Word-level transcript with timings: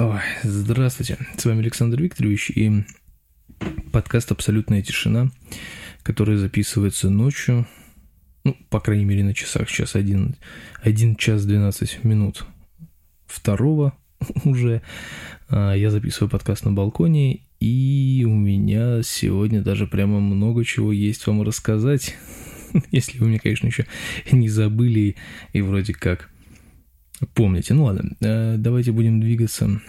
Ой, 0.00 0.20
здравствуйте, 0.44 1.18
с 1.36 1.44
вами 1.44 1.58
Александр 1.58 2.00
Викторович 2.00 2.50
и 2.50 2.84
подкаст 3.90 4.30
«Абсолютная 4.30 4.80
тишина», 4.80 5.32
который 6.04 6.36
записывается 6.36 7.10
ночью, 7.10 7.66
ну, 8.44 8.56
по 8.70 8.78
крайней 8.78 9.04
мере, 9.04 9.24
на 9.24 9.34
часах, 9.34 9.68
сейчас 9.68 9.96
1, 9.96 10.36
1 10.82 11.16
час 11.16 11.44
12 11.44 12.04
минут 12.04 12.46
второго 13.26 13.92
уже. 14.44 14.82
А, 15.48 15.72
я 15.74 15.90
записываю 15.90 16.30
подкаст 16.30 16.64
на 16.64 16.70
балконе, 16.70 17.40
и 17.58 18.24
у 18.24 18.34
меня 18.36 19.02
сегодня 19.02 19.62
даже 19.62 19.88
прямо 19.88 20.20
много 20.20 20.64
чего 20.64 20.92
есть 20.92 21.26
вам 21.26 21.42
рассказать, 21.42 22.14
если 22.92 23.18
вы 23.18 23.30
меня, 23.30 23.40
конечно, 23.40 23.66
еще 23.66 23.84
не 24.30 24.48
забыли 24.48 25.16
и 25.52 25.60
вроде 25.60 25.92
как 25.92 26.30
помните. 27.34 27.74
Ну 27.74 27.84
ладно, 27.84 28.16
э, 28.20 28.56
давайте 28.58 28.92
будем 28.92 29.20
двигаться 29.20 29.80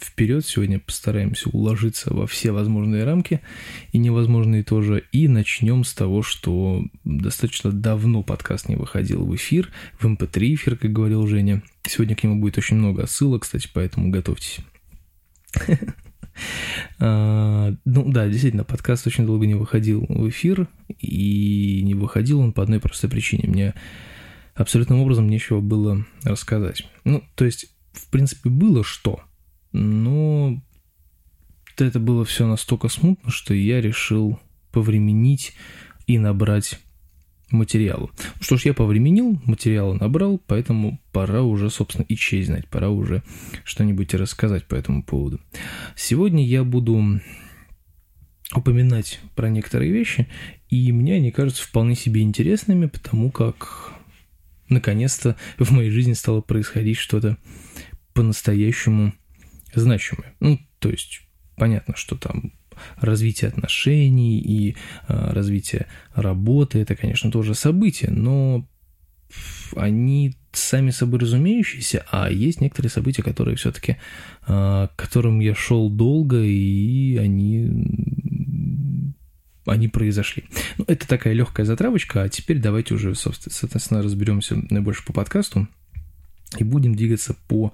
вперед. 0.00 0.44
Сегодня 0.44 0.78
постараемся 0.78 1.48
уложиться 1.50 2.12
во 2.12 2.26
все 2.26 2.52
возможные 2.52 3.04
рамки 3.04 3.40
и 3.92 3.98
невозможные 3.98 4.62
тоже. 4.62 5.04
И 5.12 5.28
начнем 5.28 5.84
с 5.84 5.94
того, 5.94 6.22
что 6.22 6.84
достаточно 7.04 7.72
давно 7.72 8.22
подкаст 8.22 8.68
не 8.68 8.76
выходил 8.76 9.24
в 9.24 9.34
эфир, 9.34 9.70
в 9.98 10.06
MP3 10.06 10.48
эм 10.48 10.54
эфир, 10.54 10.76
как 10.76 10.92
говорил 10.92 11.26
Женя. 11.26 11.62
Сегодня 11.84 12.16
к 12.16 12.22
нему 12.24 12.40
будет 12.40 12.58
очень 12.58 12.76
много 12.76 13.06
ссылок, 13.06 13.42
кстати, 13.42 13.68
поэтому 13.72 14.10
готовьтесь. 14.10 14.58
А, 16.98 17.72
ну 17.86 18.12
да, 18.12 18.28
действительно, 18.28 18.64
подкаст 18.64 19.06
очень 19.06 19.24
долго 19.24 19.46
не 19.46 19.54
выходил 19.54 20.04
в 20.06 20.28
эфир, 20.28 20.68
и 21.00 21.80
не 21.82 21.94
выходил 21.94 22.40
он 22.40 22.52
по 22.52 22.62
одной 22.62 22.78
простой 22.78 23.08
причине. 23.08 23.48
Мне 23.48 23.74
абсолютным 24.56 25.00
образом 25.00 25.28
нечего 25.28 25.60
было 25.60 26.04
рассказать. 26.24 26.88
Ну, 27.04 27.22
то 27.34 27.44
есть, 27.44 27.66
в 27.92 28.10
принципе, 28.10 28.48
было 28.50 28.82
что, 28.82 29.20
но 29.72 30.60
это 31.76 32.00
было 32.00 32.24
все 32.24 32.46
настолько 32.46 32.88
смутно, 32.88 33.30
что 33.30 33.54
я 33.54 33.80
решил 33.80 34.40
повременить 34.72 35.54
и 36.06 36.18
набрать 36.18 36.80
материалу. 37.50 38.10
Ну 38.36 38.42
что 38.42 38.56
ж, 38.56 38.64
я 38.64 38.74
повременил, 38.74 39.40
материала 39.44 39.94
набрал, 39.94 40.40
поэтому 40.46 41.00
пора 41.12 41.42
уже, 41.42 41.70
собственно, 41.70 42.04
и 42.08 42.16
честь 42.16 42.48
знать, 42.48 42.66
пора 42.68 42.90
уже 42.90 43.22
что-нибудь 43.64 44.14
рассказать 44.14 44.66
по 44.66 44.74
этому 44.74 45.02
поводу. 45.02 45.40
Сегодня 45.94 46.44
я 46.44 46.64
буду 46.64 47.20
упоминать 48.54 49.20
про 49.34 49.48
некоторые 49.48 49.92
вещи, 49.92 50.28
и 50.68 50.90
мне 50.92 51.14
они 51.14 51.30
кажутся 51.30 51.62
вполне 51.62 51.94
себе 51.94 52.22
интересными, 52.22 52.86
потому 52.86 53.30
как 53.30 53.95
наконец-то 54.68 55.36
в 55.58 55.70
моей 55.70 55.90
жизни 55.90 56.12
стало 56.12 56.40
происходить 56.40 56.98
что-то 56.98 57.36
по-настоящему 58.12 59.12
значимое. 59.74 60.34
Ну, 60.40 60.58
то 60.78 60.88
есть, 60.88 61.22
понятно, 61.56 61.94
что 61.96 62.16
там 62.16 62.52
развитие 63.00 63.48
отношений 63.48 64.38
и 64.38 64.76
э, 65.08 65.32
развитие 65.32 65.86
работы, 66.14 66.78
это, 66.80 66.94
конечно, 66.94 67.30
тоже 67.30 67.54
события, 67.54 68.10
но 68.10 68.66
они 69.74 70.36
сами 70.52 70.90
собой 70.90 71.20
разумеющиеся, 71.20 72.06
а 72.10 72.30
есть 72.30 72.60
некоторые 72.60 72.90
события, 72.90 73.22
которые 73.22 73.56
все-таки, 73.56 73.96
э, 74.46 74.46
к 74.46 74.92
которым 74.96 75.40
я 75.40 75.54
шел 75.54 75.90
долго, 75.90 76.42
и 76.42 77.16
они 77.16 77.70
они 79.66 79.88
произошли. 79.88 80.44
Ну, 80.78 80.84
это 80.86 81.06
такая 81.06 81.34
легкая 81.34 81.66
затравочка, 81.66 82.22
а 82.22 82.28
теперь 82.28 82.58
давайте 82.58 82.94
уже, 82.94 83.14
соответственно, 83.14 84.02
разберемся 84.02 84.56
больше 84.70 85.04
по 85.04 85.12
подкасту 85.12 85.68
и 86.58 86.64
будем 86.64 86.94
двигаться 86.94 87.34
по 87.48 87.72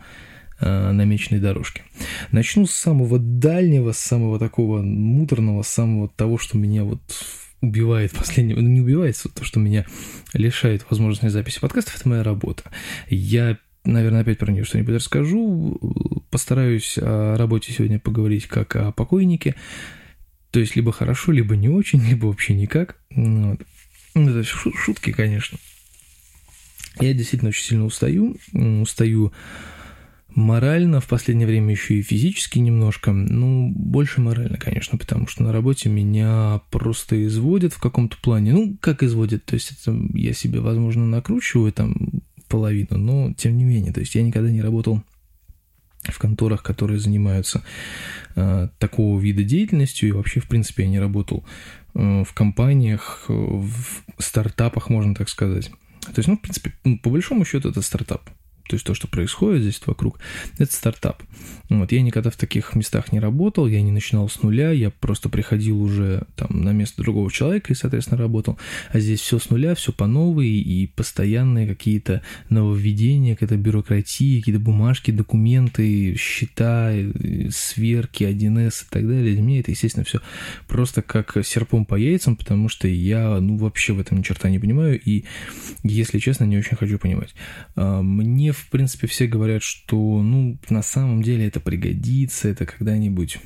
э, 0.61 0.93
намеченной 0.93 1.41
дорожке. 1.41 1.83
Начну 2.31 2.67
с 2.67 2.73
самого 2.73 3.19
дальнего, 3.19 3.93
с 3.93 3.99
самого 3.99 4.39
такого 4.39 4.83
муторного, 4.83 5.63
с 5.63 5.69
самого 5.69 6.09
того, 6.09 6.39
что 6.39 6.59
меня 6.59 6.85
вот 6.85 7.01
убивает 7.61 8.13
последнего, 8.17 8.61
ну 8.61 8.69
не 8.69 8.81
убивает, 8.81 9.17
то, 9.35 9.45
что 9.45 9.61
меня 9.61 9.87
лишает 10.33 10.87
возможности 10.91 11.29
записи 11.29 11.61
подкастов, 11.61 11.97
это 11.97 12.09
моя 12.09 12.23
работа. 12.23 12.65
Я 13.09 13.59
наверное, 13.85 14.21
опять 14.21 14.39
про 14.39 14.53
нее 14.53 14.65
что-нибудь 14.65 14.95
расскажу. 14.95 15.79
Постараюсь 16.31 16.99
о 17.01 17.37
работе 17.37 17.73
сегодня 17.73 17.99
поговорить 17.99 18.47
как 18.47 18.77
о 18.77 18.93
покойнике. 18.93 19.55
То 20.53 20.61
есть 20.61 20.77
либо 20.77 20.93
хорошо, 20.93 21.33
либо 21.33 21.57
не 21.57 21.69
очень, 21.69 22.01
либо 22.09 22.27
вообще 22.27 22.55
никак. 22.55 22.97
Ну 23.11 23.51
вот. 23.51 23.67
Ну, 24.15 24.31
это 24.31 24.45
шутки, 24.45 25.11
конечно. 25.11 25.59
Я 27.01 27.15
действительно 27.15 27.49
очень 27.49 27.65
сильно 27.65 27.87
устаю. 27.87 28.37
Устаю 28.53 29.33
морально, 30.35 31.01
в 31.01 31.09
последнее 31.09 31.47
время 31.47 31.71
еще 31.71 31.95
и 31.95 32.03
физически 32.03 32.59
немножко. 32.59 33.13
Ну, 33.13 33.73
больше 33.75 34.21
морально, 34.21 34.59
конечно, 34.59 34.99
потому 34.99 35.27
что 35.27 35.43
на 35.43 35.53
работе 35.53 35.89
меня 35.89 36.61
просто 36.71 37.25
изводят 37.25 37.73
в 37.73 37.79
каком-то 37.79 38.19
плане. 38.19 38.53
Ну, 38.53 38.77
как 38.81 39.03
изводят, 39.03 39.47
то 39.47 39.55
есть 39.55 39.73
это 39.73 39.99
я 40.13 40.35
себе, 40.35 40.61
возможно, 40.61 41.07
накручиваю 41.07 41.73
там 41.73 41.97
половину, 42.49 42.99
но 42.99 43.33
тем 43.33 43.57
не 43.57 43.65
менее, 43.65 43.95
то 43.95 44.01
есть 44.01 44.15
я 44.15 44.23
никогда 44.23 44.51
не 44.51 44.61
работал 44.61 45.03
в 46.05 46.19
конторах, 46.19 46.63
которые 46.63 46.99
занимаются 46.99 47.63
э, 48.35 48.69
такого 48.79 49.21
вида 49.21 49.45
деятельностью, 49.45 50.09
и 50.09 50.13
вообще, 50.13 50.41
в 50.41 50.49
принципе, 50.49 50.85
я 50.85 50.89
не 50.89 50.99
работал 50.99 51.45
э, 51.95 52.25
в 52.25 52.33
компаниях, 52.35 53.25
в 53.29 54.03
стартапах, 54.19 54.91
можно 54.91 55.15
так 55.15 55.29
сказать. 55.29 55.71
То 56.01 56.19
есть, 56.19 56.29
ну, 56.29 56.37
в 56.37 56.41
принципе, 56.41 56.73
по 57.03 57.11
большому 57.11 57.45
счету 57.45 57.71
это 57.71 57.83
стартап 57.83 58.29
то 58.69 58.75
есть 58.75 58.87
то, 58.87 58.95
что 58.95 59.09
происходит 59.09 59.63
здесь 59.63 59.81
вокруг, 59.87 60.19
это 60.59 60.73
стартап. 60.73 61.23
Вот, 61.69 61.91
я 61.93 62.03
никогда 62.03 62.31
в 62.31 62.37
таких 62.37 62.75
местах 62.75 63.13
не 63.13 63.21
работал, 63.21 63.67
я 63.67 63.81
не 63.83 63.91
начинал 63.93 64.29
с 64.29 64.43
нуля, 64.43 64.71
я 64.73 64.91
просто 64.91 65.29
приходил 65.29 65.81
уже 65.83 66.27
там 66.37 66.63
на 66.63 66.71
место 66.73 67.03
другого 67.03 67.31
человека 67.31 67.73
и, 67.73 67.77
соответственно, 67.77 68.19
работал. 68.19 68.59
А 68.91 69.01
здесь 69.01 69.21
все 69.21 69.39
с 69.39 69.51
нуля, 69.51 69.75
все 69.75 69.93
по 69.93 70.07
новой 70.07 70.49
и 70.49 70.87
постоянные 70.87 71.67
какие-то 71.67 72.23
нововведения, 72.51 73.35
какая-то 73.35 73.57
бюрократия, 73.57 74.41
какие-то 74.41 74.61
бумажки, 74.61 75.11
документы, 75.11 76.15
счета, 76.17 76.93
сверки, 77.51 78.25
1С 78.25 78.85
и 78.85 78.87
так 78.91 79.07
далее. 79.07 79.35
Для 79.35 79.43
меня 79.43 79.61
это, 79.61 79.71
естественно, 79.71 80.05
все 80.05 80.21
просто 80.69 81.03
как 81.03 81.37
серпом 81.45 81.85
по 81.85 81.95
яйцам, 81.95 82.37
потому 82.37 82.69
что 82.69 82.89
я, 82.89 83.41
ну, 83.41 83.57
вообще 83.57 83.93
в 83.93 84.01
этом 84.01 84.19
ни 84.19 84.23
черта 84.23 84.51
не 84.51 84.59
понимаю 84.59 85.01
и, 85.03 85.25
если 85.83 86.19
честно, 86.19 86.45
не 86.45 86.59
очень 86.59 86.77
хочу 86.77 86.99
понимать. 86.99 87.35
А, 87.77 88.03
в 88.53 88.69
принципе, 88.69 89.07
все 89.07 89.27
говорят, 89.27 89.63
что, 89.63 90.23
ну, 90.23 90.59
на 90.69 90.83
самом 90.83 91.23
деле 91.23 91.47
это 91.47 91.61
пригодится, 91.61 92.49
это 92.49 92.67
когда-нибудь 92.67 93.39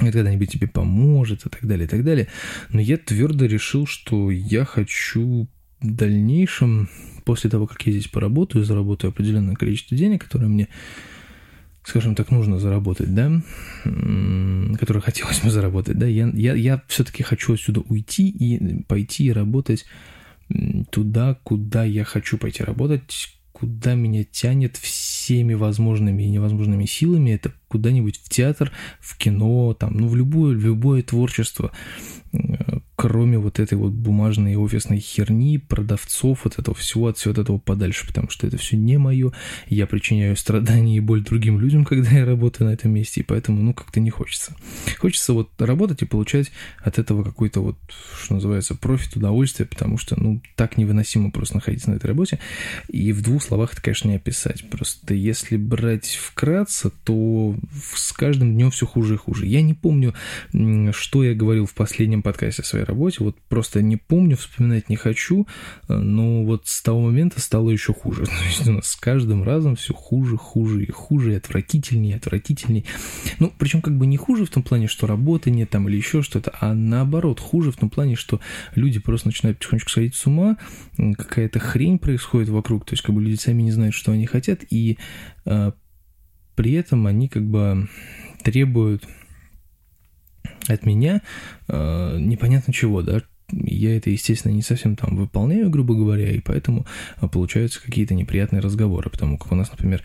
это 0.00 0.12
когда-нибудь 0.12 0.50
тебе 0.50 0.66
поможет 0.68 1.44
и 1.44 1.50
так 1.50 1.66
далее, 1.66 1.84
и 1.84 1.88
так 1.88 2.02
далее. 2.02 2.28
Но 2.70 2.80
я 2.80 2.96
твердо 2.96 3.44
решил, 3.44 3.86
что 3.86 4.30
я 4.30 4.64
хочу 4.64 5.48
в 5.80 5.94
дальнейшем, 5.94 6.88
после 7.24 7.50
того, 7.50 7.66
как 7.66 7.82
я 7.86 7.92
здесь 7.92 8.08
поработаю, 8.08 8.64
заработаю 8.64 9.10
определенное 9.10 9.54
количество 9.54 9.96
денег, 9.96 10.24
которое 10.24 10.46
мне, 10.46 10.68
скажем 11.84 12.14
так, 12.14 12.30
нужно 12.30 12.58
заработать, 12.58 13.14
да, 13.14 13.42
которое 13.84 15.00
хотелось 15.00 15.40
бы 15.40 15.50
заработать, 15.50 15.98
да, 15.98 16.06
я, 16.06 16.30
я, 16.34 16.54
я 16.54 16.82
все-таки 16.88 17.22
хочу 17.22 17.54
отсюда 17.54 17.80
уйти 17.80 18.28
и 18.28 18.82
пойти 18.84 19.32
работать 19.32 19.84
туда, 20.90 21.38
куда 21.42 21.84
я 21.84 22.04
хочу 22.04 22.38
пойти 22.38 22.62
работать, 22.62 23.36
куда 23.52 23.94
меня 23.94 24.24
тянет 24.24 24.76
всеми 24.76 25.54
возможными 25.54 26.22
и 26.22 26.30
невозможными 26.30 26.86
силами, 26.86 27.30
это 27.30 27.52
куда-нибудь 27.68 28.20
в 28.22 28.28
театр, 28.28 28.72
в 29.00 29.16
кино, 29.16 29.74
там, 29.74 29.96
ну, 29.96 30.08
в 30.08 30.16
любое, 30.16 30.56
в 30.56 30.60
любое 30.60 31.02
творчество, 31.02 31.72
кроме 33.02 33.36
вот 33.36 33.58
этой 33.58 33.74
вот 33.74 33.90
бумажной 33.90 34.54
офисной 34.54 35.00
херни, 35.00 35.58
продавцов, 35.58 36.44
вот 36.44 36.60
этого 36.60 36.76
всего, 36.76 37.08
от 37.08 37.18
всего 37.18 37.34
этого 37.34 37.58
подальше, 37.58 38.06
потому 38.06 38.30
что 38.30 38.46
это 38.46 38.58
все 38.58 38.76
не 38.76 38.96
мое, 38.96 39.32
я 39.66 39.88
причиняю 39.88 40.36
страдания 40.36 40.98
и 40.98 41.00
боль 41.00 41.24
другим 41.24 41.58
людям, 41.58 41.84
когда 41.84 42.10
я 42.10 42.24
работаю 42.24 42.68
на 42.68 42.74
этом 42.74 42.92
месте, 42.92 43.20
и 43.20 43.24
поэтому, 43.24 43.60
ну, 43.60 43.74
как-то 43.74 43.98
не 43.98 44.10
хочется. 44.10 44.54
Хочется 44.98 45.32
вот 45.32 45.50
работать 45.60 46.02
и 46.02 46.04
получать 46.04 46.52
от 46.78 47.00
этого 47.00 47.24
какой-то 47.24 47.60
вот, 47.60 47.76
что 48.22 48.34
называется, 48.34 48.76
профит, 48.76 49.16
удовольствие, 49.16 49.66
потому 49.66 49.98
что, 49.98 50.14
ну, 50.14 50.40
так 50.54 50.76
невыносимо 50.76 51.32
просто 51.32 51.56
находиться 51.56 51.90
на 51.90 51.96
этой 51.96 52.06
работе, 52.06 52.38
и 52.86 53.12
в 53.12 53.20
двух 53.20 53.42
словах 53.42 53.72
это, 53.72 53.82
конечно, 53.82 54.10
не 54.10 54.14
описать. 54.14 54.70
Просто 54.70 55.14
если 55.14 55.56
брать 55.56 56.06
вкратце, 56.06 56.92
то 57.02 57.56
с 57.96 58.12
каждым 58.12 58.54
днем 58.54 58.70
все 58.70 58.86
хуже 58.86 59.14
и 59.14 59.18
хуже. 59.18 59.46
Я 59.46 59.60
не 59.60 59.74
помню, 59.74 60.14
что 60.92 61.24
я 61.24 61.34
говорил 61.34 61.66
в 61.66 61.74
последнем 61.74 62.22
подкасте 62.22 62.62
своей 62.62 62.84
работе, 62.92 63.24
вот 63.24 63.36
просто 63.48 63.82
не 63.82 63.96
помню, 63.96 64.36
вспоминать 64.36 64.88
не 64.88 64.96
хочу, 64.96 65.46
э, 65.88 65.96
но 65.96 66.44
вот 66.44 66.66
с 66.66 66.82
того 66.82 67.00
момента 67.00 67.40
стало 67.40 67.70
еще 67.70 67.92
хуже. 67.92 68.24
То 68.26 68.44
есть 68.46 68.68
у 68.68 68.72
нас 68.72 68.86
с 68.86 68.96
каждым 68.96 69.42
разом 69.42 69.76
все 69.76 69.94
хуже, 69.94 70.36
хуже 70.36 70.84
и 70.84 70.90
хуже, 70.90 71.32
и 71.32 71.36
отвратительнее, 71.36 72.16
отвратительнее. 72.16 72.84
Ну, 73.38 73.52
причем 73.58 73.82
как 73.82 73.96
бы 73.96 74.06
не 74.06 74.16
хуже 74.16 74.44
в 74.44 74.50
том 74.50 74.62
плане, 74.62 74.86
что 74.86 75.06
работы 75.06 75.50
нет 75.50 75.70
там 75.70 75.88
или 75.88 75.96
еще 75.96 76.22
что-то, 76.22 76.52
а 76.60 76.74
наоборот, 76.74 77.40
хуже 77.40 77.72
в 77.72 77.76
том 77.76 77.90
плане, 77.90 78.16
что 78.16 78.40
люди 78.74 79.00
просто 79.00 79.28
начинают 79.28 79.58
потихонечку 79.58 79.90
сходить 79.90 80.14
с 80.14 80.26
ума, 80.26 80.56
какая-то 80.96 81.58
хрень 81.58 81.98
происходит 81.98 82.48
вокруг, 82.48 82.84
то 82.84 82.92
есть 82.94 83.02
как 83.02 83.14
бы 83.14 83.22
люди 83.22 83.36
сами 83.36 83.62
не 83.62 83.72
знают, 83.72 83.94
что 83.94 84.12
они 84.12 84.26
хотят, 84.26 84.60
и 84.70 84.98
э, 85.46 85.72
при 86.54 86.72
этом 86.72 87.06
они 87.06 87.28
как 87.28 87.46
бы 87.46 87.88
требуют 88.42 89.04
от 90.68 90.86
меня 90.86 91.22
э, 91.68 92.16
непонятно 92.18 92.72
чего, 92.72 93.02
да, 93.02 93.22
я 93.52 93.96
это, 93.96 94.10
естественно, 94.10 94.52
не 94.52 94.62
совсем 94.62 94.96
там 94.96 95.16
выполняю, 95.16 95.70
грубо 95.70 95.94
говоря, 95.94 96.30
и 96.30 96.40
поэтому 96.40 96.86
а, 97.16 97.28
получаются 97.28 97.82
какие-то 97.82 98.14
неприятные 98.14 98.60
разговоры, 98.60 99.10
потому 99.10 99.38
как 99.38 99.52
у 99.52 99.54
нас, 99.54 99.70
например, 99.70 100.02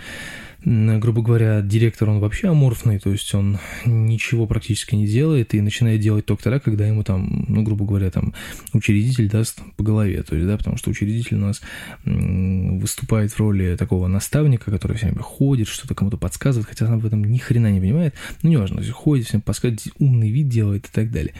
грубо 0.63 1.21
говоря, 1.21 1.61
директор, 1.61 2.09
он 2.09 2.19
вообще 2.19 2.49
аморфный, 2.49 2.99
то 2.99 3.11
есть 3.11 3.33
он 3.33 3.57
ничего 3.85 4.47
практически 4.47 4.95
не 4.95 5.07
делает 5.07 5.53
и 5.53 5.61
начинает 5.61 6.01
делать 6.01 6.25
только 6.25 6.43
тогда, 6.43 6.59
когда 6.59 6.87
ему 6.87 7.03
там, 7.03 7.45
ну, 7.47 7.63
грубо 7.63 7.85
говоря, 7.85 8.11
там 8.11 8.33
учредитель 8.73 9.29
даст 9.29 9.59
по 9.75 9.83
голове, 9.83 10.23
то 10.23 10.35
есть, 10.35 10.47
да, 10.47 10.57
потому 10.57 10.77
что 10.77 10.89
учредитель 10.89 11.37
у 11.37 11.39
нас 11.39 11.61
выступает 12.05 13.31
в 13.31 13.39
роли 13.39 13.75
такого 13.75 14.07
наставника, 14.07 14.71
который 14.71 14.97
все 14.97 15.07
время 15.07 15.21
ходит, 15.21 15.67
что-то 15.67 15.95
кому-то 15.95 16.17
подсказывает, 16.17 16.67
хотя 16.67 16.85
он 16.85 16.99
в 16.99 17.05
этом 17.05 17.23
ни 17.23 17.37
хрена 17.37 17.71
не 17.71 17.79
понимает, 17.79 18.13
ну, 18.41 18.49
неважно, 18.49 18.83
ходит, 18.91 19.27
всем 19.27 19.41
подсказывает, 19.41 19.87
умный 19.99 20.31
вид 20.31 20.49
делает 20.49 20.85
и 20.85 20.89
так 20.91 21.11
далее. 21.11 21.33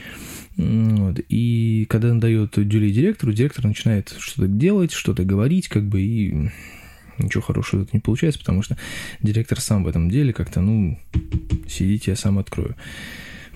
Вот. 0.58 1.20
И 1.30 1.86
когда 1.90 2.10
он 2.10 2.20
дает 2.20 2.54
дюлей 2.56 2.92
директору, 2.92 3.34
директор 3.34 3.66
начинает 3.66 4.16
что-то 4.18 4.48
делать, 4.48 4.92
что-то 4.92 5.24
говорить, 5.24 5.68
как 5.68 5.88
бы, 5.88 6.02
и 6.02 6.50
ничего 7.18 7.42
хорошего 7.42 7.84
это 7.84 7.92
не 7.94 8.00
получается, 8.00 8.40
потому 8.40 8.62
что 8.62 8.78
директор 9.22 9.60
сам 9.60 9.84
в 9.84 9.88
этом 9.88 10.10
деле 10.10 10.34
как-то, 10.34 10.62
ну, 10.62 11.00
сидите, 11.68 12.12
я 12.12 12.18
сам 12.18 12.40
открою. 12.40 12.76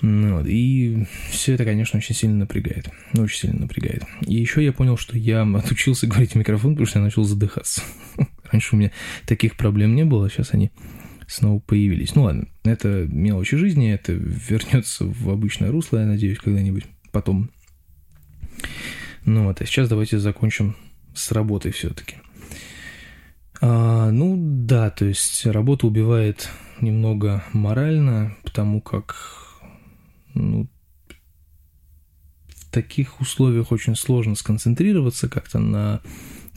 Ну 0.01 0.37
вот. 0.37 0.47
И 0.47 1.05
все 1.29 1.53
это, 1.53 1.63
конечно, 1.63 1.97
очень 1.97 2.15
сильно 2.15 2.35
напрягает. 2.35 2.89
Очень 3.13 3.39
сильно 3.39 3.59
напрягает. 3.59 4.03
И 4.21 4.33
еще 4.33 4.63
я 4.63 4.73
понял, 4.73 4.97
что 4.97 5.17
я 5.17 5.43
отучился 5.43 6.07
говорить 6.07 6.31
в 6.31 6.35
микрофон, 6.35 6.73
потому 6.73 6.87
что 6.87 6.99
я 6.99 7.05
начал 7.05 7.23
задыхаться. 7.23 7.83
Раньше 8.51 8.75
у 8.75 8.79
меня 8.79 8.91
таких 9.25 9.55
проблем 9.55 9.95
не 9.95 10.03
было, 10.03 10.29
сейчас 10.29 10.53
они 10.53 10.71
снова 11.27 11.59
появились. 11.59 12.15
Ну 12.15 12.23
ладно, 12.23 12.47
это 12.63 13.07
мелочи 13.09 13.57
жизни, 13.57 13.93
это 13.93 14.11
вернется 14.13 15.05
в 15.05 15.29
обычное 15.29 15.71
русло, 15.71 15.99
я 15.99 16.05
надеюсь, 16.05 16.39
когда-нибудь 16.39 16.85
потом. 17.11 17.51
Ну 19.23 19.45
вот, 19.45 19.61
а 19.61 19.65
сейчас 19.65 19.87
давайте 19.87 20.17
закончим 20.17 20.75
с 21.13 21.31
работой 21.31 21.71
все-таки. 21.71 22.15
А, 23.61 24.09
ну 24.09 24.35
да, 24.39 24.89
то 24.89 25.05
есть 25.05 25.45
работа 25.45 25.85
убивает 25.85 26.49
немного 26.81 27.43
морально, 27.53 28.35
потому 28.43 28.81
как 28.81 29.15
ну, 30.33 30.67
в 32.47 32.71
таких 32.71 33.21
условиях 33.21 33.71
очень 33.71 33.95
сложно 33.95 34.33
сконцентрироваться 34.33 35.29
как-то 35.29 35.59
на 35.59 36.01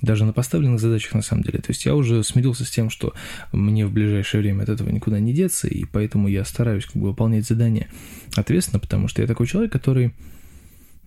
даже 0.00 0.24
на 0.24 0.32
поставленных 0.32 0.80
задачах 0.80 1.14
на 1.14 1.22
самом 1.22 1.42
деле. 1.42 1.58
То 1.58 1.70
есть 1.70 1.84
я 1.84 1.94
уже 1.94 2.22
смирился 2.24 2.64
с 2.64 2.70
тем, 2.70 2.90
что 2.90 3.14
мне 3.52 3.86
в 3.86 3.92
ближайшее 3.92 4.42
время 4.42 4.62
от 4.62 4.68
этого 4.68 4.90
никуда 4.90 5.18
не 5.18 5.32
деться, 5.32 5.68
и 5.68 5.84
поэтому 5.84 6.28
я 6.28 6.44
стараюсь 6.44 6.84
как 6.84 6.96
бы 6.96 7.08
выполнять 7.08 7.46
задания 7.46 7.88
ответственно, 8.36 8.80
потому 8.80 9.08
что 9.08 9.22
я 9.22 9.28
такой 9.28 9.46
человек, 9.46 9.72
который, 9.72 10.14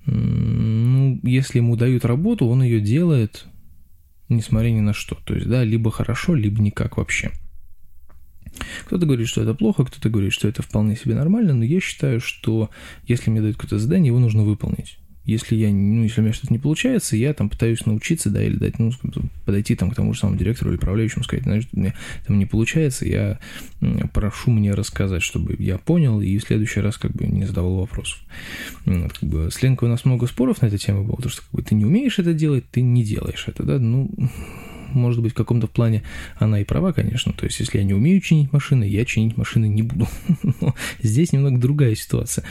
ну, 0.05 1.19
если 1.23 1.59
ему 1.59 1.75
дают 1.75 2.05
работу, 2.05 2.47
он 2.47 2.63
ее 2.63 2.81
делает, 2.81 3.45
несмотря 4.29 4.69
ни 4.69 4.79
на 4.79 4.94
что. 4.94 5.15
То 5.25 5.35
есть, 5.35 5.47
да, 5.47 5.63
либо 5.63 5.91
хорошо, 5.91 6.35
либо 6.35 6.62
никак 6.62 6.97
вообще. 6.97 7.31
Кто-то 8.85 9.06
говорит, 9.06 9.27
что 9.27 9.41
это 9.41 9.53
плохо, 9.53 9.85
кто-то 9.85 10.09
говорит, 10.09 10.33
что 10.33 10.47
это 10.47 10.62
вполне 10.62 10.95
себе 10.95 11.15
нормально, 11.15 11.53
но 11.53 11.63
я 11.63 11.79
считаю, 11.79 12.19
что 12.19 12.69
если 13.06 13.29
мне 13.29 13.41
дают 13.41 13.57
какое-то 13.57 13.79
задание, 13.79 14.07
его 14.07 14.19
нужно 14.19 14.44
выполнить 14.44 14.97
если 15.27 15.57
я, 15.57 15.69
ну, 15.69 16.03
если 16.03 16.21
у 16.21 16.24
меня 16.24 16.33
что-то 16.33 16.53
не 16.53 16.57
получается, 16.57 17.18
я 17.18 17.33
там 17.33 17.50
пытаюсь 17.50 17.85
научиться, 17.85 18.29
да, 18.29 18.41
или 18.41 18.56
дать, 18.56 18.79
ну, 18.79 18.91
подойти 19.45 19.75
там 19.75 19.91
к 19.91 19.95
тому 19.95 20.13
же 20.13 20.19
самому 20.21 20.39
директору 20.39 20.71
или 20.71 20.77
управляющему, 20.77 21.25
сказать, 21.25 21.44
знаешь, 21.44 21.68
у 21.74 21.79
меня 21.79 21.94
там 22.25 22.39
не 22.39 22.45
получается, 22.45 23.06
я 23.06 23.39
прошу 24.13 24.51
мне 24.51 24.74
рассказать, 24.74 25.21
чтобы 25.21 25.56
я 25.59 25.77
понял, 25.77 26.21
и 26.21 26.38
в 26.38 26.44
следующий 26.44 26.79
раз 26.79 26.97
как 26.97 27.12
бы 27.12 27.27
не 27.27 27.45
задавал 27.45 27.75
вопросов. 27.75 28.19
Вот, 28.85 29.13
как 29.13 29.29
бы, 29.29 29.51
с 29.51 29.62
Ленкой 29.62 29.89
у 29.89 29.91
нас 29.91 30.06
много 30.06 30.27
споров 30.27 30.62
на 30.62 30.68
эту 30.68 30.77
тему 30.77 31.03
было, 31.03 31.18
потому 31.18 31.31
что 31.31 31.41
как 31.41 31.51
бы, 31.51 31.62
ты 31.62 31.75
не 31.75 31.83
умеешь 31.83 32.19
это 32.19 32.33
делать, 32.33 32.63
ты 32.71 32.79
не 32.79 33.03
делаешь 33.03 33.44
это, 33.47 33.63
да, 33.63 33.79
ну, 33.79 34.09
может 34.94 35.22
быть, 35.22 35.34
в 35.34 35.36
каком-то 35.36 35.68
плане 35.68 36.04
она 36.38 36.60
и 36.60 36.63
права, 36.63 36.94
конечно. 36.94 37.34
То 37.34 37.45
есть, 37.45 37.60
если 37.60 37.78
я 37.80 37.84
не 37.84 37.94
умею 37.94 38.22
чинить 38.22 38.51
машины, 38.51 38.84
я 38.84 39.06
чинить 39.06 39.38
машины 39.38 39.68
не 39.68 39.81
буду. 39.81 40.07
Но 40.62 40.75
здесь 41.01 41.34
немного 41.34 41.60
другая 41.60 41.95
ситуация. 41.95 42.44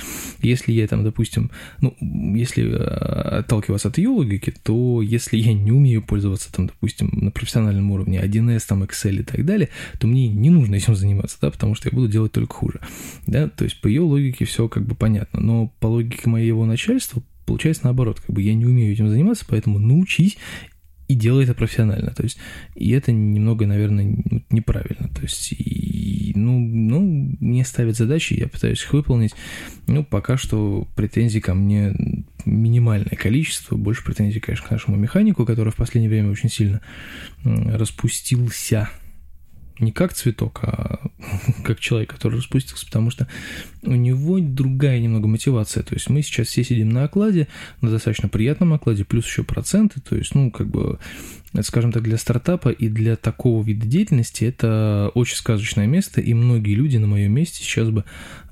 Если 0.42 0.72
я 0.72 0.86
там, 0.86 1.04
допустим, 1.04 1.50
ну, 1.80 1.96
если 2.00 2.70
э, 2.70 3.38
отталкиваться 3.38 3.88
от 3.88 3.98
ее 3.98 4.08
логики, 4.08 4.52
то 4.62 5.02
если 5.02 5.36
я 5.36 5.52
не 5.52 5.72
умею 5.72 6.02
пользоваться 6.02 6.52
там, 6.52 6.66
допустим, 6.66 7.10
на 7.12 7.30
профессиональном 7.30 7.90
уровне 7.90 8.20
1С, 8.20 8.64
там, 8.68 8.82
Excel 8.82 9.20
и 9.20 9.22
так 9.22 9.44
далее, 9.44 9.68
то 9.98 10.06
мне 10.06 10.28
не 10.28 10.50
нужно 10.50 10.74
этим 10.76 10.94
заниматься, 10.94 11.38
да, 11.40 11.50
потому 11.50 11.74
что 11.74 11.88
я 11.88 11.94
буду 11.94 12.08
делать 12.08 12.32
только 12.32 12.54
хуже. 12.54 12.80
Да, 13.26 13.48
то 13.48 13.64
есть 13.64 13.80
по 13.80 13.88
ее 13.88 14.02
логике 14.02 14.44
все 14.44 14.68
как 14.68 14.84
бы 14.84 14.94
понятно. 14.94 15.40
Но 15.40 15.72
по 15.80 15.86
логике 15.86 16.28
моего 16.28 16.66
начальства 16.66 17.22
получается 17.46 17.84
наоборот, 17.84 18.20
как 18.20 18.34
бы 18.34 18.42
я 18.42 18.54
не 18.54 18.66
умею 18.66 18.92
этим 18.92 19.08
заниматься, 19.08 19.44
поэтому 19.48 19.78
научись 19.78 20.36
и 21.08 21.14
делай 21.14 21.44
это 21.44 21.54
профессионально. 21.54 22.10
То 22.10 22.22
есть, 22.22 22.38
и 22.74 22.90
это 22.90 23.12
немного, 23.12 23.66
наверное, 23.66 24.16
неправильно. 24.50 25.08
То 25.14 25.22
есть, 25.22 25.52
и, 25.52 26.32
ну, 26.34 26.58
ну, 26.58 27.00
мне 27.40 27.64
ставят 27.64 27.96
задачи, 27.96 28.34
я 28.34 28.48
пытаюсь 28.48 28.82
их 28.82 28.92
выполнить. 28.92 29.34
Ну, 29.86 30.04
пока 30.04 30.36
что 30.36 30.86
претензий 30.96 31.40
ко 31.40 31.54
мне 31.54 31.94
минимальное 32.44 33.16
количество. 33.16 33.76
Больше 33.76 34.04
претензий, 34.04 34.40
конечно, 34.40 34.66
к 34.66 34.70
нашему 34.70 34.96
механику, 34.96 35.44
который 35.44 35.72
в 35.72 35.76
последнее 35.76 36.10
время 36.10 36.30
очень 36.30 36.50
сильно 36.50 36.80
распустился 37.44 38.88
не 39.78 39.92
как 39.92 40.14
цветок, 40.14 40.60
а 40.62 41.00
как 41.64 41.80
человек, 41.80 42.10
который 42.10 42.36
распустился, 42.36 42.86
потому 42.86 43.10
что 43.10 43.28
у 43.82 43.94
него 43.94 44.38
другая 44.40 45.00
немного 45.00 45.28
мотивация. 45.28 45.82
То 45.82 45.94
есть 45.94 46.08
мы 46.08 46.22
сейчас 46.22 46.48
все 46.48 46.64
сидим 46.64 46.88
на 46.90 47.04
окладе, 47.04 47.48
на 47.80 47.90
достаточно 47.90 48.28
приятном 48.28 48.72
окладе, 48.72 49.04
плюс 49.04 49.26
еще 49.26 49.44
проценты. 49.44 50.00
То 50.00 50.16
есть, 50.16 50.34
ну, 50.34 50.50
как 50.50 50.68
бы, 50.68 50.98
скажем 51.62 51.92
так, 51.92 52.02
для 52.02 52.16
стартапа 52.16 52.70
и 52.70 52.88
для 52.88 53.16
такого 53.16 53.62
вида 53.62 53.86
деятельности 53.86 54.44
это 54.44 55.10
очень 55.14 55.36
сказочное 55.36 55.86
место, 55.86 56.20
и 56.20 56.34
многие 56.34 56.74
люди 56.74 56.96
на 56.96 57.06
моем 57.06 57.32
месте 57.32 57.62
сейчас 57.62 57.90
бы, 57.90 58.04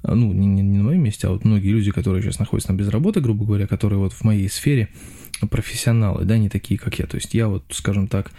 ну, 0.02 0.32
не, 0.32 0.46
не, 0.46 0.62
не 0.62 0.78
на 0.78 0.84
моем 0.84 1.02
месте, 1.02 1.26
а 1.26 1.30
вот 1.30 1.44
многие 1.44 1.70
люди, 1.70 1.90
которые 1.90 2.22
сейчас 2.22 2.38
находятся 2.38 2.72
на 2.72 2.76
безработе, 2.76 3.20
грубо 3.20 3.44
говоря, 3.44 3.66
которые 3.66 3.98
вот 3.98 4.12
в 4.12 4.24
моей 4.24 4.48
сфере 4.48 4.88
профессионалы, 5.50 6.24
да, 6.24 6.38
не 6.38 6.48
такие, 6.48 6.78
как 6.78 6.98
я. 6.98 7.06
То 7.06 7.16
есть 7.16 7.34
я 7.34 7.48
вот, 7.48 7.64
скажем 7.70 8.06
так, 8.06 8.30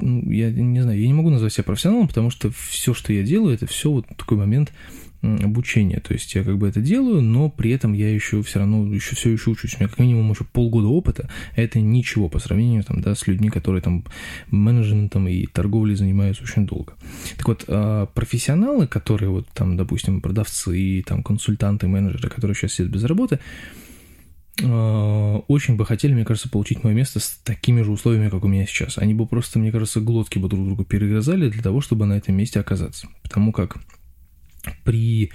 я 0.00 0.50
не 0.50 0.80
знаю, 0.80 1.00
я 1.00 1.06
не 1.06 1.14
могу 1.14 1.30
назвать 1.30 1.52
себя 1.52 1.64
профессионалом, 1.64 2.08
потому 2.08 2.30
что 2.30 2.50
все, 2.50 2.94
что 2.94 3.12
я 3.12 3.22
делаю, 3.22 3.54
это 3.54 3.66
все 3.66 3.90
вот 3.90 4.06
такой 4.16 4.38
момент 4.38 4.72
обучения. 5.20 6.00
То 6.00 6.14
есть 6.14 6.34
я 6.34 6.44
как 6.44 6.58
бы 6.58 6.68
это 6.68 6.80
делаю, 6.80 7.20
но 7.20 7.50
при 7.50 7.72
этом 7.72 7.92
я 7.92 8.12
еще 8.12 8.42
все 8.42 8.60
равно 8.60 8.92
еще 8.94 9.16
все 9.16 9.30
еще 9.30 9.50
учусь. 9.50 9.74
У 9.74 9.78
меня 9.78 9.88
как 9.88 9.98
минимум 9.98 10.30
еще 10.30 10.44
полгода 10.44 10.86
опыта, 10.86 11.28
а 11.56 11.60
это 11.60 11.80
ничего 11.80 12.28
по 12.28 12.38
сравнению 12.38 12.84
там, 12.84 13.00
да, 13.00 13.14
с 13.14 13.26
людьми, 13.26 13.48
которые 13.48 13.82
там 13.82 14.04
менеджментом 14.50 15.26
и 15.26 15.46
торговлей 15.46 15.96
занимаются 15.96 16.44
очень 16.44 16.66
долго. 16.66 16.92
Так 17.36 17.48
вот, 17.48 17.64
а 17.66 18.06
профессионалы, 18.06 18.86
которые 18.86 19.30
вот 19.30 19.48
там, 19.54 19.76
допустим, 19.76 20.20
продавцы 20.20 20.78
и 20.78 21.02
там 21.02 21.22
консультанты, 21.22 21.88
менеджеры, 21.88 22.28
которые 22.28 22.54
сейчас 22.54 22.74
сидят 22.74 22.92
без 22.92 23.02
работы, 23.04 23.40
очень 24.60 25.76
бы 25.76 25.86
хотели, 25.86 26.12
мне 26.12 26.24
кажется, 26.24 26.48
получить 26.48 26.82
мое 26.82 26.94
место 26.94 27.20
с 27.20 27.30
такими 27.44 27.82
же 27.82 27.92
условиями, 27.92 28.28
как 28.28 28.44
у 28.44 28.48
меня 28.48 28.66
сейчас. 28.66 28.98
Они 28.98 29.14
бы 29.14 29.26
просто, 29.26 29.58
мне 29.58 29.70
кажется, 29.70 30.00
глотки 30.00 30.38
бы 30.38 30.48
друг 30.48 30.64
другу 30.66 30.84
перегрызали 30.84 31.48
для 31.48 31.62
того, 31.62 31.80
чтобы 31.80 32.06
на 32.06 32.14
этом 32.14 32.34
месте 32.34 32.58
оказаться. 32.58 33.08
Потому 33.22 33.52
как 33.52 33.78
при 34.84 35.30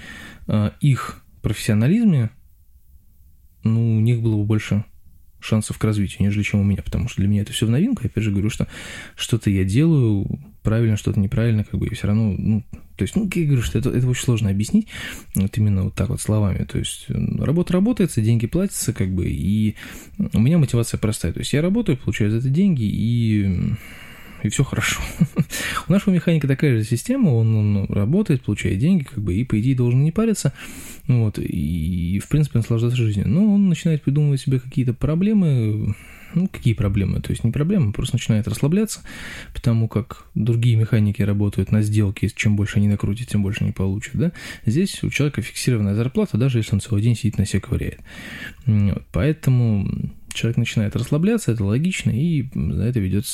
э, 0.48 0.72
их 0.82 1.24
профессионализме, 1.42 2.32
ну, 3.64 3.98
у 3.98 4.00
них 4.00 4.22
было 4.22 4.38
бы 4.38 4.44
больше 4.44 4.84
шансов 5.40 5.78
к 5.78 5.84
развитию, 5.84 6.22
нежели 6.22 6.44
чем 6.44 6.62
у 6.62 6.64
меня, 6.64 6.82
потому 6.82 7.08
что 7.08 7.22
для 7.22 7.30
меня 7.30 7.42
это 7.42 7.52
все 7.52 7.66
в 7.66 7.70
новинку. 7.70 8.02
Я 8.04 8.10
опять 8.10 8.24
же 8.24 8.32
говорю, 8.32 8.50
что 8.50 8.68
что-то 9.16 9.50
я 9.50 9.64
делаю 9.64 10.40
правильно, 10.64 10.98
что-то 10.98 11.20
неправильно, 11.20 11.64
как 11.64 11.80
бы, 11.80 11.88
и 11.88 11.94
все 11.94 12.08
равно, 12.08 12.34
ну, 12.38 12.64
то 12.96 13.04
есть, 13.04 13.16
ну, 13.16 13.30
я 13.34 13.46
говорю, 13.46 13.62
что 13.62 13.80
это, 13.80 13.90
это 13.90 14.08
очень 14.08 14.24
сложно 14.24 14.50
объяснить, 14.50 14.88
вот 15.36 15.58
именно 15.58 15.84
вот 15.84 15.96
так 15.96 16.10
вот 16.10 16.22
словами. 16.22 16.64
То 16.66 16.80
есть, 16.80 17.08
работа 17.10 17.74
работается, 17.74 18.22
деньги 18.22 18.48
платятся, 18.48 18.94
как 18.94 19.10
бы, 19.14 19.28
и 19.28 19.76
у 20.34 20.40
меня 20.40 20.58
мотивация 20.58 20.98
простая. 20.98 21.34
То 21.34 21.40
есть, 21.40 21.54
я 21.54 21.62
работаю, 21.62 21.98
получаю 21.98 22.32
за 22.32 22.38
это 22.38 22.50
деньги, 22.50 22.84
и 22.84 23.76
и 24.44 24.50
все 24.50 24.64
хорошо. 24.64 25.02
У 25.88 25.92
нашего 25.92 26.14
механика 26.14 26.48
такая 26.48 26.78
же 26.78 26.84
система, 26.84 27.30
он 27.30 27.86
работает, 27.86 28.44
получает 28.44 28.78
деньги, 28.78 29.04
как 29.04 29.24
бы, 29.24 29.34
и, 29.34 29.46
по 29.46 29.60
идее, 29.60 29.74
должен 29.74 30.04
не 30.04 30.12
париться, 30.12 30.54
вот, 31.08 31.40
и, 31.40 32.20
в 32.20 32.28
принципе, 32.28 32.60
наслаждаться 32.60 32.98
жизнью. 32.98 33.28
Но 33.28 33.54
он 33.54 33.70
начинает 33.70 34.04
придумывать 34.04 34.42
себе 34.42 34.60
какие-то 34.60 34.94
проблемы, 34.94 35.96
ну, 36.34 36.48
какие 36.48 36.74
проблемы? 36.74 37.22
То 37.22 37.32
есть 37.32 37.44
не 37.44 37.52
проблемы, 37.52 37.94
просто 37.94 38.16
начинает 38.16 38.48
расслабляться, 38.48 39.02
потому 39.54 39.88
как 39.88 40.28
другие 40.36 40.76
механики 40.76 41.22
работают 41.22 41.72
на 41.72 41.82
сделке, 41.82 42.30
чем 42.30 42.56
больше 42.56 42.78
они 42.78 42.88
накрутят, 42.88 43.28
тем 43.28 43.44
больше 43.44 43.64
они 43.64 43.72
получат, 43.72 44.16
да? 44.16 44.32
Здесь 44.66 45.04
у 45.04 45.10
человека 45.10 45.42
фиксированная 45.42 45.96
зарплата, 45.96 46.38
даже 46.38 46.60
если 46.60 46.74
он 46.74 46.82
целый 46.82 47.02
день 47.02 47.16
сидит 47.16 47.38
на 47.38 47.46
себе 47.46 47.62
ковыряет. 47.62 48.00
Вот, 48.66 49.04
поэтому 49.12 49.88
человек 50.34 50.58
начинает 50.58 50.96
расслабляться, 50.96 51.52
это 51.52 51.64
логично, 51.64 52.10
и 52.10 52.48
это 52.48 53.00
ведет 53.00 53.26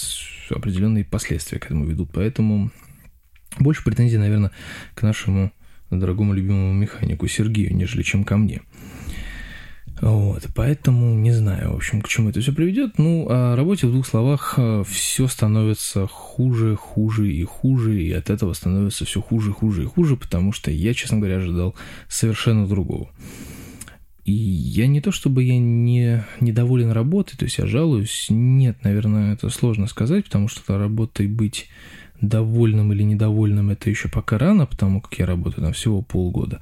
определенные 0.50 1.06
последствия 1.06 1.60
к 1.60 1.66
этому 1.66 1.86
ведут. 1.86 2.10
Поэтому 2.14 2.72
Больше 3.58 3.84
претензий, 3.84 4.18
наверное, 4.18 4.52
к 4.94 5.02
нашему 5.02 5.52
дорогому 5.90 6.34
любимому 6.34 6.74
механику 6.74 7.28
Сергею, 7.28 7.76
нежели 7.76 8.04
чем 8.04 8.24
ко 8.24 8.38
мне. 8.38 8.62
Вот, 10.02 10.48
поэтому 10.56 11.14
не 11.16 11.34
знаю, 11.34 11.74
в 11.74 11.76
общем, 11.76 12.02
к 12.02 12.08
чему 12.08 12.30
это 12.30 12.40
все 12.40 12.54
приведет. 12.54 12.98
Ну, 12.98 13.28
о 13.30 13.56
работе 13.56 13.88
в 13.88 13.92
двух 13.92 14.08
словах 14.08 14.54
э, 14.58 14.84
все 14.88 15.28
становится 15.28 16.08
хуже, 16.08 16.78
хуже 16.78 17.32
и 17.32 17.44
хуже, 17.44 18.02
и 18.02 18.12
от 18.14 18.30
этого 18.30 18.54
становится 18.54 19.04
все 19.04 19.22
хуже, 19.22 19.52
хуже 19.52 19.84
и 19.84 19.88
хуже, 19.88 20.16
потому 20.16 20.54
что 20.54 20.72
я, 20.72 20.94
честно 20.94 21.18
говоря, 21.18 21.38
ожидал 21.38 21.76
совершенно 22.08 22.66
другого. 22.66 23.10
И 24.24 24.32
я 24.32 24.88
не 24.88 25.02
то 25.02 25.12
чтобы 25.12 25.44
я 25.44 25.58
не 25.58 26.24
недоволен 26.40 26.92
работой, 26.92 27.36
то 27.36 27.46
есть 27.46 27.58
я 27.58 27.66
жалуюсь, 27.66 28.28
нет, 28.30 28.78
наверное, 28.84 29.34
это 29.34 29.50
сложно 29.50 29.88
сказать, 29.88 30.26
потому 30.26 30.48
что 30.48 30.78
работой 30.78 31.28
быть 31.28 31.68
довольным 32.22 32.92
или 32.94 33.04
недовольным 33.04 33.70
это 33.70 33.90
еще 33.90 34.10
пока 34.10 34.38
рано, 34.38 34.66
потому 34.66 35.02
как 35.02 35.18
я 35.20 35.26
работаю 35.26 35.64
там 35.64 35.74
всего 35.74 36.02
полгода. 36.02 36.60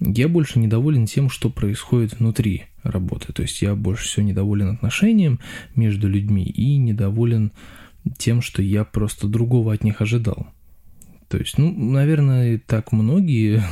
Я 0.00 0.28
больше 0.28 0.58
недоволен 0.58 1.06
тем, 1.06 1.30
что 1.30 1.50
происходит 1.50 2.18
внутри 2.18 2.64
работы. 2.82 3.32
То 3.32 3.42
есть 3.42 3.62
я 3.62 3.74
больше 3.74 4.04
всего 4.04 4.26
недоволен 4.26 4.70
отношением 4.70 5.38
между 5.74 6.08
людьми 6.08 6.44
и 6.44 6.76
недоволен 6.76 7.52
тем, 8.18 8.42
что 8.42 8.62
я 8.62 8.84
просто 8.84 9.26
другого 9.26 9.72
от 9.72 9.84
них 9.84 10.00
ожидал. 10.00 10.48
То 11.28 11.38
есть, 11.38 11.58
ну, 11.58 11.72
наверное, 11.72 12.60
так 12.64 12.92
многие 12.92 13.64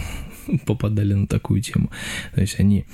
попадали 0.66 1.14
на 1.14 1.26
такую 1.26 1.60
тему. 1.60 1.90
То 2.34 2.40
есть 2.40 2.58
они 2.60 2.86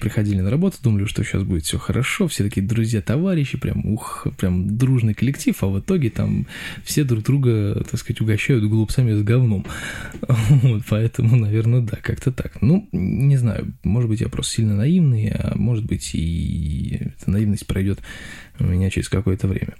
приходили 0.00 0.40
на 0.40 0.50
работу, 0.50 0.78
думали, 0.82 1.04
что 1.04 1.22
сейчас 1.24 1.42
будет 1.42 1.64
все 1.64 1.78
хорошо, 1.78 2.28
все 2.28 2.44
такие 2.44 2.66
друзья, 2.66 3.00
товарищи, 3.00 3.58
прям, 3.58 3.86
ух, 3.86 4.26
прям 4.36 4.76
дружный 4.76 5.14
коллектив, 5.14 5.56
а 5.62 5.66
в 5.66 5.80
итоге 5.80 6.10
там 6.10 6.46
все 6.84 7.04
друг 7.04 7.24
друга, 7.24 7.84
так 7.88 8.00
сказать, 8.00 8.20
угощают 8.20 8.64
голубцами 8.64 9.12
с 9.12 9.22
говном. 9.22 9.64
Вот, 10.62 10.82
поэтому, 10.88 11.36
наверное, 11.36 11.80
да, 11.80 11.96
как-то 11.96 12.32
так. 12.32 12.60
Ну, 12.60 12.88
не 12.92 13.36
знаю, 13.36 13.72
может 13.84 14.10
быть, 14.10 14.20
я 14.20 14.28
просто 14.28 14.54
сильно 14.54 14.76
наивный, 14.76 15.30
а 15.30 15.54
может 15.56 15.84
быть, 15.84 16.10
и 16.14 17.00
эта 17.00 17.30
наивность 17.30 17.66
пройдет 17.66 18.00
у 18.58 18.64
меня 18.64 18.90
через 18.90 19.08
какое-то 19.08 19.48
время. 19.48 19.74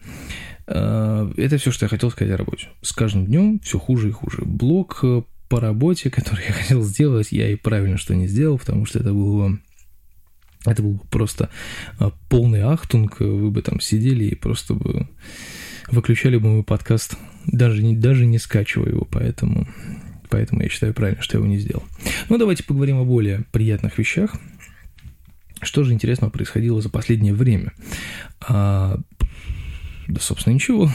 А, 0.66 1.30
это 1.37 1.59
все, 1.59 1.71
что 1.71 1.85
я 1.85 1.88
хотел 1.88 2.11
сказать 2.11 2.33
о 2.33 2.37
работе. 2.37 2.69
С 2.83 2.92
каждым 2.92 3.26
днем 3.26 3.61
все 3.61 3.78
хуже 3.78 4.09
и 4.09 4.12
хуже. 4.12 4.42
Блог 4.45 5.02
по 5.50 5.61
работе, 5.61 6.09
который 6.09 6.47
я 6.47 6.52
хотел 6.54 6.83
сделать, 6.83 7.33
я 7.33 7.50
и 7.50 7.57
правильно 7.57 7.99
что 7.99 8.14
не 8.14 8.26
сделал, 8.26 8.57
потому 8.57 8.87
что 8.87 9.00
это 9.00 9.12
было 9.12 9.59
это 10.66 10.83
был 10.83 10.92
бы 10.92 11.04
просто 11.11 11.50
а, 11.99 12.12
полный 12.28 12.62
ахтунг, 12.62 13.21
вы 13.21 13.50
бы 13.50 13.62
там 13.62 13.80
сидели 13.80 14.25
и 14.25 14.35
просто 14.35 14.75
бы 14.75 15.09
выключали 15.90 16.37
бы 16.37 16.49
мой 16.49 16.62
подкаст, 16.62 17.16
даже 17.47 17.83
не, 17.83 17.97
даже 17.97 18.26
не 18.26 18.38
скачивая 18.38 18.90
его, 18.90 19.07
поэтому, 19.11 19.66
поэтому 20.28 20.62
я 20.62 20.69
считаю 20.69 20.95
правильно, 20.95 21.23
что 21.23 21.37
я 21.37 21.40
его 21.40 21.50
не 21.50 21.59
сделал. 21.59 21.83
Ну, 22.28 22.38
давайте 22.38 22.62
поговорим 22.62 22.99
о 22.99 23.04
более 23.04 23.45
приятных 23.52 23.99
вещах. 23.99 24.35
Что 25.62 25.83
же 25.83 25.92
интересного 25.92 26.30
происходило 26.30 26.80
за 26.80 26.90
последнее 26.90 27.35
время? 27.35 27.73
А, 28.40 28.99
да, 30.07 30.21
собственно, 30.21 30.54
ничего. 30.54 30.90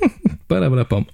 Пара-бра-пам. 0.48 1.08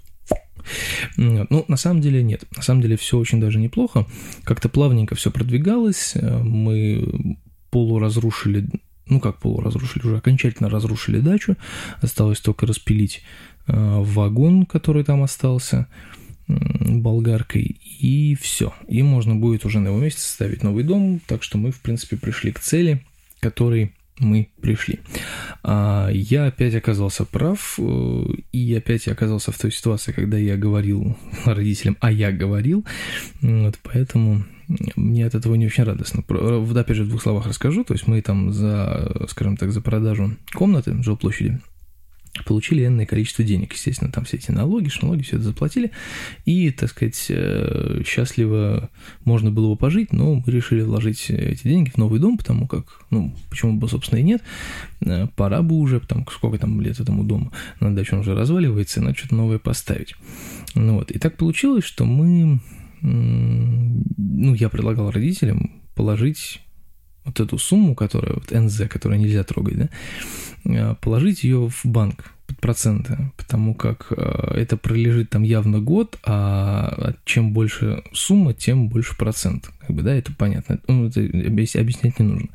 Ну, 1.16 1.64
на 1.68 1.76
самом 1.76 2.00
деле 2.00 2.22
нет. 2.22 2.44
На 2.56 2.62
самом 2.62 2.82
деле 2.82 2.96
все 2.96 3.18
очень 3.18 3.40
даже 3.40 3.58
неплохо. 3.58 4.06
Как-то 4.44 4.68
плавненько 4.68 5.14
все 5.14 5.30
продвигалось. 5.30 6.14
Мы 6.14 7.38
полуразрушили, 7.70 8.68
ну 9.06 9.20
как 9.20 9.38
полуразрушили, 9.38 10.06
уже 10.06 10.16
окончательно 10.18 10.70
разрушили 10.70 11.20
дачу, 11.20 11.56
осталось 12.00 12.40
только 12.40 12.66
распилить 12.66 13.22
э, 13.66 13.72
вагон, 13.74 14.66
который 14.66 15.04
там 15.04 15.22
остался 15.22 15.86
болгаркой, 16.48 17.76
и 18.00 18.36
все. 18.36 18.72
И 18.88 19.02
можно 19.02 19.34
будет 19.34 19.64
уже 19.64 19.80
на 19.80 19.88
его 19.88 19.98
месте 19.98 20.20
ставить 20.22 20.62
новый 20.62 20.84
дом, 20.84 21.20
так 21.26 21.42
что 21.42 21.58
мы, 21.58 21.72
в 21.72 21.80
принципе, 21.80 22.16
пришли 22.16 22.52
к 22.52 22.60
цели, 22.60 23.04
которой 23.40 23.92
мы 24.18 24.50
пришли. 24.60 25.00
А 25.62 26.08
я 26.12 26.46
опять 26.46 26.74
оказался 26.74 27.24
прав, 27.24 27.78
э, 27.78 28.24
и 28.52 28.74
опять 28.74 29.06
я 29.06 29.12
оказался 29.12 29.52
в 29.52 29.58
той 29.58 29.72
ситуации, 29.72 30.12
когда 30.12 30.36
я 30.36 30.56
говорил 30.56 31.16
родителям, 31.44 31.96
а 32.00 32.10
я 32.10 32.32
говорил, 32.32 32.84
вот 33.42 33.78
поэтому 33.82 34.44
мне 34.96 35.26
от 35.26 35.34
этого 35.34 35.54
не 35.54 35.66
очень 35.66 35.84
радостно. 35.84 36.24
Вот 36.28 36.76
опять 36.76 36.96
же 36.96 37.04
в 37.04 37.08
двух 37.08 37.22
словах 37.22 37.46
расскажу, 37.46 37.84
то 37.84 37.94
есть 37.94 38.06
мы 38.06 38.20
там 38.22 38.52
за, 38.52 39.26
скажем 39.28 39.56
так, 39.56 39.72
за 39.72 39.80
продажу 39.80 40.36
комнаты 40.52 41.02
жилплощади 41.02 41.60
получили 42.44 42.86
энное 42.86 43.06
количество 43.06 43.44
денег. 43.44 43.72
Естественно, 43.72 44.12
там 44.12 44.24
все 44.24 44.36
эти 44.36 44.50
налоги, 44.50 44.88
шналоги, 44.88 45.22
все 45.22 45.36
это 45.36 45.46
заплатили. 45.46 45.90
И, 46.44 46.70
так 46.70 46.90
сказать, 46.90 47.26
э, 47.28 48.02
счастливо 48.06 48.90
можно 49.24 49.50
было 49.50 49.70
бы 49.70 49.76
пожить, 49.76 50.12
но 50.12 50.34
мы 50.34 50.42
решили 50.46 50.82
вложить 50.82 51.30
эти 51.30 51.62
деньги 51.64 51.90
в 51.90 51.96
новый 51.96 52.20
дом, 52.20 52.38
потому 52.38 52.66
как, 52.66 52.84
ну, 53.10 53.34
почему 53.50 53.74
бы, 53.74 53.88
собственно, 53.88 54.18
и 54.18 54.22
нет. 54.22 54.42
Э, 55.00 55.26
пора 55.36 55.62
бы 55.62 55.76
уже, 55.76 56.00
потому 56.00 56.26
сколько 56.30 56.58
там 56.58 56.80
лет 56.80 57.00
этому 57.00 57.24
дому. 57.24 57.52
На 57.80 57.94
даче 57.94 58.14
он 58.14 58.20
уже 58.20 58.34
разваливается, 58.34 59.00
и 59.00 59.02
надо 59.02 59.16
что-то 59.16 59.34
новое 59.36 59.58
поставить. 59.58 60.14
Ну 60.74 60.94
вот. 60.94 61.10
И 61.10 61.18
так 61.18 61.36
получилось, 61.36 61.84
что 61.84 62.04
мы 62.04 62.60
ну, 63.02 64.54
я 64.54 64.68
предлагал 64.68 65.10
родителям 65.10 65.70
положить 65.94 66.60
вот 67.26 67.40
эту 67.40 67.58
сумму, 67.58 67.94
которая, 67.94 68.34
вот 68.34 68.50
НЗ, 68.50 68.82
которую 68.88 69.20
нельзя 69.20 69.44
трогать, 69.44 69.78
да, 69.78 69.88
а, 70.64 70.94
положить 70.94 71.44
ее 71.44 71.68
в 71.68 71.84
банк 71.84 72.32
под 72.46 72.58
проценты, 72.58 73.32
потому 73.36 73.74
как 73.74 74.06
а, 74.10 74.54
это 74.54 74.76
пролежит 74.76 75.30
там 75.30 75.42
явно 75.42 75.80
год, 75.80 76.18
а 76.24 77.14
чем 77.24 77.52
больше 77.52 78.02
сумма, 78.12 78.54
тем 78.54 78.88
больше 78.88 79.16
процент. 79.16 79.70
Как 79.86 79.94
бы, 79.94 80.02
да, 80.02 80.14
это 80.14 80.32
понятно. 80.32 80.80
Ну, 80.88 81.06
это 81.06 81.20
объяснять 81.20 82.18
не 82.18 82.26
нужно. 82.26 82.48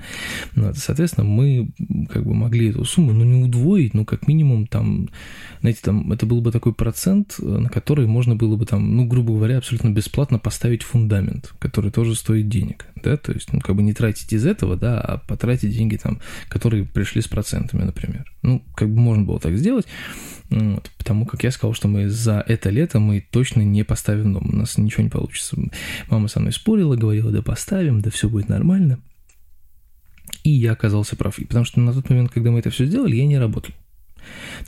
Ну, 0.55 0.71
соответственно, 0.75 1.25
мы 1.25 1.69
как 2.09 2.25
бы 2.25 2.33
могли 2.33 2.69
эту 2.69 2.83
сумму, 2.83 3.13
ну, 3.13 3.23
не 3.23 3.45
удвоить, 3.45 3.93
но 3.93 4.03
как 4.03 4.27
минимум 4.27 4.67
там, 4.67 5.09
знаете, 5.61 5.79
там 5.83 6.11
это 6.11 6.25
был 6.25 6.41
бы 6.41 6.51
такой 6.51 6.73
процент, 6.73 7.35
на 7.39 7.69
который 7.69 8.07
можно 8.07 8.35
было 8.35 8.57
бы 8.57 8.65
там, 8.65 8.97
ну, 8.97 9.05
грубо 9.05 9.33
говоря, 9.33 9.59
абсолютно 9.59 9.89
бесплатно 9.89 10.39
поставить 10.39 10.83
фундамент, 10.83 11.53
который 11.59 11.91
тоже 11.91 12.15
стоит 12.15 12.49
денег, 12.49 12.87
да, 13.01 13.15
то 13.15 13.31
есть, 13.31 13.53
ну, 13.53 13.61
как 13.61 13.75
бы 13.75 13.81
не 13.81 13.93
тратить 13.93 14.33
из 14.33 14.45
этого, 14.45 14.75
да, 14.75 14.99
а 14.99 15.17
потратить 15.17 15.73
деньги 15.73 15.95
там, 15.95 16.19
которые 16.49 16.83
пришли 16.83 17.21
с 17.21 17.27
процентами, 17.27 17.83
например. 17.83 18.25
Ну, 18.41 18.61
как 18.75 18.89
бы 18.89 18.99
можно 18.99 19.23
было 19.23 19.39
так 19.39 19.57
сделать, 19.57 19.85
вот, 20.51 20.91
потому 20.97 21.25
как 21.25 21.43
я 21.43 21.51
сказал, 21.51 21.73
что 21.73 21.87
мы 21.87 22.09
за 22.09 22.43
это 22.45 22.69
лето 22.69 22.99
мы 22.99 23.25
точно 23.31 23.61
не 23.61 23.83
поставим 23.83 24.33
дом, 24.33 24.49
у 24.51 24.55
нас 24.55 24.77
ничего 24.77 25.03
не 25.03 25.09
получится. 25.09 25.57
Мама 26.09 26.27
со 26.27 26.41
мной 26.41 26.51
спорила, 26.51 26.95
говорила, 26.97 27.31
да 27.31 27.41
поставим, 27.41 28.01
да 28.01 28.11
все 28.11 28.27
будет 28.27 28.49
нормально. 28.49 28.99
И 30.43 30.49
я 30.49 30.73
оказался 30.73 31.15
прав. 31.15 31.39
И 31.39 31.45
потому 31.45 31.65
что 31.65 31.79
на 31.79 31.93
тот 31.93 32.09
момент, 32.09 32.31
когда 32.31 32.51
мы 32.51 32.59
это 32.59 32.69
все 32.69 32.85
сделали, 32.85 33.15
я 33.15 33.25
не 33.25 33.39
работал. 33.39 33.73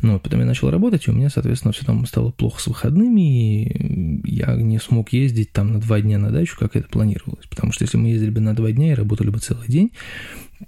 Но 0.02 0.20
потом 0.20 0.40
я 0.40 0.46
начал 0.46 0.70
работать, 0.70 1.08
и 1.08 1.12
у 1.12 1.14
меня, 1.14 1.30
соответственно, 1.30 1.74
все 1.74 1.86
там 1.86 2.06
стало 2.06 2.32
плохо 2.32 2.62
с 2.62 2.68
выходными, 2.68 3.64
и 3.64 4.36
я 4.36 4.56
не 4.56 4.80
смог 4.80 5.14
ездить 5.14 5.52
там 5.52 5.74
на 5.74 5.80
два 5.80 6.02
дня 6.02 6.18
на 6.18 6.32
дачу, 6.32 6.58
как 6.58 6.76
это 6.76 6.88
планировалось. 6.88 7.46
Потому 7.48 7.72
что 7.72 7.84
если 7.84 7.98
мы 7.98 8.10
ездили 8.10 8.30
бы 8.30 8.42
на 8.42 8.56
два 8.56 8.72
дня 8.72 8.92
и 8.92 8.96
работали 8.96 9.30
бы 9.30 9.40
целый 9.40 9.68
день, 9.68 9.92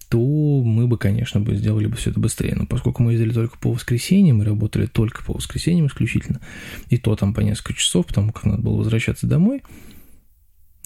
то 0.10 0.20
мы 0.20 0.88
бы, 0.88 0.98
конечно, 0.98 1.39
бы 1.39 1.56
сделали 1.56 1.88
бы 1.88 1.96
все 1.96 2.12
это 2.12 2.20
быстрее. 2.20 2.56
Но 2.56 2.65
поскольку 2.65 3.04
мы 3.04 3.13
ездили 3.13 3.32
только 3.32 3.58
по 3.58 3.72
воскресеньям, 3.72 4.38
мы 4.38 4.46
работали 4.46 4.86
только 4.86 5.24
по 5.24 5.34
воскресеньям 5.34 5.88
исключительно, 5.88 6.42
и 6.89 6.98
то 6.98 7.15
там 7.15 7.34
по 7.34 7.42
несколько 7.42 7.74
часов, 7.74 8.08
потому 8.08 8.32
как 8.32 8.46
надо 8.46 8.62
было 8.62 8.77
возвращаться 8.77 9.27
домой, 9.27 9.62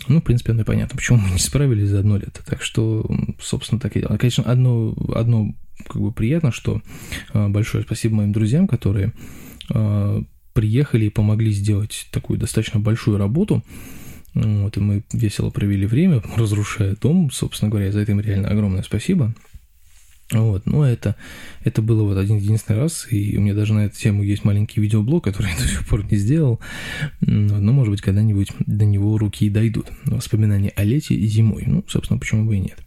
ну, 0.07 0.21
в 0.21 0.23
принципе, 0.23 0.53
оно 0.53 0.61
и 0.61 0.65
понятно, 0.65 0.95
почему 0.95 1.17
мы 1.19 1.31
не 1.31 1.39
справились 1.39 1.89
за 1.89 1.99
одно 1.99 2.17
лето. 2.17 2.41
Так 2.45 2.61
что, 2.61 3.05
собственно, 3.39 3.81
так 3.81 3.95
и 3.95 3.99
дело. 3.99 4.17
Конечно, 4.17 4.43
одно, 4.43 4.95
одно 5.13 5.53
как 5.87 6.01
бы 6.01 6.11
приятно, 6.11 6.51
что 6.51 6.81
а, 7.33 7.49
большое 7.49 7.83
спасибо 7.83 8.15
моим 8.15 8.31
друзьям, 8.31 8.67
которые 8.67 9.13
а, 9.69 10.23
приехали 10.53 11.05
и 11.05 11.09
помогли 11.09 11.51
сделать 11.51 12.07
такую 12.11 12.39
достаточно 12.39 12.79
большую 12.79 13.17
работу. 13.17 13.63
Вот, 14.33 14.77
и 14.77 14.79
мы 14.79 15.03
весело 15.11 15.49
провели 15.49 15.85
время, 15.85 16.21
разрушая 16.35 16.95
дом. 16.95 17.31
Собственно 17.31 17.71
говоря, 17.71 17.91
за 17.91 17.99
это 17.99 18.11
им 18.11 18.19
реально 18.19 18.49
огромное 18.49 18.83
спасибо. 18.83 19.33
Вот, 20.31 20.67
но 20.67 20.85
это, 20.85 21.15
это 21.63 21.81
было 21.81 22.03
вот 22.03 22.17
один 22.17 22.37
единственный 22.37 22.77
раз, 22.77 23.07
и 23.09 23.35
у 23.37 23.41
меня 23.41 23.55
даже 23.55 23.73
на 23.73 23.85
эту 23.85 23.97
тему 23.97 24.21
есть 24.21 24.45
маленький 24.45 24.79
видеоблог, 24.79 25.23
который 25.23 25.51
я 25.51 25.57
до 25.57 25.67
сих 25.67 25.87
пор 25.87 26.05
не 26.05 26.17
сделал, 26.17 26.59
но, 27.21 27.73
может 27.73 27.89
быть, 27.91 28.01
когда-нибудь 28.01 28.51
до 28.59 28.85
него 28.85 29.17
руки 29.17 29.47
и 29.47 29.49
дойдут. 29.49 29.87
Воспоминания 30.05 30.69
о 30.75 30.83
лете 30.83 31.15
и 31.15 31.25
зимой, 31.25 31.63
ну, 31.65 31.83
собственно, 31.87 32.19
почему 32.19 32.45
бы 32.45 32.57
и 32.57 32.59
нет. 32.59 32.77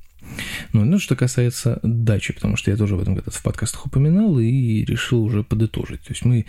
Ну, 0.73 0.85
ну, 0.85 0.99
что 0.99 1.17
касается 1.17 1.81
дачи, 1.83 2.33
потому 2.33 2.57
что 2.57 2.71
я 2.71 2.77
тоже 2.77 2.97
в 2.97 3.03
этом 3.03 3.15
году 3.15 3.31
в 3.31 3.43
подкастах 3.43 3.87
упоминал 3.87 4.39
и 4.39 4.85
решил 4.85 5.23
уже 5.23 5.43
подытожить. 5.43 6.03
То 6.03 6.13
есть 6.13 6.25
мы 6.25 6.47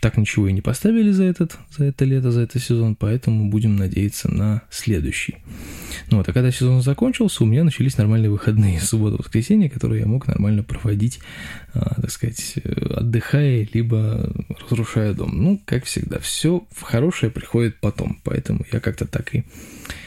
так 0.00 0.16
ничего 0.18 0.48
и 0.48 0.52
не 0.52 0.60
поставили 0.60 1.10
за, 1.10 1.24
этот, 1.24 1.56
за 1.76 1.84
это 1.86 2.04
лето, 2.04 2.30
за 2.30 2.42
этот 2.42 2.62
сезон, 2.62 2.94
поэтому 2.94 3.50
будем 3.50 3.76
надеяться 3.76 4.30
на 4.30 4.62
следующий. 4.70 5.36
Ну 6.10 6.18
вот, 6.18 6.28
а 6.28 6.32
когда 6.32 6.50
сезон 6.50 6.82
закончился, 6.82 7.42
у 7.42 7.46
меня 7.46 7.64
начались 7.64 7.96
нормальные 7.96 8.30
выходные, 8.30 8.80
суббота, 8.80 9.16
воскресенье, 9.16 9.70
которые 9.70 10.02
я 10.02 10.06
мог 10.06 10.26
нормально 10.26 10.62
проводить, 10.62 11.20
а, 11.72 12.00
так 12.00 12.10
сказать, 12.10 12.54
отдыхая, 12.90 13.66
либо 13.72 14.32
разрушая 14.60 15.14
дом. 15.14 15.42
Ну, 15.42 15.60
как 15.64 15.84
всегда, 15.84 16.18
все 16.18 16.66
в 16.70 16.82
хорошее 16.82 17.32
приходит 17.32 17.80
потом, 17.80 18.20
поэтому 18.22 18.64
я 18.72 18.80
как-то 18.80 19.06
так 19.06 19.34
и 19.34 19.44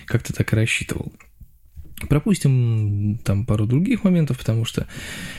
как-то 0.06 0.34
так 0.34 0.54
и 0.54 0.56
рассчитывал. 0.56 1.12
Пропустим 2.08 3.20
там 3.24 3.46
пару 3.46 3.66
других 3.66 4.04
моментов, 4.04 4.38
потому 4.38 4.66
что 4.66 4.88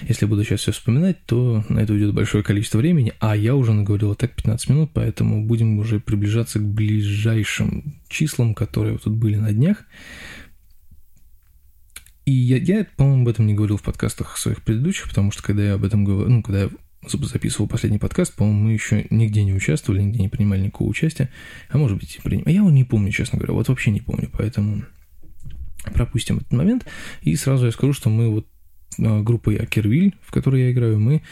если 0.03 0.27
буду 0.27 0.45
сейчас 0.45 0.61
все 0.61 0.73
вспоминать, 0.73 1.25
то 1.25 1.65
на 1.69 1.81
это 1.81 1.93
уйдет 1.93 2.13
большое 2.13 2.45
количество 2.45 2.79
времени, 2.79 3.15
а 3.21 3.37
я 3.37 3.57
уже 3.57 3.73
наговорил 3.73 4.15
так 4.15 4.35
15 4.35 4.69
минут, 4.69 4.91
поэтому 4.93 5.45
будем 5.47 5.79
уже 5.79 6.01
приближаться 6.01 6.59
к 6.59 6.65
ближайшим 6.65 7.95
числам, 8.09 8.55
которые 8.55 8.93
вот 8.93 9.03
тут 9.03 9.15
были 9.15 9.37
на 9.37 9.53
днях. 9.53 9.85
И 12.27 12.33
я, 12.33 12.59
я 12.59 12.87
по-моему, 12.97 13.23
об 13.23 13.29
этом 13.29 13.47
не 13.47 13.55
говорил 13.55 13.77
в 13.77 13.83
подкастах 13.83 14.37
своих 14.37 14.63
предыдущих, 14.63 15.09
потому 15.09 15.33
что 15.33 15.43
когда 15.43 15.65
я 15.65 15.75
об 15.75 15.85
этом 15.85 16.05
говорю, 16.05 16.29
ну, 16.29 16.43
когда 16.43 16.63
я 16.63 16.71
записывал 17.09 17.69
последний 17.69 17.99
подкаст, 17.99 18.35
по-моему, 18.35 18.65
мы 18.65 18.73
еще 18.73 19.07
нигде 19.11 19.43
не 19.43 19.55
участвовали, 19.55 20.03
нигде 20.03 20.21
не 20.21 20.29
принимали 20.29 20.61
никакого 20.61 20.89
участия, 20.89 21.31
а 21.71 21.79
может 21.79 21.99
быть 21.99 22.17
и 22.17 22.21
принимали. 22.21 22.53
Я 22.53 22.61
его 22.61 22.71
не 22.71 22.85
помню, 22.85 23.11
честно 23.11 23.39
говоря, 23.39 23.55
вот 23.55 23.69
вообще 23.69 23.91
не 23.91 24.01
помню, 24.01 24.29
поэтому 24.33 24.85
пропустим 25.85 26.39
этот 26.39 26.53
момент. 26.53 26.87
И 27.23 27.35
сразу 27.37 27.67
я 27.67 27.73
скажу, 27.73 27.93
что 27.93 28.11
мы 28.11 28.29
вот 28.29 28.47
а, 28.99 29.23
группой 29.23 29.57
Акервиль, 29.57 30.15
в 30.23 30.33
которой 30.33 30.63
я 30.63 30.73
играю, 30.73 30.99
мы 30.99 31.23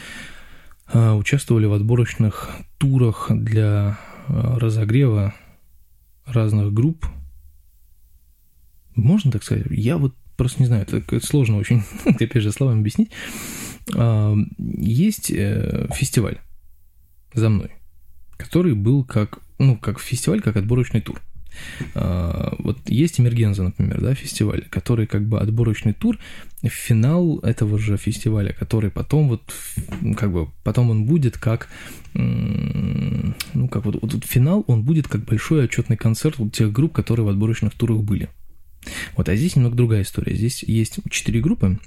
а, 0.87 1.15
участвовали 1.15 1.67
в 1.67 1.73
отборочных 1.73 2.51
турах 2.79 3.27
для 3.31 3.99
а, 4.29 4.59
разогрева 4.59 5.35
разных 6.27 6.73
групп. 6.73 7.07
Можно 8.95 9.31
так 9.31 9.45
сказать? 9.45 9.67
Я 9.71 9.97
вот 9.97 10.15
просто 10.37 10.61
не 10.61 10.67
знаю, 10.67 10.83
это, 10.83 10.99
это 10.99 11.25
сложно 11.25 11.57
очень, 11.57 11.83
опять 12.05 12.43
же, 12.43 12.53
словами 12.53 12.81
объяснить. 12.81 13.11
Есть 14.59 15.31
э, 15.31 15.89
фестиваль 15.95 16.41
за 17.33 17.49
мной, 17.49 17.71
который 18.37 18.75
был 18.75 19.03
как, 19.03 19.39
ну, 19.59 19.79
как 19.79 19.99
фестиваль, 19.99 20.43
как 20.43 20.57
отборочный 20.57 21.01
тур. 21.01 21.23
А, 21.95 22.55
вот 22.59 22.79
есть 22.89 23.21
Эмергенза, 23.21 23.63
например, 23.63 24.01
да, 24.01 24.15
фестиваль, 24.15 24.65
который 24.71 25.07
как 25.07 25.27
бы 25.27 25.41
отборочный 25.41 25.93
тур, 25.93 26.19
финал 26.63 27.39
этого 27.41 27.79
же 27.79 27.97
фестиваля, 27.97 28.53
который 28.53 28.91
потом 28.91 29.29
вот, 29.29 29.53
как 30.17 30.33
бы, 30.33 30.49
потом 30.65 30.91
он 30.91 31.05
будет 31.05 31.39
как, 31.39 31.69
ну, 32.15 33.69
как 33.71 33.85
вот, 33.85 33.99
вот 34.01 34.25
финал, 34.25 34.65
он 34.67 34.83
будет 34.83 35.09
как 35.09 35.25
большой 35.25 35.65
отчетный 35.65 35.97
концерт 35.97 36.39
вот 36.39 36.53
тех 36.53 36.73
групп, 36.73 36.93
которые 36.93 37.27
в 37.27 37.29
отборочных 37.29 37.75
турах 37.75 38.03
были. 38.03 38.29
Вот, 39.17 39.29
а 39.29 39.37
здесь 39.37 39.57
немного 39.57 39.77
другая 39.77 40.03
история. 40.03 40.35
Здесь 40.35 40.63
есть 40.63 40.99
четыре 41.11 41.41
группы, 41.41 41.79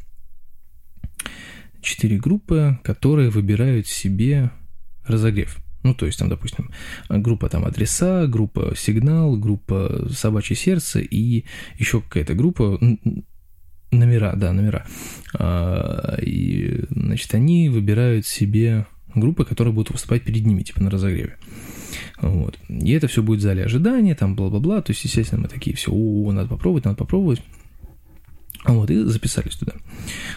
четыре 1.81 2.17
группы, 2.17 2.79
которые 2.83 3.29
выбирают 3.29 3.87
себе 3.87 4.51
разогрев. 5.05 5.57
Ну, 5.83 5.93
то 5.93 6.05
есть 6.05 6.19
там, 6.19 6.29
допустим, 6.29 6.69
группа 7.09 7.49
там 7.49 7.65
адреса, 7.65 8.27
группа 8.27 8.73
сигнал, 8.77 9.35
группа 9.35 10.07
собачье 10.11 10.55
сердце 10.55 10.99
и 10.99 11.45
еще 11.77 12.01
какая-то 12.01 12.33
группа 12.33 12.79
номера, 13.91 14.33
да, 14.35 14.53
номера. 14.53 14.85
А, 15.37 16.17
и, 16.21 16.83
значит, 16.89 17.33
они 17.33 17.69
выбирают 17.69 18.25
себе 18.25 18.85
группы, 19.15 19.43
которые 19.43 19.73
будут 19.73 19.91
выступать 19.91 20.23
перед 20.23 20.45
ними, 20.45 20.63
типа 20.63 20.81
на 20.81 20.89
разогреве. 20.89 21.37
Вот. 22.21 22.57
И 22.69 22.91
это 22.91 23.07
все 23.07 23.21
будет 23.21 23.39
в 23.39 23.43
зале 23.43 23.65
ожидания, 23.65 24.15
там 24.15 24.35
бла-бла-бла. 24.35 24.81
То 24.81 24.91
есть, 24.91 25.03
естественно, 25.03 25.41
мы 25.41 25.47
такие 25.47 25.75
все, 25.75 25.91
о, 25.91 26.31
надо 26.31 26.47
попробовать, 26.47 26.85
надо 26.85 26.97
попробовать. 26.97 27.41
Вот, 28.63 28.91
и 28.91 29.03
записались 29.05 29.55
туда. 29.55 29.73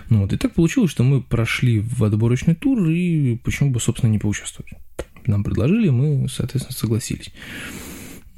Ну 0.09 0.23
вот, 0.23 0.33
и 0.33 0.39
так 0.39 0.55
получилось, 0.55 0.91
что 0.91 1.05
мы 1.05 1.21
прошли 1.21 1.81
в 1.81 2.03
отборочный 2.05 2.55
тур, 2.55 2.89
и 2.89 3.37
почему 3.37 3.71
бы, 3.71 3.81
собственно, 3.81 4.11
не 4.11 4.19
поучаствовать 4.19 4.73
нам 5.29 5.45
предложили, 5.45 5.89
мы, 5.89 6.29
соответственно, 6.29 6.77
согласились. 6.77 7.33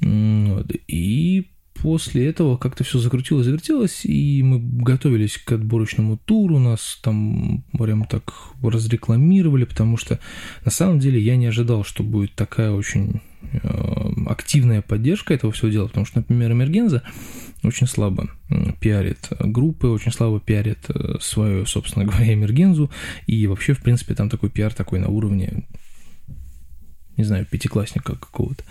Вот. 0.01 0.71
И 0.87 1.47
после 1.81 2.27
этого 2.27 2.57
как-то 2.57 2.83
все 2.83 2.99
закрутилось, 2.99 3.45
завертелось, 3.45 4.05
и 4.05 4.41
мы 4.43 4.59
готовились 4.59 5.37
к 5.37 5.51
отборочному 5.51 6.17
туру, 6.17 6.59
нас 6.59 6.99
там 7.01 7.63
прям 7.77 8.05
так 8.05 8.33
разрекламировали, 8.61 9.65
потому 9.65 9.97
что 9.97 10.19
на 10.65 10.71
самом 10.71 10.99
деле 10.99 11.19
я 11.19 11.35
не 11.35 11.47
ожидал, 11.47 11.83
что 11.83 12.03
будет 12.03 12.33
такая 12.33 12.71
очень 12.71 13.21
э, 13.41 13.59
активная 14.27 14.81
поддержка 14.81 15.33
этого 15.33 15.53
всего 15.53 15.69
дела, 15.69 15.87
потому 15.87 16.05
что, 16.05 16.19
например, 16.19 16.51
Эмергенза 16.51 17.03
очень 17.63 17.87
слабо 17.87 18.29
пиарит 18.79 19.29
группы, 19.39 19.87
очень 19.87 20.11
слабо 20.11 20.39
пиарит 20.39 20.85
э, 20.89 21.17
свою, 21.21 21.65
собственно 21.65 22.05
говоря, 22.09 22.33
Эмергензу, 22.33 22.91
и 23.27 23.47
вообще, 23.47 23.73
в 23.73 23.81
принципе, 23.81 24.15
там 24.15 24.29
такой 24.29 24.49
пиар 24.49 24.73
такой 24.73 24.99
на 24.99 25.07
уровне 25.07 25.65
не 27.17 27.23
знаю, 27.23 27.45
пятиклассника 27.45 28.15
какого-то. 28.15 28.63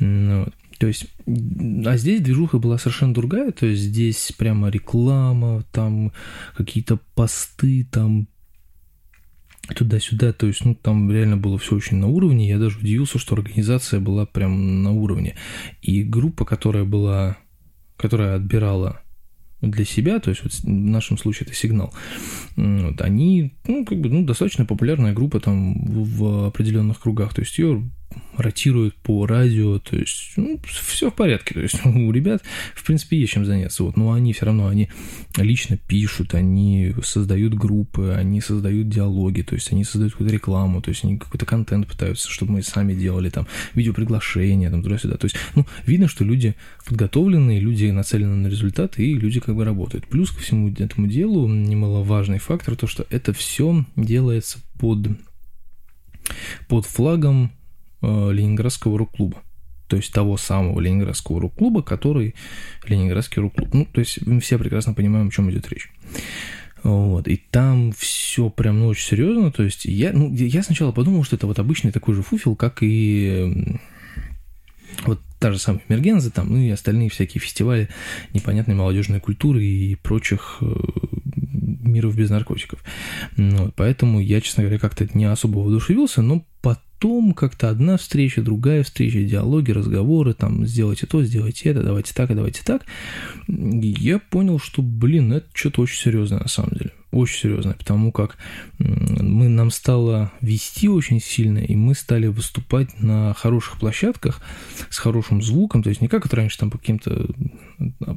Ну 0.00 0.44
вот. 0.44 0.54
То 0.78 0.86
есть, 0.86 1.06
а 1.26 1.96
здесь 1.96 2.20
движуха 2.20 2.58
была 2.58 2.76
совершенно 2.76 3.14
другая, 3.14 3.50
то 3.50 3.64
есть 3.64 3.82
здесь 3.82 4.32
прямо 4.36 4.68
реклама, 4.68 5.64
там 5.72 6.12
какие-то 6.54 6.98
посты, 7.14 7.86
там 7.90 8.28
туда-сюда, 9.74 10.32
то 10.32 10.46
есть, 10.46 10.64
ну, 10.64 10.74
там 10.74 11.10
реально 11.10 11.36
было 11.36 11.58
все 11.58 11.76
очень 11.76 11.96
на 11.96 12.08
уровне, 12.08 12.48
я 12.48 12.58
даже 12.58 12.78
удивился, 12.78 13.18
что 13.18 13.34
организация 13.34 14.00
была 14.00 14.26
прям 14.26 14.82
на 14.82 14.92
уровне. 14.92 15.34
И 15.82 16.02
группа, 16.02 16.44
которая 16.44 16.84
была, 16.84 17.38
которая 17.96 18.36
отбирала 18.36 19.00
для 19.60 19.84
себя, 19.84 20.18
то 20.18 20.30
есть 20.30 20.42
вот 20.42 20.52
в 20.52 20.68
нашем 20.68 21.18
случае 21.18 21.46
это 21.46 21.56
сигнал, 21.56 21.92
вот, 22.56 23.00
они, 23.00 23.54
ну, 23.66 23.84
как 23.84 24.00
бы, 24.00 24.08
ну, 24.08 24.24
достаточно 24.24 24.66
популярная 24.66 25.14
группа 25.14 25.40
там 25.40 25.84
в 25.86 26.46
определенных 26.46 27.00
кругах, 27.00 27.34
то 27.34 27.40
есть 27.40 27.58
ее 27.58 27.90
ротируют 28.36 28.94
по 28.96 29.26
радио, 29.26 29.78
то 29.78 29.96
есть 29.96 30.32
ну, 30.36 30.60
все 30.64 31.10
в 31.10 31.14
порядке, 31.14 31.54
то 31.54 31.60
есть 31.60 31.76
у 31.84 32.12
ребят, 32.12 32.42
в 32.74 32.84
принципе, 32.84 33.18
есть 33.18 33.32
чем 33.32 33.44
заняться, 33.44 33.82
вот, 33.82 33.96
но 33.96 34.12
они 34.12 34.32
все 34.32 34.46
равно, 34.46 34.68
они 34.68 34.88
лично 35.36 35.76
пишут, 35.76 36.34
они 36.34 36.94
создают 37.02 37.54
группы, 37.54 38.14
они 38.16 38.40
создают 38.40 38.88
диалоги, 38.88 39.42
то 39.42 39.54
есть 39.54 39.72
они 39.72 39.84
создают 39.84 40.12
какую-то 40.12 40.34
рекламу, 40.34 40.82
то 40.82 40.90
есть 40.90 41.04
они 41.04 41.18
какой-то 41.18 41.46
контент 41.46 41.86
пытаются, 41.86 42.30
чтобы 42.30 42.52
мы 42.52 42.62
сами 42.62 42.94
делали, 42.94 43.30
там, 43.30 43.46
видеоприглашения, 43.74 44.70
там, 44.70 44.82
туда-сюда, 44.82 45.16
то 45.16 45.26
есть, 45.26 45.36
ну, 45.54 45.66
видно, 45.86 46.08
что 46.08 46.24
люди 46.24 46.54
подготовленные, 46.86 47.60
люди 47.60 47.86
нацелены 47.90 48.36
на 48.36 48.48
результаты, 48.48 49.04
и 49.04 49.14
люди 49.14 49.40
как 49.40 49.54
бы 49.54 49.64
работают. 49.64 50.06
Плюс 50.06 50.30
ко 50.30 50.40
всему 50.40 50.68
этому 50.68 51.06
делу 51.06 51.48
немаловажный 51.48 52.38
фактор, 52.38 52.76
то, 52.76 52.86
что 52.86 53.06
это 53.10 53.32
все 53.32 53.84
делается 53.96 54.58
под 54.78 55.08
под 56.68 56.86
флагом 56.86 57.52
Ленинградского 58.06 58.98
рок-клуба. 58.98 59.42
То 59.88 59.96
есть 59.96 60.12
того 60.12 60.36
самого 60.36 60.80
Ленинградского 60.80 61.40
рок-клуба, 61.40 61.82
который 61.82 62.34
Ленинградский 62.86 63.40
рок-клуб. 63.40 63.68
Ну, 63.72 63.86
то 63.86 64.00
есть 64.00 64.26
мы 64.26 64.40
все 64.40 64.58
прекрасно 64.58 64.94
понимаем, 64.94 65.28
о 65.28 65.30
чем 65.30 65.50
идет 65.50 65.68
речь. 65.68 65.90
Вот, 66.82 67.26
и 67.26 67.36
там 67.36 67.92
все 67.92 68.48
прям 68.48 68.80
ну, 68.80 68.88
очень 68.88 69.06
серьезно. 69.06 69.50
То 69.50 69.62
есть 69.62 69.84
я, 69.84 70.12
ну, 70.12 70.32
я 70.32 70.62
сначала 70.62 70.92
подумал, 70.92 71.24
что 71.24 71.36
это 71.36 71.46
вот 71.46 71.58
обычный 71.58 71.92
такой 71.92 72.14
же 72.14 72.22
фуфел, 72.22 72.54
как 72.56 72.78
и 72.80 73.78
вот 75.04 75.20
та 75.38 75.52
же 75.52 75.58
самая 75.58 75.82
Мергенза, 75.88 76.30
там, 76.30 76.50
ну 76.50 76.58
и 76.58 76.70
остальные 76.70 77.10
всякие 77.10 77.40
фестивали 77.40 77.88
непонятной 78.32 78.74
молодежной 78.74 79.20
культуры 79.20 79.64
и 79.64 79.94
прочих 79.96 80.58
э, 80.60 80.66
миров 81.34 82.16
без 82.16 82.30
наркотиков. 82.30 82.82
Вот, 83.36 83.74
поэтому 83.74 84.20
я, 84.20 84.40
честно 84.40 84.62
говоря, 84.62 84.78
как-то 84.78 85.08
не 85.14 85.24
особо 85.24 85.58
воодушевился, 85.58 86.22
но 86.22 86.44
потом 86.66 87.32
как-то 87.32 87.68
одна 87.68 87.96
встреча, 87.96 88.42
другая 88.42 88.82
встреча, 88.82 89.20
диалоги, 89.22 89.70
разговоры, 89.70 90.34
там, 90.34 90.66
сделайте 90.66 91.06
то, 91.06 91.22
сделайте 91.22 91.68
это, 91.70 91.82
давайте 91.82 92.12
так, 92.14 92.34
давайте 92.34 92.62
так. 92.64 92.84
Я 93.48 94.18
понял, 94.18 94.58
что, 94.58 94.82
блин, 94.82 95.32
это 95.32 95.46
что-то 95.52 95.82
очень 95.82 96.00
серьезное 96.00 96.40
на 96.40 96.48
самом 96.48 96.70
деле. 96.70 96.92
Очень 97.12 97.38
серьезная, 97.38 97.74
потому 97.74 98.12
как 98.12 98.36
мы, 98.78 99.48
нам 99.48 99.70
стало 99.70 100.32
вести 100.40 100.88
очень 100.88 101.20
сильно, 101.20 101.58
и 101.58 101.74
мы 101.74 101.94
стали 101.94 102.26
выступать 102.26 103.00
на 103.00 103.32
хороших 103.32 103.78
площадках 103.78 104.42
с 104.90 104.98
хорошим 104.98 105.40
звуком, 105.40 105.82
то 105.82 105.88
есть 105.88 106.02
не 106.02 106.08
как 106.08 106.26
это 106.26 106.36
раньше 106.36 106.58
там 106.58 106.70
по 106.70 106.78
каким-то, 106.78 107.28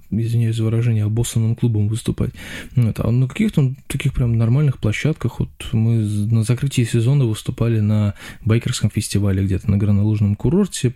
извиняюсь 0.09 0.55
за 0.55 0.63
выражение, 0.63 1.05
обоссанным 1.05 1.55
клубом 1.55 1.87
выступать, 1.87 2.31
вот, 2.75 2.99
а 2.99 3.11
на 3.11 3.27
каких-то 3.27 3.73
таких 3.87 4.13
прям 4.13 4.37
нормальных 4.37 4.79
площадках, 4.79 5.39
вот 5.39 5.49
мы 5.71 5.99
на 5.99 6.43
закрытии 6.43 6.83
сезона 6.83 7.25
выступали 7.25 7.79
на 7.79 8.15
байкерском 8.41 8.89
фестивале 8.89 9.43
где-то 9.43 9.69
на 9.69 9.77
горнолыжном 9.77 10.35
курорте, 10.35 10.93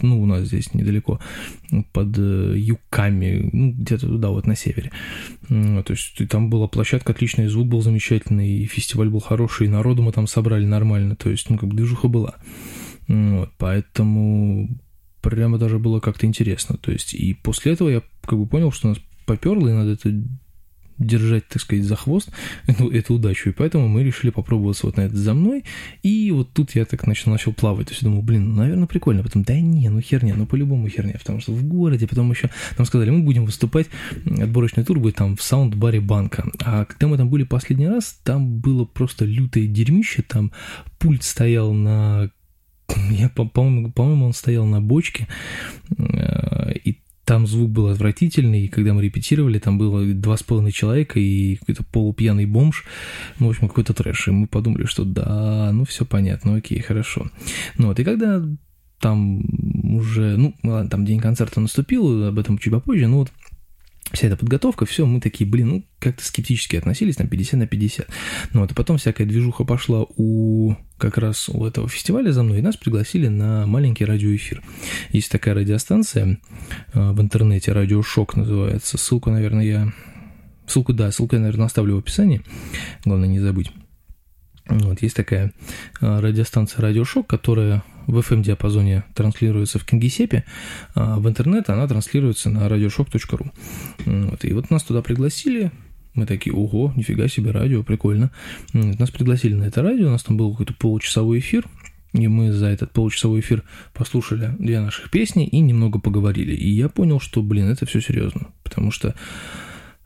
ну, 0.00 0.22
у 0.22 0.26
нас 0.26 0.46
здесь 0.46 0.74
недалеко, 0.74 1.18
под 1.92 2.16
э, 2.18 2.54
Юками, 2.56 3.50
ну, 3.52 3.72
где-то 3.72 4.06
туда, 4.06 4.28
вот 4.28 4.46
на 4.46 4.54
севере. 4.54 4.92
То 5.48 5.84
есть 5.88 6.16
там 6.28 6.50
была 6.50 6.68
площадка 6.68 7.12
отличная, 7.12 7.48
звук 7.48 7.68
был 7.68 7.80
замечательный, 7.80 8.48
и 8.48 8.66
фестиваль 8.66 9.08
был 9.08 9.20
хороший, 9.20 9.66
и 9.66 9.70
народу 9.70 10.02
мы 10.02 10.12
там 10.12 10.26
собрали 10.26 10.64
нормально, 10.64 11.16
то 11.16 11.30
есть, 11.30 11.50
ну, 11.50 11.58
как 11.58 11.68
бы 11.68 11.76
движуха 11.76 12.08
была. 12.08 12.36
Вот, 13.08 13.50
поэтому 13.58 14.78
прямо 15.20 15.58
даже 15.58 15.78
было 15.78 15.98
как-то 15.98 16.26
интересно. 16.26 16.76
То 16.76 16.92
есть, 16.92 17.14
и 17.14 17.34
после 17.34 17.72
этого 17.72 17.88
я 17.88 18.02
как 18.22 18.38
бы 18.38 18.46
понял, 18.46 18.70
что 18.70 18.88
нас 18.88 18.98
поперло, 19.26 19.68
и 19.68 19.72
надо 19.72 19.92
это 19.92 20.10
держать, 20.98 21.46
так 21.48 21.62
сказать, 21.62 21.84
за 21.84 21.96
хвост 21.96 22.30
эту, 22.66 22.90
эту 22.90 23.14
удачу. 23.14 23.50
И 23.50 23.52
поэтому 23.52 23.88
мы 23.88 24.02
решили 24.02 24.30
попробоваться 24.30 24.86
вот 24.86 24.96
на 24.96 25.02
это 25.02 25.16
за 25.16 25.34
мной. 25.34 25.64
И 26.02 26.30
вот 26.30 26.52
тут 26.52 26.74
я 26.74 26.84
так 26.84 27.06
начал, 27.06 27.30
начал 27.30 27.52
плавать. 27.52 27.88
То 27.88 27.92
есть 27.92 28.02
думал, 28.02 28.22
блин, 28.22 28.50
ну, 28.50 28.56
наверное, 28.56 28.86
прикольно. 28.86 29.22
Потом, 29.22 29.42
да 29.42 29.58
не, 29.58 29.88
ну 29.88 30.00
херня, 30.00 30.34
ну 30.36 30.46
по-любому 30.46 30.88
херня. 30.88 31.14
Потому 31.18 31.40
что 31.40 31.52
в 31.52 31.64
городе, 31.64 32.06
потом 32.06 32.30
еще 32.30 32.50
нам 32.76 32.86
сказали, 32.86 33.10
мы 33.10 33.22
будем 33.22 33.44
выступать, 33.44 33.86
отборочный 34.24 34.84
тур 34.84 34.98
будет 34.98 35.16
там 35.16 35.36
в 35.36 35.42
саунд-баре 35.42 36.00
банка. 36.00 36.48
А 36.60 36.84
когда 36.84 37.08
мы 37.08 37.16
там 37.16 37.28
были 37.28 37.44
последний 37.44 37.88
раз, 37.88 38.18
там 38.24 38.58
было 38.58 38.84
просто 38.84 39.24
лютое 39.24 39.66
дерьмище. 39.66 40.22
Там 40.22 40.52
пульт 40.98 41.22
стоял 41.22 41.72
на 41.72 42.30
я, 43.10 43.28
по-моему, 43.28 43.92
по-моему, 43.92 44.26
он 44.26 44.32
стоял 44.32 44.64
на 44.64 44.80
бочке, 44.80 45.28
э, 45.96 46.72
и 46.84 46.98
там 47.28 47.46
звук 47.46 47.68
был 47.68 47.88
отвратительный, 47.88 48.64
и 48.64 48.68
когда 48.68 48.94
мы 48.94 49.02
репетировали, 49.02 49.58
там 49.58 49.76
было 49.76 50.02
два 50.14 50.38
с 50.38 50.42
половиной 50.42 50.72
человека 50.72 51.20
и 51.20 51.56
какой-то 51.56 51.84
полупьяный 51.84 52.46
бомж, 52.46 52.86
ну, 53.38 53.48
в 53.48 53.50
общем, 53.50 53.68
какой-то 53.68 53.92
трэш, 53.92 54.28
и 54.28 54.30
мы 54.30 54.46
подумали, 54.46 54.86
что 54.86 55.04
да, 55.04 55.70
ну, 55.70 55.84
все 55.84 56.06
понятно, 56.06 56.56
окей, 56.56 56.80
хорошо. 56.80 57.30
Ну, 57.76 57.88
вот, 57.88 58.00
и 58.00 58.04
когда 58.04 58.42
там 58.98 59.42
уже, 59.94 60.38
ну, 60.38 60.54
ладно, 60.62 60.88
там 60.88 61.04
день 61.04 61.20
концерта 61.20 61.60
наступил, 61.60 62.28
об 62.28 62.38
этом 62.38 62.56
чуть 62.56 62.72
попозже, 62.72 63.08
но 63.08 63.18
вот 63.18 63.30
вся 64.12 64.28
эта 64.28 64.36
подготовка, 64.36 64.86
все, 64.86 65.06
мы 65.06 65.20
такие, 65.20 65.48
блин, 65.48 65.68
ну, 65.68 65.84
как-то 65.98 66.24
скептически 66.24 66.76
относились, 66.76 67.16
там, 67.16 67.28
50 67.28 67.60
на 67.60 67.66
50. 67.66 68.08
Ну, 68.52 68.60
вот, 68.60 68.72
и 68.72 68.74
потом 68.74 68.98
всякая 68.98 69.26
движуха 69.26 69.64
пошла 69.64 70.06
у 70.16 70.74
как 70.96 71.18
раз 71.18 71.48
у 71.48 71.64
этого 71.64 71.88
фестиваля 71.88 72.32
за 72.32 72.42
мной, 72.42 72.58
и 72.58 72.62
нас 72.62 72.76
пригласили 72.76 73.28
на 73.28 73.66
маленький 73.66 74.04
радиоэфир. 74.04 74.62
Есть 75.10 75.30
такая 75.30 75.54
радиостанция 75.54 76.38
э, 76.92 77.10
в 77.12 77.20
интернете, 77.20 77.72
радиошок 77.72 78.36
называется, 78.36 78.98
ссылку, 78.98 79.30
наверное, 79.30 79.64
я... 79.64 79.92
Ссылку, 80.66 80.92
да, 80.92 81.10
ссылку 81.10 81.36
я, 81.36 81.40
наверное, 81.40 81.66
оставлю 81.66 81.96
в 81.96 81.98
описании, 81.98 82.42
главное 83.04 83.28
не 83.28 83.40
забыть. 83.40 83.70
Вот, 84.68 85.00
есть 85.02 85.16
такая 85.16 85.52
э, 86.00 86.20
радиостанция 86.20 86.82
«Радиошок», 86.82 87.26
которая 87.26 87.82
в 88.06 88.18
FM-диапазоне 88.18 89.04
транслируется 89.14 89.78
в 89.78 89.84
Кингисеппе, 89.84 90.44
а 90.94 91.18
в 91.18 91.28
интернет 91.28 91.70
она 91.70 91.86
транслируется 91.86 92.50
на 92.50 92.66
radioshock.ru. 92.66 93.50
Вот, 94.04 94.44
и 94.44 94.52
вот 94.52 94.70
нас 94.70 94.82
туда 94.82 95.02
пригласили, 95.02 95.70
мы 96.14 96.26
такие, 96.26 96.54
ого, 96.54 96.92
нифига 96.96 97.28
себе, 97.28 97.50
радио, 97.50 97.82
прикольно. 97.82 98.30
Нас 98.72 99.10
пригласили 99.10 99.54
на 99.54 99.64
это 99.64 99.82
радио, 99.82 100.08
у 100.08 100.10
нас 100.10 100.22
там 100.22 100.36
был 100.36 100.50
какой-то 100.50 100.74
получасовой 100.74 101.38
эфир, 101.38 101.64
и 102.12 102.26
мы 102.28 102.52
за 102.52 102.66
этот 102.66 102.92
получасовой 102.92 103.40
эфир 103.40 103.62
послушали 103.92 104.54
две 104.58 104.80
наших 104.80 105.10
песни 105.10 105.46
и 105.46 105.60
немного 105.60 105.98
поговорили. 105.98 106.54
И 106.54 106.68
я 106.68 106.88
понял, 106.88 107.20
что, 107.20 107.42
блин, 107.42 107.68
это 107.68 107.86
все 107.86 108.00
серьезно, 108.00 108.48
потому 108.64 108.90
что 108.90 109.14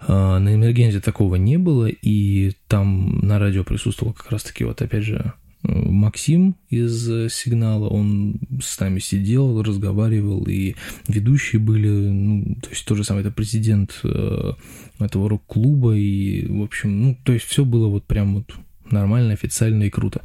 на 0.09 0.55
Эмергензе 0.55 1.01
такого 1.01 1.37
не 1.37 1.59
было, 1.59 1.87
и 1.87 2.53
там 2.69 3.21
на 3.21 3.38
радио 3.38 3.65
присутствовал 3.65 4.12
как 4.12 4.31
раз-таки 4.31 4.65
вот 4.65 4.83
опять 4.83 5.05
же 5.05 5.33
Максим 5.62 6.57
из 6.71 7.33
«Сигнала», 7.33 7.88
он 7.88 8.41
с 8.61 8.79
нами 8.81 8.99
сидел, 8.99 9.62
разговаривал, 9.62 10.45
и 10.49 10.75
ведущие 11.07 11.61
были, 11.61 11.88
ну, 11.88 12.57
то 12.61 12.71
есть 12.71 12.85
тот 12.85 12.97
же 12.97 13.05
самый 13.05 13.21
это 13.21 13.31
президент 13.31 14.01
э, 14.03 14.53
этого 14.99 15.29
рок-клуба, 15.29 15.97
и, 15.97 16.47
в 16.47 16.62
общем, 16.62 17.01
ну, 17.01 17.19
то 17.25 17.33
есть 17.33 17.47
все 17.47 17.65
было 17.65 17.87
вот 17.87 18.05
прям 18.05 18.35
вот 18.35 18.53
нормально, 18.91 19.35
официально 19.35 19.85
и 19.85 19.91
круто. 19.91 20.23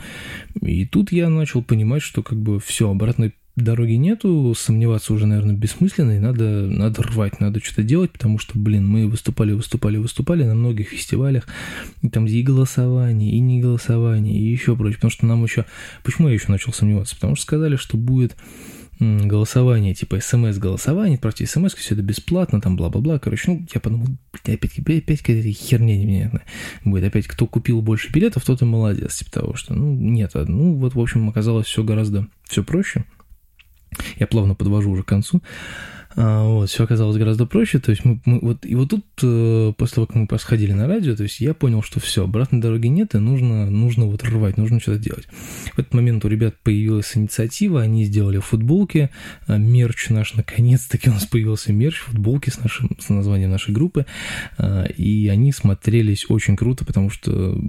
И 0.62 0.86
тут 0.86 1.12
я 1.12 1.30
начал 1.30 1.64
понимать, 1.64 2.02
что 2.02 2.24
как 2.24 2.40
бы 2.40 2.60
все, 2.60 2.90
обратной 2.90 3.34
дороги 3.58 3.94
нету, 3.94 4.54
сомневаться 4.56 5.14
уже, 5.14 5.26
наверное, 5.26 5.56
бессмысленно, 5.56 6.12
и 6.12 6.20
надо, 6.20 6.68
надо 6.68 7.02
рвать, 7.02 7.40
надо 7.40 7.60
что-то 7.60 7.84
делать, 7.84 8.12
потому 8.12 8.38
что, 8.38 8.58
блин, 8.58 8.88
мы 8.88 9.08
выступали, 9.08 9.52
выступали, 9.52 9.98
выступали 9.98 10.44
на 10.44 10.56
многих 10.56 10.90
фестивалях, 10.90 11.48
и 12.04 12.10
там 12.10 12.28
и 12.28 12.44
голосование, 12.44 13.32
и 13.32 13.40
не 13.40 13.60
голосование, 13.60 14.40
и 14.40 14.44
еще 14.44 14.78
прочее, 14.78 14.98
потому 14.98 15.12
что 15.12 15.26
нам 15.26 15.44
еще... 15.44 15.66
Почему 16.04 16.28
я 16.28 16.36
еще 16.36 16.52
начал 16.52 16.72
сомневаться? 16.72 17.16
Потому 17.16 17.36
что 17.36 17.44
сказали, 17.44 17.76
что 17.76 17.98
будет 17.98 18.38
голосование, 19.00 19.94
типа 19.94 20.20
смс-голосование, 20.20 21.16
отправьте 21.16 21.46
смс, 21.46 21.74
все 21.76 21.94
это 21.94 22.04
бесплатно, 22.04 22.62
там 22.62 22.76
бла-бла-бла. 22.76 23.20
Короче, 23.20 23.52
ну, 23.52 23.66
я 23.74 23.80
подумал, 23.80 24.08
опять, 24.34 24.80
опять, 24.80 25.20
какая-то 25.20 25.52
херня 25.52 25.98
непонятная 25.98 26.46
будет. 26.84 27.04
Опять, 27.04 27.28
кто 27.28 27.46
купил 27.46 27.82
больше 27.82 28.12
билетов, 28.12 28.44
тот 28.46 28.62
и 28.62 28.66
молодец, 28.66 29.18
типа 29.18 29.32
того, 29.32 29.56
что, 29.56 29.76
ну, 29.76 29.94
нет, 29.94 30.32
ну, 30.34 30.74
вот, 30.74 30.96
в 30.96 31.00
общем, 31.00 31.30
оказалось 31.30 31.68
все 31.68 31.84
гораздо, 31.84 32.28
все 32.48 32.64
проще. 32.64 33.06
Я 34.18 34.28
плавно 34.28 34.56
подвожу 34.56 34.92
уже 34.92 35.04
к 35.04 35.08
концу. 35.08 35.42
А, 36.20 36.44
вот, 36.46 36.68
все 36.70 36.84
оказалось 36.84 37.16
гораздо 37.18 37.46
проще. 37.46 37.78
То 37.78 37.92
есть 37.92 38.04
мы, 38.04 38.20
мы 38.26 38.40
вот, 38.42 38.66
и 38.66 38.74
вот 38.74 38.90
тут, 38.90 39.06
э, 39.22 39.74
после 39.78 39.96
того, 39.96 40.08
как 40.08 40.16
мы 40.16 40.26
посходили 40.26 40.74
на 40.74 40.88
радио, 40.88 41.16
то 41.16 41.22
есть 41.22 41.40
я 41.40 41.54
понял, 41.54 41.84
что 41.84 42.00
все, 42.00 42.24
обратной 42.24 42.60
дороги 42.60 42.88
нет, 42.88 43.14
и 43.14 43.20
нужно, 43.20 43.70
нужно 43.70 44.06
вот 44.06 44.24
рвать, 44.24 44.58
нужно 44.58 44.80
что-то 44.80 44.98
делать. 44.98 45.28
В 45.76 45.80
этот 45.80 45.94
момент 45.94 46.26
у 46.26 46.28
ребят 46.28 46.56
появилась 46.64 47.16
инициатива, 47.16 47.84
они 47.84 48.04
сделали 48.04 48.40
футболки, 48.40 49.12
а, 49.46 49.58
мерч 49.58 50.10
наш, 50.10 50.34
наконец-таки 50.34 51.12
у 51.12 51.14
нас 51.14 51.26
появился 51.26 51.72
мерч, 51.72 51.98
футболки 51.98 52.50
с, 52.50 52.64
нашим, 52.64 52.98
с 53.00 53.10
названием 53.10 53.52
нашей 53.52 53.76
группы, 53.76 54.08
а, 54.58 54.86
и 54.86 55.28
они 55.28 55.52
смотрелись 55.52 56.26
очень 56.30 56.56
круто, 56.56 56.84
потому 56.84 57.12
что 57.12 57.62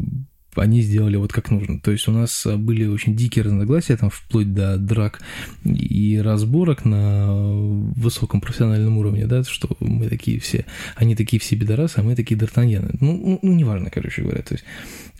они 0.58 0.82
сделали 0.82 1.16
вот 1.16 1.32
как 1.32 1.50
нужно. 1.50 1.80
То 1.80 1.90
есть 1.90 2.08
у 2.08 2.12
нас 2.12 2.46
были 2.46 2.86
очень 2.86 3.16
дикие 3.16 3.44
разногласия, 3.44 3.96
там 3.96 4.10
вплоть 4.10 4.52
до 4.52 4.76
драк 4.76 5.20
и 5.64 6.20
разборок 6.22 6.84
на 6.84 7.32
высоком 7.32 8.40
профессиональном 8.40 8.98
уровне, 8.98 9.26
да, 9.26 9.42
что 9.44 9.76
мы 9.80 10.08
такие 10.08 10.40
все, 10.40 10.64
они 10.96 11.14
такие 11.14 11.40
все 11.40 11.56
бедорасы, 11.56 11.98
а 11.98 12.02
мы 12.02 12.16
такие 12.16 12.38
д'Артаньяны. 12.38 12.96
Ну, 13.00 13.16
ну, 13.16 13.38
ну, 13.42 13.52
неважно, 13.52 13.90
короче 13.90 14.22
говоря, 14.22 14.42
то 14.42 14.54
есть 14.54 14.64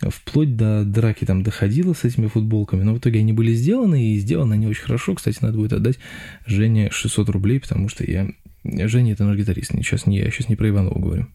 вплоть 0.01 0.55
до 0.55 0.83
драки 0.85 1.25
там 1.25 1.43
доходило 1.43 1.93
с 1.93 2.03
этими 2.03 2.27
футболками, 2.27 2.83
но 2.83 2.93
в 2.93 2.99
итоге 2.99 3.19
они 3.19 3.33
были 3.33 3.53
сделаны, 3.53 4.13
и 4.13 4.19
сделаны 4.19 4.53
они 4.53 4.67
очень 4.67 4.83
хорошо. 4.83 5.15
Кстати, 5.15 5.37
надо 5.41 5.57
будет 5.57 5.73
отдать 5.73 5.99
Жене 6.45 6.89
600 6.91 7.29
рублей, 7.29 7.59
потому 7.59 7.89
что 7.89 8.09
я... 8.09 8.29
Женя– 8.63 9.13
это 9.13 9.23
наш 9.23 9.37
гитарист, 9.37 9.71
сейчас 9.71 10.05
не, 10.05 10.17
я 10.17 10.29
сейчас 10.31 10.49
не 10.49 10.55
про 10.55 10.69
Иванова 10.69 10.99
говорю. 10.99 11.27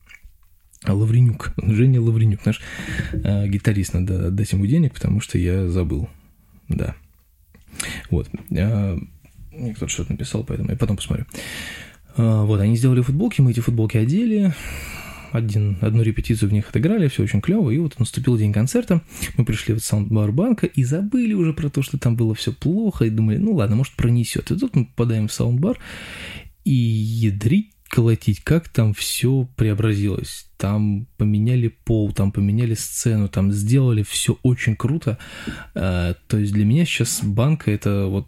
Лавренюк, 0.93 1.53
Женя 1.57 2.01
Лавренюк, 2.01 2.45
наш 2.45 2.61
э, 3.13 3.49
гитарист, 3.49 3.95
надо 3.95 4.29
отдать 4.29 4.53
ему 4.53 4.67
денег, 4.67 4.95
потому 4.95 5.21
что 5.21 5.39
я 5.39 5.69
забыл, 5.69 6.09
да. 6.69 6.95
Вот. 8.11 8.29
Э, 8.51 8.99
кто-то 9.77 9.89
что-то 9.89 10.13
написал, 10.13 10.45
поэтому 10.45 10.71
я 10.71 10.77
потом 10.77 10.97
посмотрю. 10.97 11.27
Э, 12.17 12.43
вот, 12.45 12.61
они 12.61 12.77
сделали 12.77 13.01
футболки, 13.01 13.41
мы 13.41 13.53
эти 13.53 13.61
футболки 13.61 13.97
одели, 13.97 14.53
один, 15.33 15.79
одну 15.81 16.03
репетицию 16.03 16.51
в 16.51 16.53
них 16.53 16.69
отыграли, 16.69 17.09
все 17.09 17.25
очень 17.25 17.41
клево, 17.41 17.71
и 17.71 17.79
вот 17.79 17.99
наступил 17.99 18.37
день 18.37 18.53
концерта, 18.53 19.03
мы 19.37 19.45
пришли 19.45 19.75
в 19.75 19.81
саундбар 19.81 20.31
банка 20.31 20.67
и 20.67 20.85
забыли 20.85 21.33
уже 21.33 21.53
про 21.53 21.69
то, 21.71 21.83
что 21.83 21.99
там 21.99 22.15
было 22.15 22.35
все 22.35 22.53
плохо, 22.53 23.05
и 23.05 23.11
думали, 23.11 23.39
ну 23.39 23.55
ладно, 23.55 23.77
может 23.77 23.95
пронесет. 23.95 24.51
И 24.51 24.57
тут 24.57 24.77
мы 24.77 24.85
попадаем 24.85 25.29
в 25.29 25.33
саундбар, 25.33 25.79
и 26.65 26.73
ядрить 26.73 27.74
колотить, 27.95 28.41
как 28.41 28.69
там 28.69 28.93
все 28.93 29.49
преобразилось. 29.55 30.49
Там 30.57 31.07
поменяли 31.17 31.69
пол, 31.69 32.13
там 32.13 32.33
поменяли 32.33 32.75
сцену, 32.75 33.29
там 33.29 33.53
сделали 33.53 34.03
все 34.03 34.37
очень 34.43 34.75
круто. 34.75 35.17
А, 35.77 36.15
то 36.27 36.37
есть 36.37 36.53
для 36.53 36.65
меня 36.65 36.87
сейчас 36.87 37.21
банка 37.23 37.71
это 37.71 38.07
вот 38.07 38.27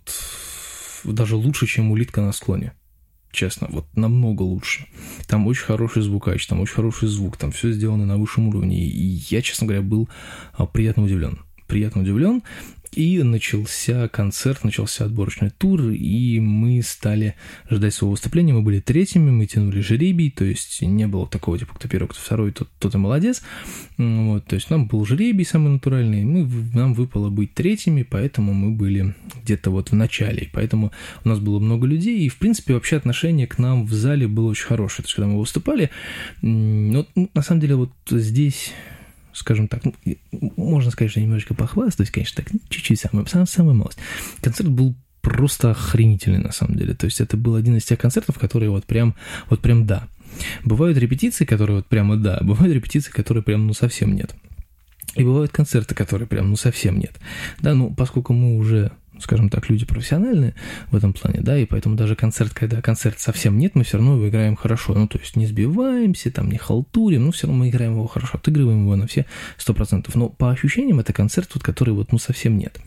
даже 1.02 1.34
лучше, 1.34 1.66
чем 1.66 1.90
улитка 1.90 2.20
на 2.20 2.30
склоне. 2.30 2.74
Честно, 3.32 3.66
вот 3.68 3.86
намного 3.96 4.42
лучше. 4.42 4.86
Там 5.26 5.48
очень 5.48 5.64
хороший 5.64 6.02
звукач, 6.02 6.46
там 6.46 6.60
очень 6.60 6.74
хороший 6.74 7.08
звук, 7.08 7.36
там 7.36 7.50
все 7.50 7.72
сделано 7.72 8.06
на 8.06 8.18
высшем 8.18 8.46
уровне. 8.46 8.86
И 8.86 9.20
я, 9.30 9.42
честно 9.42 9.66
говоря, 9.66 9.82
был 9.82 10.08
а, 10.52 10.66
приятно 10.66 11.02
удивлен 11.02 11.40
приятно 11.66 12.02
удивлен. 12.02 12.42
И 12.96 13.22
начался 13.22 14.08
концерт, 14.08 14.64
начался 14.64 15.04
отборочный 15.04 15.50
тур, 15.50 15.90
и 15.90 16.40
мы 16.40 16.80
стали 16.82 17.34
ждать 17.70 17.92
своего 17.92 18.12
выступления. 18.12 18.54
Мы 18.54 18.62
были 18.62 18.80
третьими, 18.80 19.30
мы 19.30 19.44
тянули 19.44 19.80
жеребий, 19.80 20.30
то 20.30 20.46
есть 20.46 20.80
не 20.80 21.06
было 21.06 21.28
такого, 21.28 21.58
типа, 21.58 21.74
кто 21.74 21.88
первый, 21.88 22.08
кто 22.08 22.18
второй, 22.18 22.52
тот, 22.52 22.70
тот 22.78 22.94
и 22.94 22.98
молодец. 22.98 23.42
Вот, 23.98 24.46
то 24.46 24.54
есть 24.54 24.70
нам 24.70 24.86
был 24.86 25.04
жеребий 25.04 25.44
самый 25.44 25.72
натуральный, 25.72 26.24
мы, 26.24 26.48
нам 26.72 26.94
выпало 26.94 27.28
быть 27.28 27.52
третьими, 27.52 28.02
поэтому 28.02 28.54
мы 28.54 28.70
были 28.70 29.14
где-то 29.42 29.70
вот 29.70 29.90
в 29.90 29.94
начале. 29.94 30.48
Поэтому 30.54 30.90
у 31.22 31.28
нас 31.28 31.38
было 31.38 31.58
много 31.58 31.86
людей, 31.86 32.20
и, 32.20 32.30
в 32.30 32.38
принципе, 32.38 32.72
вообще 32.72 32.96
отношение 32.96 33.46
к 33.46 33.58
нам 33.58 33.84
в 33.84 33.92
зале 33.92 34.26
было 34.26 34.48
очень 34.48 34.64
хорошее. 34.64 35.02
То 35.02 35.08
есть, 35.08 35.16
когда 35.16 35.28
мы 35.28 35.38
выступали, 35.38 35.90
ну, 36.40 37.06
на 37.34 37.42
самом 37.42 37.60
деле, 37.60 37.74
вот 37.74 37.92
здесь 38.08 38.72
скажем 39.36 39.68
так, 39.68 39.82
ну, 39.84 40.52
можно 40.56 40.90
сказать, 40.90 41.10
что 41.10 41.20
немножечко 41.20 41.54
похвастаюсь, 41.54 42.10
конечно, 42.10 42.42
так, 42.42 42.52
ну, 42.52 42.60
чуть-чуть, 42.68 43.00
самая, 43.00 43.26
самая, 43.26 43.46
самая 43.46 43.74
малость. 43.74 43.98
Концерт 44.40 44.70
был 44.70 44.96
просто 45.20 45.72
охренительный 45.72 46.38
на 46.38 46.52
самом 46.52 46.76
деле. 46.76 46.94
То 46.94 47.06
есть 47.06 47.20
это 47.20 47.36
был 47.36 47.56
один 47.56 47.76
из 47.76 47.84
тех 47.84 47.98
концертов, 47.98 48.38
которые 48.38 48.70
вот 48.70 48.84
прям, 48.84 49.14
вот 49.50 49.60
прям 49.60 49.86
да. 49.86 50.08
Бывают 50.64 50.98
репетиции, 50.98 51.44
которые 51.44 51.78
вот 51.78 51.86
прямо 51.86 52.16
да, 52.16 52.38
бывают 52.42 52.74
репетиции, 52.74 53.10
которые 53.10 53.42
прям 53.42 53.66
ну 53.66 53.74
совсем 53.74 54.14
нет. 54.14 54.34
И 55.14 55.24
бывают 55.24 55.50
концерты, 55.50 55.94
которые 55.94 56.28
прям 56.28 56.50
ну 56.50 56.56
совсем 56.56 56.98
нет. 56.98 57.14
Да, 57.60 57.74
ну 57.74 57.92
поскольку 57.92 58.32
мы 58.32 58.56
уже 58.56 58.92
скажем 59.20 59.48
так, 59.48 59.68
люди 59.70 59.84
профессиональные 59.84 60.54
в 60.90 60.96
этом 60.96 61.12
плане, 61.12 61.40
да, 61.40 61.58
и 61.58 61.64
поэтому 61.64 61.96
даже 61.96 62.16
концерт, 62.16 62.52
когда 62.52 62.82
концерт 62.82 63.18
совсем 63.18 63.58
нет, 63.58 63.74
мы 63.74 63.84
все 63.84 63.98
равно 63.98 64.16
его 64.16 64.28
играем 64.28 64.56
хорошо, 64.56 64.94
ну, 64.94 65.08
то 65.08 65.18
есть 65.18 65.36
не 65.36 65.46
сбиваемся, 65.46 66.30
там, 66.30 66.50
не 66.50 66.58
халтурим, 66.58 67.26
но 67.26 67.32
все 67.32 67.46
равно 67.46 67.64
мы 67.64 67.70
играем 67.70 67.92
его 67.92 68.06
хорошо, 68.06 68.38
отыгрываем 68.38 68.82
его 68.82 68.96
на 68.96 69.06
все 69.06 69.26
сто 69.56 69.74
процентов. 69.74 70.14
Но 70.14 70.28
по 70.28 70.50
ощущениям 70.50 71.00
это 71.00 71.12
концерт, 71.12 71.50
вот, 71.54 71.62
который 71.62 71.94
вот, 71.94 72.12
ну, 72.12 72.18
совсем 72.18 72.58
нет. 72.58 72.78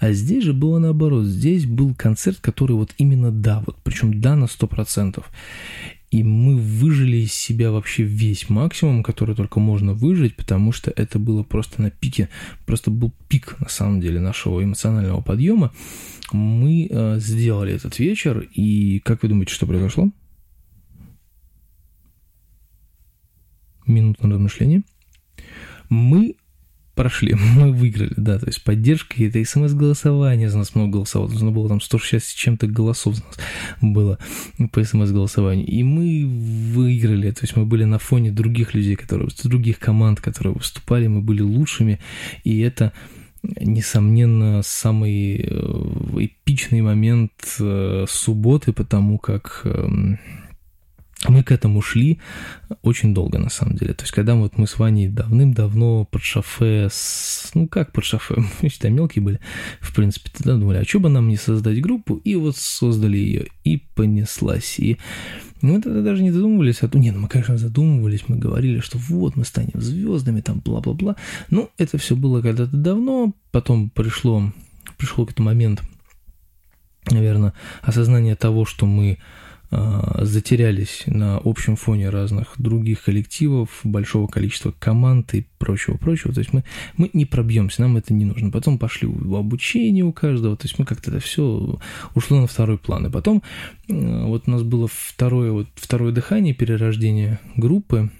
А 0.00 0.12
здесь 0.12 0.44
же 0.44 0.52
было 0.52 0.78
наоборот, 0.78 1.24
здесь 1.26 1.66
был 1.66 1.94
концерт, 1.94 2.38
который 2.40 2.76
вот 2.76 2.92
именно 2.98 3.30
да, 3.30 3.62
вот, 3.66 3.76
причем 3.82 4.20
да 4.20 4.36
на 4.36 4.46
сто 4.46 4.66
процентов 4.66 5.30
и 6.10 6.22
мы 6.22 6.56
выжили 6.56 7.18
из 7.18 7.32
себя 7.32 7.70
вообще 7.70 8.04
весь 8.04 8.48
максимум, 8.48 9.02
который 9.02 9.34
только 9.34 9.60
можно 9.60 9.92
выжить, 9.92 10.36
потому 10.36 10.72
что 10.72 10.92
это 10.94 11.18
было 11.18 11.42
просто 11.42 11.82
на 11.82 11.90
пике, 11.90 12.28
просто 12.64 12.90
был 12.90 13.12
пик, 13.28 13.56
на 13.60 13.68
самом 13.68 14.00
деле, 14.00 14.20
нашего 14.20 14.62
эмоционального 14.62 15.20
подъема. 15.20 15.72
Мы 16.32 16.88
э, 16.88 17.18
сделали 17.18 17.74
этот 17.74 17.98
вечер, 17.98 18.48
и 18.52 19.00
как 19.00 19.22
вы 19.22 19.28
думаете, 19.28 19.52
что 19.52 19.66
произошло? 19.66 20.10
Минута 23.86 24.26
на 24.26 24.34
размышление. 24.34 24.82
Мы 25.88 26.36
прошли, 26.96 27.34
мы 27.56 27.72
выиграли, 27.72 28.14
да, 28.16 28.38
то 28.38 28.46
есть 28.46 28.64
поддержка, 28.64 29.22
это 29.22 29.44
смс-голосование, 29.44 30.50
за 30.50 30.58
нас 30.58 30.74
много 30.74 30.94
голосовало, 30.94 31.28
нужно 31.28 31.52
было 31.52 31.68
там 31.68 31.80
160 31.80 32.28
с 32.28 32.34
чем-то 32.34 32.66
голосов 32.66 33.14
за 33.14 33.22
нас 33.22 33.38
было 33.80 34.18
по 34.72 34.82
смс-голосованию, 34.82 35.66
и 35.66 35.82
мы 35.84 36.26
выиграли, 36.26 37.30
то 37.30 37.42
есть 37.42 37.56
мы 37.56 37.66
были 37.66 37.84
на 37.84 37.98
фоне 37.98 38.32
других 38.32 38.74
людей, 38.74 38.96
которые, 38.96 39.28
других 39.44 39.78
команд, 39.78 40.20
которые 40.20 40.54
выступали, 40.54 41.06
мы 41.06 41.20
были 41.20 41.42
лучшими, 41.42 42.00
и 42.42 42.60
это 42.60 42.92
несомненно, 43.60 44.62
самый 44.64 45.36
э, 45.36 45.44
эпичный 46.18 46.80
момент 46.80 47.32
э, 47.60 48.06
субботы, 48.08 48.72
потому 48.72 49.18
как 49.18 49.60
эм, 49.64 50.18
мы 51.28 51.42
к 51.42 51.52
этому 51.52 51.82
шли 51.82 52.18
очень 52.82 53.14
долго, 53.14 53.38
на 53.38 53.50
самом 53.50 53.76
деле. 53.76 53.94
То 53.94 54.04
есть, 54.04 54.12
когда 54.12 54.34
вот 54.34 54.58
мы 54.58 54.66
с 54.66 54.78
Ваней 54.78 55.08
давным-давно 55.08 56.04
под 56.04 56.22
шофе, 56.22 56.88
с... 56.90 57.50
ну 57.54 57.68
как 57.68 57.92
под 57.92 58.04
шофе, 58.04 58.36
мы 58.62 58.68
считай, 58.68 58.90
мелкие 58.90 59.22
были, 59.22 59.40
в 59.80 59.94
принципе, 59.94 60.30
тогда 60.36 60.56
думали, 60.56 60.78
а 60.78 60.84
что 60.84 61.00
бы 61.00 61.08
нам 61.08 61.28
не 61.28 61.36
создать 61.36 61.80
группу, 61.80 62.16
и 62.16 62.34
вот 62.36 62.56
создали 62.56 63.16
ее, 63.16 63.46
и 63.64 63.76
понеслась. 63.76 64.78
И 64.78 64.98
мы 65.62 65.80
тогда 65.80 66.02
даже 66.02 66.22
не 66.22 66.30
задумывались, 66.30 66.82
а 66.82 66.88
то, 66.88 66.98
нет, 66.98 67.14
ну 67.14 67.22
мы, 67.22 67.28
конечно, 67.28 67.56
задумывались, 67.56 68.24
мы 68.28 68.36
говорили, 68.36 68.80
что 68.80 68.98
вот, 68.98 69.36
мы 69.36 69.44
станем 69.44 69.80
звездами, 69.80 70.40
там, 70.40 70.60
бла-бла-бла. 70.60 71.16
Ну, 71.50 71.70
это 71.78 71.98
все 71.98 72.14
было 72.14 72.42
когда-то 72.42 72.76
давно, 72.76 73.32
потом 73.50 73.90
пришло, 73.90 74.52
пришел 74.96 75.24
какой-то 75.24 75.42
момент, 75.42 75.82
наверное, 77.10 77.54
осознание 77.82 78.36
того, 78.36 78.64
что 78.64 78.86
мы 78.86 79.18
затерялись 79.70 81.02
на 81.06 81.40
общем 81.44 81.76
фоне 81.76 82.10
разных 82.10 82.54
других 82.56 83.02
коллективов, 83.04 83.80
большого 83.82 84.28
количества 84.28 84.72
команд 84.78 85.34
и 85.34 85.46
прочего-прочего. 85.58 86.32
То 86.32 86.40
есть 86.40 86.52
мы, 86.52 86.64
мы 86.96 87.10
не 87.12 87.24
пробьемся, 87.24 87.82
нам 87.82 87.96
это 87.96 88.14
не 88.14 88.24
нужно. 88.24 88.50
Потом 88.50 88.78
пошли 88.78 89.08
в 89.08 89.34
обучение 89.34 90.04
у 90.04 90.12
каждого, 90.12 90.56
то 90.56 90.66
есть 90.66 90.78
мы 90.78 90.84
как-то 90.84 91.10
это 91.10 91.20
все 91.20 91.78
ушло 92.14 92.40
на 92.40 92.46
второй 92.46 92.78
план. 92.78 93.06
И 93.06 93.10
потом 93.10 93.42
а, 93.90 94.26
вот 94.26 94.44
у 94.46 94.50
нас 94.50 94.62
было 94.62 94.88
второе, 94.88 95.50
вот, 95.50 95.66
второе 95.74 96.12
дыхание, 96.12 96.54
перерождение 96.54 97.40
группы, 97.56 98.10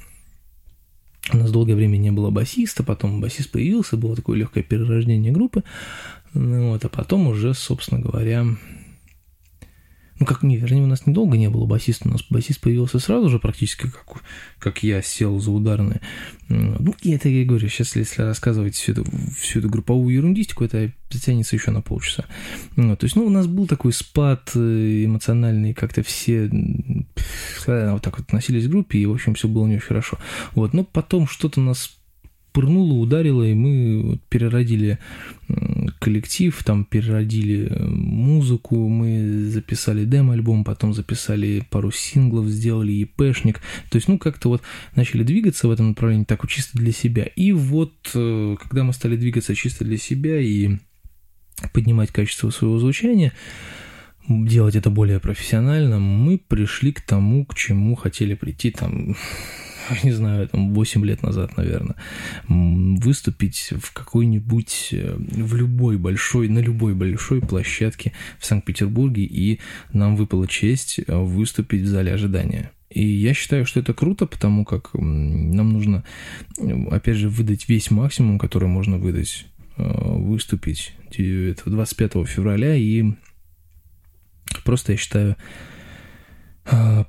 у 1.33 1.39
нас 1.39 1.51
долгое 1.51 1.75
время 1.75 1.97
не 1.97 2.13
было 2.13 2.31
басиста, 2.31 2.85
потом 2.85 3.21
басист 3.21 3.51
появился, 3.51 3.97
было 3.97 4.15
такое 4.15 4.39
легкое 4.39 4.63
перерождение 4.63 5.33
группы, 5.33 5.65
ну 6.35 6.71
вот, 6.71 6.85
а 6.85 6.89
потом 6.89 7.27
уже, 7.27 7.53
собственно 7.55 8.01
говоря, 8.01 8.47
ну, 10.19 10.27
как, 10.27 10.43
не, 10.43 10.57
вернее, 10.57 10.83
у 10.83 10.87
нас 10.87 11.07
недолго 11.07 11.37
не 11.37 11.51
было 11.51 11.67
басиста, 11.67 12.09
у 12.09 12.13
нас 12.13 12.23
басист 12.29 12.61
появился 12.61 12.99
сразу 12.99 13.29
же 13.29 13.39
практически, 13.39 13.91
как, 13.91 14.23
как 14.59 14.83
я 14.83 15.03
сел 15.03 15.39
за 15.41 15.51
ударные. 15.51 16.01
Ну, 16.49 16.95
и 17.03 17.13
это 17.13 17.29
я 17.29 17.45
говорю, 17.45 17.69
сейчас, 17.69 17.97
если 17.97 18.23
рассказывать 18.23 18.75
всю 18.75 18.93
эту, 18.93 19.05
всю 19.39 19.59
эту 19.59 19.69
групповую 19.69 20.15
ерундистику, 20.15 20.65
это 20.65 20.91
затянется 21.11 21.57
еще 21.57 21.71
на 21.71 21.83
полчаса. 21.83 22.25
Ну, 22.77 22.97
то 22.97 23.05
есть, 23.05 23.17
ну, 23.17 23.27
у 23.27 23.31
нас 23.31 23.47
был 23.47 23.67
такой 23.67 23.93
спад 23.93 24.53
э, 24.55 25.05
эмоциональный, 25.05 25.75
как-то 25.75 26.03
все 26.03 26.51
вот 27.67 28.03
так 28.03 28.19
вот 28.19 28.27
относились 28.27 28.67
к 28.67 28.71
группе, 28.71 28.99
и, 28.99 29.07
в 29.07 29.13
общем, 29.13 29.35
все 29.35 29.49
было 29.49 29.67
не 29.67 29.77
очень 29.77 29.87
хорошо. 29.87 30.19
Вот, 30.55 30.73
но 30.73 30.85
потом 30.85 31.29
что-то 31.29 31.61
нас 31.61 31.97
пырнуло, 32.57 32.95
ударило, 32.95 33.43
и 33.43 33.53
мы 33.53 34.19
переродили 34.31 34.99
коллектив, 35.99 36.59
там 36.65 36.87
переродили 36.87 37.69
э, 37.69 37.87
музыку, 37.87 38.89
мы 38.89 39.45
записали 39.51 40.07
демо-альбом, 40.07 40.65
потом 40.65 40.95
записали 40.95 41.63
пару 41.69 41.91
синглов, 41.91 42.47
сделали 42.47 42.93
епешник, 42.93 43.61
то 43.91 43.97
есть, 43.97 44.09
ну, 44.09 44.17
как-то 44.17 44.49
вот 44.49 44.63
начали 44.95 45.23
двигаться 45.23 45.69
в 45.69 45.71
этом 45.71 45.89
направлении 45.89 46.25
так 46.25 46.45
вот 46.45 46.51
чисто 46.51 46.79
для 46.79 46.93
себя. 46.93 47.25
И 47.25 47.53
вот, 47.53 47.93
э, 48.15 48.57
когда 48.59 48.85
мы 48.85 48.95
стали 48.95 49.19
двигаться 49.19 49.55
чисто 49.55 49.85
для 49.85 49.99
себя 49.99 50.41
и 50.41 50.79
поднимать 51.75 52.11
качество 52.11 52.49
своего 52.49 52.79
звучания, 52.79 53.35
делать 54.29 54.77
это 54.77 54.89
более 54.89 55.21
профессионально, 55.21 55.99
мы 55.99 56.39
пришли 56.39 56.93
к 56.93 57.03
тому, 57.03 57.45
к 57.45 57.55
чему 57.55 57.97
хотели 57.97 58.33
прийти 58.33 58.71
там 58.71 59.15
не 60.05 60.13
знаю, 60.13 60.49
там 60.49 60.75
8 60.75 61.05
лет 61.05 61.23
назад, 61.23 61.57
наверное, 61.57 61.97
выступить 62.49 63.73
в 63.81 63.93
какой-нибудь, 63.93 64.89
э, 64.93 65.17
в 65.17 65.55
любой 65.55 65.99
большой, 65.99 66.49
на 66.49 66.59
любой 66.59 66.95
большой 66.95 67.41
площадке 67.41 68.13
в 68.39 68.47
Санкт-Петербурге, 68.47 69.23
и 69.25 69.61
нам 69.93 70.17
выпала 70.17 70.47
честь 70.47 71.01
э, 71.07 71.17
выступить 71.17 71.83
в 71.83 71.87
зале 71.87 72.13
ожидания. 72.13 72.71
И 72.91 73.05
я 73.05 73.35
считаю, 73.35 73.67
что 73.67 73.81
это 73.81 73.93
круто, 73.93 74.27
потому 74.27 74.65
как 74.65 74.91
нам 74.95 75.71
нужно, 75.71 76.05
опять 76.91 77.17
же, 77.17 77.29
выдать 77.29 77.69
весь 77.69 77.91
максимум, 77.91 78.39
который 78.39 78.69
можно 78.69 78.99
выдать, 78.99 79.47
э, 79.77 79.83
выступить 79.83 80.95
25 81.17 82.27
февраля, 82.27 82.75
и 82.75 83.05
просто 84.65 84.93
я 84.93 84.99
считаю 84.99 85.37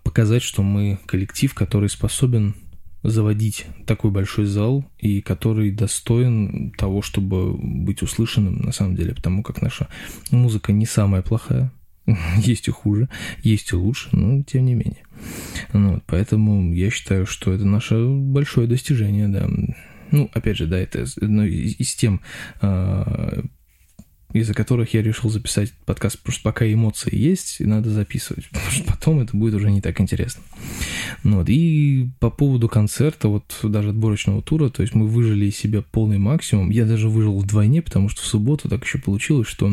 показать, 0.04 0.44
что 0.44 0.62
мы 0.62 1.00
коллектив, 1.08 1.52
который 1.54 1.90
способен 1.90 2.56
заводить 3.04 3.66
такой 3.86 4.12
большой 4.12 4.46
зал 4.46 4.86
и 4.98 5.22
который 5.22 5.72
достоин 5.72 6.72
того, 6.72 7.02
чтобы 7.02 7.54
быть 7.54 8.02
услышанным 8.02 8.60
на 8.60 8.72
самом 8.72 8.96
деле, 8.96 9.14
потому 9.14 9.44
как 9.44 9.62
наша 9.62 9.88
музыка 10.32 10.72
не 10.72 10.86
самая 10.86 11.22
плохая, 11.22 11.72
есть 12.38 12.68
и 12.68 12.72
хуже, 12.72 13.10
есть 13.44 13.72
и 13.72 13.76
лучше, 13.76 14.10
но 14.12 14.44
тем 14.44 14.66
не 14.66 14.74
менее. 14.74 15.04
Ну, 15.74 15.94
вот, 15.94 16.04
поэтому 16.06 16.74
я 16.74 16.90
считаю, 16.90 17.26
что 17.26 17.52
это 17.54 17.66
наше 17.66 18.08
большое 18.08 18.68
достижение, 18.68 19.28
да. 19.28 19.48
Ну, 20.12 20.30
опять 20.34 20.58
же, 20.58 20.68
да, 20.68 20.78
это 20.78 21.06
одно 21.22 21.44
из, 21.44 21.80
из 21.80 21.96
тем 21.96 22.22
а, 22.62 23.44
из-за 24.38 24.54
которых 24.54 24.94
я 24.94 25.02
решил 25.02 25.30
записать 25.30 25.74
подкаст, 25.86 26.20
потому 26.20 26.34
что 26.34 26.44
пока 26.44 26.72
эмоции 26.72 27.16
есть, 27.16 27.60
надо 27.60 27.90
записывать, 27.90 28.50
потому 28.52 28.72
что 28.72 28.84
потом 28.84 29.20
это 29.20 29.36
будет 29.36 29.54
уже 29.56 29.70
не 29.72 29.82
так 29.82 30.00
интересно. 30.02 30.44
Ну, 31.24 31.38
вот. 31.38 31.50
И 31.50 32.10
по 32.20 32.30
поводу 32.30 32.70
концерта, 32.70 33.28
вот 33.28 33.60
даже 33.64 33.90
отборочного 33.90 34.42
тура, 34.42 34.70
то 34.70 34.82
есть 34.82 34.94
мы 34.94 35.08
выжили 35.08 35.46
из 35.46 35.58
себя 35.58 35.82
полный 35.82 36.18
максимум, 36.18 36.70
я 36.70 36.86
даже 36.86 37.10
выжил 37.10 37.38
вдвойне, 37.38 37.82
потому 37.82 38.10
что 38.10 38.22
в 38.22 38.26
субботу 38.26 38.70
так 38.70 38.84
еще 38.84 39.00
получилось, 39.00 39.48
что 39.48 39.72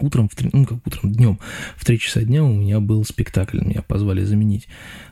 Утром, 0.00 0.28
в 0.28 0.34
3, 0.34 0.50
ну 0.52 0.64
как 0.64 0.86
утром, 0.86 1.12
днем 1.12 1.38
в 1.76 1.84
3 1.84 1.98
часа 1.98 2.22
дня 2.22 2.42
у 2.42 2.54
меня 2.54 2.80
был 2.80 3.04
спектакль. 3.04 3.60
Меня 3.60 3.82
позвали 3.82 4.24
заменить 4.24 4.66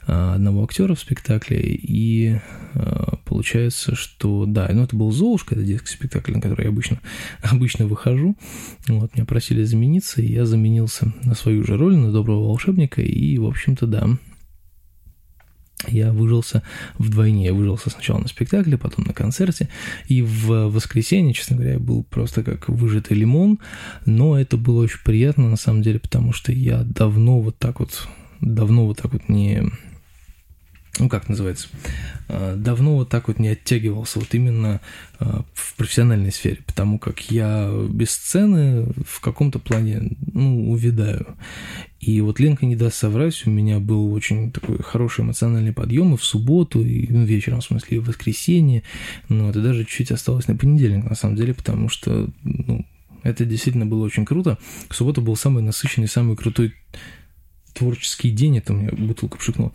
а, 0.06 0.34
одного 0.34 0.64
актера 0.64 0.94
в 0.94 1.00
спектакле. 1.00 1.60
И 1.60 2.38
а, 2.74 3.16
получается, 3.24 3.94
что 3.94 4.46
да, 4.46 4.68
ну 4.72 4.82
это 4.82 4.96
был 4.96 5.10
Золушка, 5.12 5.54
это 5.54 5.64
детский 5.64 5.90
спектакль, 5.90 6.32
на 6.32 6.40
который 6.40 6.64
я 6.64 6.70
обычно, 6.70 6.98
обычно 7.42 7.86
выхожу. 7.86 8.36
Вот, 8.88 9.14
меня 9.14 9.26
просили 9.26 9.64
замениться, 9.64 10.22
и 10.22 10.32
я 10.32 10.46
заменился 10.46 11.12
на 11.24 11.34
свою 11.34 11.64
же 11.64 11.76
роль, 11.76 11.96
на 11.96 12.10
доброго 12.10 12.46
волшебника. 12.48 13.02
И, 13.02 13.38
в 13.38 13.46
общем-то, 13.46 13.86
да, 13.86 14.08
я 15.88 16.12
выжился 16.12 16.62
вдвойне. 16.98 17.46
Я 17.46 17.54
выжился 17.54 17.90
сначала 17.90 18.18
на 18.18 18.28
спектакле, 18.28 18.78
потом 18.78 19.04
на 19.04 19.12
концерте. 19.12 19.68
И 20.08 20.22
в 20.22 20.68
воскресенье, 20.68 21.34
честно 21.34 21.56
говоря, 21.56 21.74
я 21.74 21.78
был 21.78 22.02
просто 22.04 22.42
как 22.42 22.68
выжатый 22.68 23.16
лимон. 23.16 23.58
Но 24.06 24.38
это 24.38 24.56
было 24.56 24.82
очень 24.82 25.00
приятно, 25.04 25.48
на 25.48 25.56
самом 25.56 25.82
деле, 25.82 25.98
потому 25.98 26.32
что 26.32 26.52
я 26.52 26.82
давно 26.84 27.40
вот 27.40 27.58
так 27.58 27.80
вот, 27.80 28.08
давно 28.40 28.86
вот 28.86 28.98
так 28.98 29.12
вот 29.12 29.28
не 29.28 29.70
ну 30.98 31.08
как 31.08 31.28
называется, 31.28 31.68
а, 32.28 32.56
давно 32.56 32.96
вот 32.96 33.08
так 33.08 33.28
вот 33.28 33.38
не 33.38 33.48
оттягивался 33.48 34.18
вот 34.18 34.34
именно 34.34 34.80
а, 35.18 35.44
в 35.54 35.74
профессиональной 35.76 36.32
сфере, 36.32 36.58
потому 36.66 36.98
как 36.98 37.30
я 37.30 37.70
без 37.88 38.10
сцены 38.10 38.86
в 39.06 39.20
каком-то 39.20 39.58
плане, 39.58 40.12
ну, 40.32 40.70
увядаю. 40.70 41.36
И 42.00 42.20
вот 42.20 42.40
Ленка 42.40 42.66
не 42.66 42.76
даст 42.76 42.96
соврать, 42.96 43.46
у 43.46 43.50
меня 43.50 43.78
был 43.78 44.12
очень 44.12 44.50
такой 44.50 44.78
хороший 44.82 45.22
эмоциональный 45.22 45.72
подъем 45.72 46.14
и 46.14 46.16
в 46.16 46.24
субботу, 46.24 46.82
и 46.82 47.06
ну, 47.08 47.24
вечером, 47.24 47.60
в 47.60 47.64
смысле, 47.64 47.98
и 47.98 48.00
в 48.00 48.06
воскресенье, 48.06 48.82
но 49.28 49.50
это 49.50 49.60
даже 49.60 49.84
чуть 49.84 50.10
осталось 50.10 50.48
на 50.48 50.56
понедельник, 50.56 51.04
на 51.08 51.14
самом 51.14 51.36
деле, 51.36 51.54
потому 51.54 51.88
что, 51.88 52.28
ну, 52.42 52.86
это 53.22 53.44
действительно 53.44 53.86
было 53.86 54.04
очень 54.04 54.24
круто. 54.24 54.58
Суббота 54.90 55.20
был 55.20 55.36
самый 55.36 55.62
насыщенный, 55.62 56.08
самый 56.08 56.36
крутой 56.36 56.74
творческий 57.74 58.30
день, 58.30 58.58
это 58.58 58.72
у 58.72 58.76
меня 58.76 58.90
бутылка 58.92 59.38
пшикнула, 59.38 59.72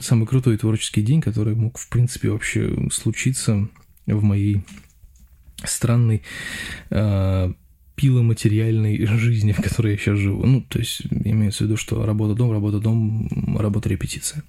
самый 0.00 0.26
крутой 0.26 0.56
творческий 0.58 1.02
день, 1.02 1.20
который 1.20 1.54
мог, 1.54 1.78
в 1.78 1.88
принципе, 1.88 2.30
вообще 2.30 2.88
случиться 2.90 3.68
в 4.06 4.22
моей 4.22 4.62
странной 5.64 6.22
э, 6.90 7.52
пиломатериальной 7.94 9.06
жизни, 9.06 9.52
в 9.52 9.62
которой 9.62 9.92
я 9.92 9.98
сейчас 9.98 10.18
живу. 10.18 10.44
Ну, 10.44 10.60
то 10.62 10.78
есть 10.78 11.02
имеется 11.10 11.64
в 11.64 11.66
виду, 11.66 11.76
что 11.76 12.04
работа-дом, 12.04 12.52
работа-дом, 12.52 13.28
работа-репетиция. 13.58 14.42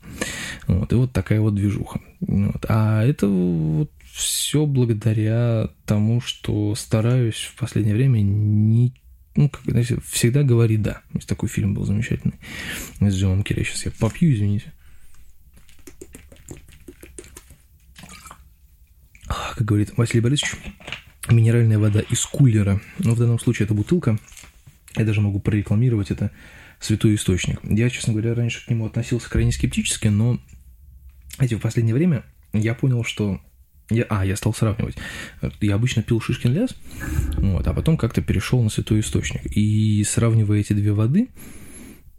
Вот, 0.67 0.91
и 0.91 0.95
вот 0.95 1.11
такая 1.11 1.41
вот 1.41 1.55
движуха. 1.55 2.01
Вот. 2.21 2.65
А 2.67 3.03
это 3.03 3.27
вот 3.27 3.91
все 4.11 4.65
благодаря 4.65 5.69
тому, 5.85 6.21
что 6.21 6.73
стараюсь 6.75 7.51
в 7.53 7.59
последнее 7.59 7.95
время 7.95 8.21
не 8.21 8.93
ну, 9.35 9.49
как, 9.49 9.63
знаете, 9.63 9.99
всегда 10.09 10.43
говори 10.43 10.77
«да». 10.77 11.01
Есть 11.13 11.27
такой 11.27 11.49
фильм 11.49 11.73
был 11.73 11.85
замечательный 11.85 12.39
с 12.99 13.15
Джоном 13.15 13.43
Керри. 13.43 13.63
Сейчас 13.63 13.85
я 13.85 13.91
попью, 13.91 14.33
извините. 14.33 14.71
Как 19.27 19.65
говорит 19.65 19.97
Василий 19.97 20.21
Борисович, 20.21 20.55
минеральная 21.29 21.79
вода 21.79 22.01
из 22.01 22.23
кулера. 22.25 22.79
Но 22.99 23.15
в 23.15 23.19
данном 23.19 23.39
случае 23.39 23.65
это 23.65 23.73
бутылка. 23.73 24.19
Я 24.95 25.05
даже 25.05 25.21
могу 25.21 25.39
прорекламировать 25.39 26.11
это 26.11 26.31
святой 26.79 27.15
источник. 27.15 27.59
Я, 27.63 27.89
честно 27.89 28.13
говоря, 28.13 28.35
раньше 28.35 28.63
к 28.63 28.69
нему 28.69 28.85
относился 28.85 29.29
крайне 29.29 29.51
скептически, 29.51 30.09
но 30.09 30.39
эти 31.39 31.55
в 31.55 31.59
последнее 31.59 31.95
время 31.95 32.23
я 32.51 32.75
понял, 32.75 33.03
что 33.03 33.41
я, 33.89 34.03
а, 34.09 34.25
я 34.25 34.35
стал 34.35 34.53
сравнивать. 34.53 34.95
Я 35.61 35.75
обычно 35.75 36.03
пил 36.03 36.21
Шишкин 36.21 36.53
лес, 36.53 36.75
вот, 37.37 37.67
а 37.67 37.73
потом 37.73 37.97
как-то 37.97 38.21
перешел 38.21 38.61
на 38.63 38.69
святой 38.69 39.01
источник. 39.01 39.41
И 39.45 40.03
сравнивая 40.03 40.59
эти 40.59 40.73
две 40.73 40.93
воды, 40.93 41.29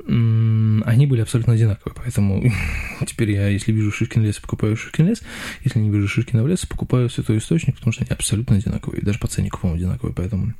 они 0.07 1.07
были 1.07 1.23
абсолютно 1.23 1.55
одинаковые, 1.55 1.95
поэтому 1.97 2.43
теперь 3.07 3.31
я, 3.31 3.49
если 3.49 3.73
вижу 3.73 3.91
Шишкин 3.91 4.23
лес, 4.23 4.39
покупаю 4.39 4.77
Шишкин 4.77 5.07
лес, 5.07 5.23
если 5.65 5.79
не 5.79 5.91
вижу 5.91 6.09
Шишкина 6.09 6.43
в 6.43 6.49
лес, 6.49 6.67
покупаю 6.67 7.09
Святой 7.09 7.39
Источник, 7.39 7.77
потому 7.77 7.93
что 7.93 8.03
они 8.03 8.11
абсолютно 8.11 8.57
одинаковые, 8.57 9.03
даже 9.03 9.19
по 9.19 9.29
ценнику, 9.29 9.61
по-моему, 9.61 9.79
одинаковые, 9.83 10.15
поэтому 10.15 10.55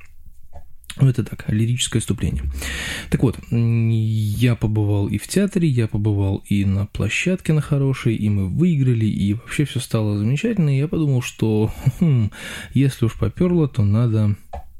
ну, 1.01 1.09
это 1.09 1.25
так, 1.25 1.45
лирическое 1.49 2.01
вступление. 2.01 2.45
Так 3.11 3.23
вот, 3.23 3.39
я 3.51 4.55
побывал 4.55 5.09
и 5.09 5.19
в 5.19 5.27
театре, 5.27 5.69
я 5.69 5.89
побывал 5.89 6.45
и 6.49 6.65
на 6.65 6.87
площадке 6.87 7.53
на 7.53 7.61
хорошей, 7.61 8.15
и 8.15 8.29
мы 8.29 8.49
выиграли, 8.49 9.07
и 9.07 9.35
вообще 9.35 9.65
все 9.65 9.81
стало 9.81 10.19
замечательно, 10.19 10.75
и 10.75 10.79
я 10.79 10.89
подумал, 10.89 11.23
что 11.23 11.73
хм, 12.01 12.31
если 12.73 13.07
уж 13.07 13.19
поперло, 13.19 13.69
то 13.69 13.83
надо, 13.83 14.37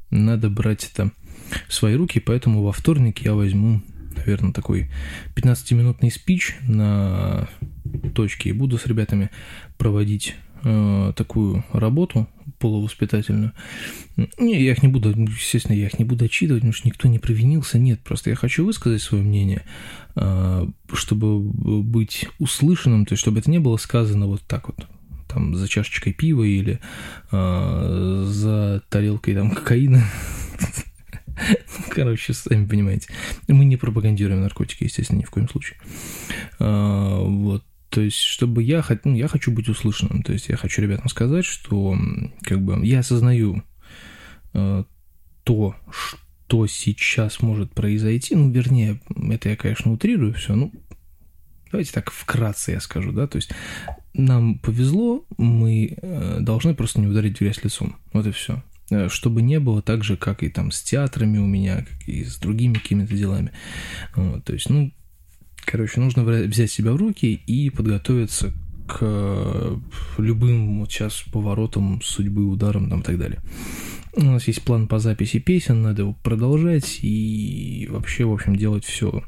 надо 0.09 0.49
брать 0.49 0.89
это 0.91 1.11
в 1.67 1.73
свои 1.73 1.95
руки, 1.95 2.19
поэтому 2.19 2.63
во 2.63 2.71
вторник 2.71 3.19
я 3.19 3.33
возьму, 3.33 3.81
наверное, 4.15 4.53
такой 4.53 4.89
15-минутный 5.35 6.11
спич 6.11 6.55
на 6.67 7.49
точке 8.13 8.49
и 8.49 8.53
буду 8.53 8.77
с 8.77 8.85
ребятами 8.85 9.29
проводить 9.77 10.35
э, 10.63 11.13
такую 11.15 11.63
работу 11.71 12.27
полувоспитательную. 12.57 13.53
Не, 14.37 14.63
я 14.63 14.71
их 14.71 14.83
не 14.83 14.89
буду, 14.89 15.09
естественно, 15.09 15.75
я 15.75 15.87
их 15.87 15.99
не 15.99 16.05
буду 16.05 16.25
отчитывать, 16.25 16.61
потому 16.61 16.73
что 16.73 16.87
никто 16.87 17.07
не 17.07 17.19
провинился. 17.19 17.77
Нет, 17.77 18.01
просто 18.01 18.29
я 18.29 18.35
хочу 18.35 18.65
высказать 18.65 19.01
свое 19.01 19.23
мнение, 19.23 19.63
э, 20.15 20.67
чтобы 20.93 21.39
быть 21.41 22.27
услышанным, 22.39 23.05
то 23.05 23.13
есть 23.13 23.21
чтобы 23.21 23.39
это 23.39 23.51
не 23.51 23.59
было 23.59 23.77
сказано 23.77 24.27
вот 24.27 24.41
так 24.41 24.67
вот, 24.67 24.87
там, 25.27 25.55
за 25.55 25.67
чашечкой 25.67 26.13
пива 26.13 26.43
или 26.43 26.79
э, 27.31 28.25
за 28.27 28.83
тарелкой 28.89 29.35
там 29.35 29.51
кокаина. 29.51 30.03
Короче, 31.89 32.33
сами 32.33 32.65
понимаете. 32.65 33.09
Мы 33.47 33.65
не 33.65 33.77
пропагандируем 33.77 34.41
наркотики, 34.41 34.85
естественно, 34.85 35.19
ни 35.19 35.23
в 35.23 35.29
коем 35.31 35.49
случае. 35.49 35.77
А, 36.59 37.19
вот. 37.19 37.63
То 37.95 38.01
есть, 38.01 38.19
чтобы 38.19 38.61
я, 38.61 38.83
ну, 39.05 39.15
я 39.15 39.29
хочу 39.29 39.51
быть 39.51 39.69
услышанным. 39.69 40.21
То 40.21 40.33
есть, 40.33 40.49
я 40.49 40.57
хочу 40.57 40.81
ребятам 40.81 41.07
сказать, 41.07 41.45
что 41.45 41.97
как 42.41 42.61
бы 42.61 42.85
я 42.85 42.99
осознаю 42.99 43.63
э, 44.53 44.83
то, 45.45 45.75
что 45.89 46.67
сейчас 46.67 47.41
может 47.41 47.71
произойти. 47.71 48.35
Ну, 48.35 48.51
вернее, 48.51 48.99
это 49.31 49.47
я, 49.47 49.55
конечно, 49.55 49.93
утрирую 49.93 50.33
все. 50.33 50.55
Ну, 50.55 50.73
давайте 51.71 51.93
так 51.93 52.11
вкратце 52.11 52.73
я 52.73 52.81
скажу, 52.81 53.13
да. 53.13 53.27
То 53.27 53.37
есть, 53.37 53.51
нам 54.13 54.59
повезло, 54.59 55.25
мы 55.37 55.97
э, 56.01 56.39
должны 56.41 56.75
просто 56.75 56.99
не 56.99 57.07
ударить 57.07 57.37
в 57.37 57.39
грязь 57.39 57.63
лицом. 57.63 57.95
Вот 58.11 58.27
и 58.27 58.31
все 58.31 58.61
э, 58.89 59.07
чтобы 59.07 59.41
не 59.41 59.61
было 59.61 59.81
так 59.81 60.03
же, 60.03 60.17
как 60.17 60.43
и 60.43 60.49
там 60.49 60.71
с 60.71 60.83
театрами 60.83 61.37
у 61.37 61.45
меня, 61.45 61.85
как 61.89 62.09
и 62.09 62.25
с 62.25 62.35
другими 62.39 62.73
какими-то 62.73 63.15
делами. 63.15 63.53
Вот, 64.17 64.43
то 64.43 64.51
есть, 64.51 64.69
ну, 64.69 64.91
Короче, 65.65 65.99
нужно 65.99 66.23
взять 66.23 66.71
себя 66.71 66.93
в 66.93 66.97
руки 66.97 67.41
и 67.47 67.69
подготовиться 67.69 68.53
к 68.87 68.99
э, 69.01 69.77
любым 70.19 70.79
вот 70.79 70.91
сейчас 70.91 71.23
поворотам 71.31 72.01
судьбы, 72.03 72.45
ударам 72.45 72.89
там 72.89 73.01
и 73.01 73.03
так 73.03 73.17
далее. 73.17 73.41
У 74.15 74.23
нас 74.23 74.47
есть 74.47 74.61
план 74.61 74.87
по 74.87 74.99
записи 74.99 75.39
песен, 75.39 75.81
надо 75.81 76.03
его 76.03 76.13
продолжать 76.23 76.99
и 77.01 77.87
вообще, 77.89 78.25
в 78.25 78.33
общем, 78.33 78.55
делать 78.55 78.85
все, 78.85 79.23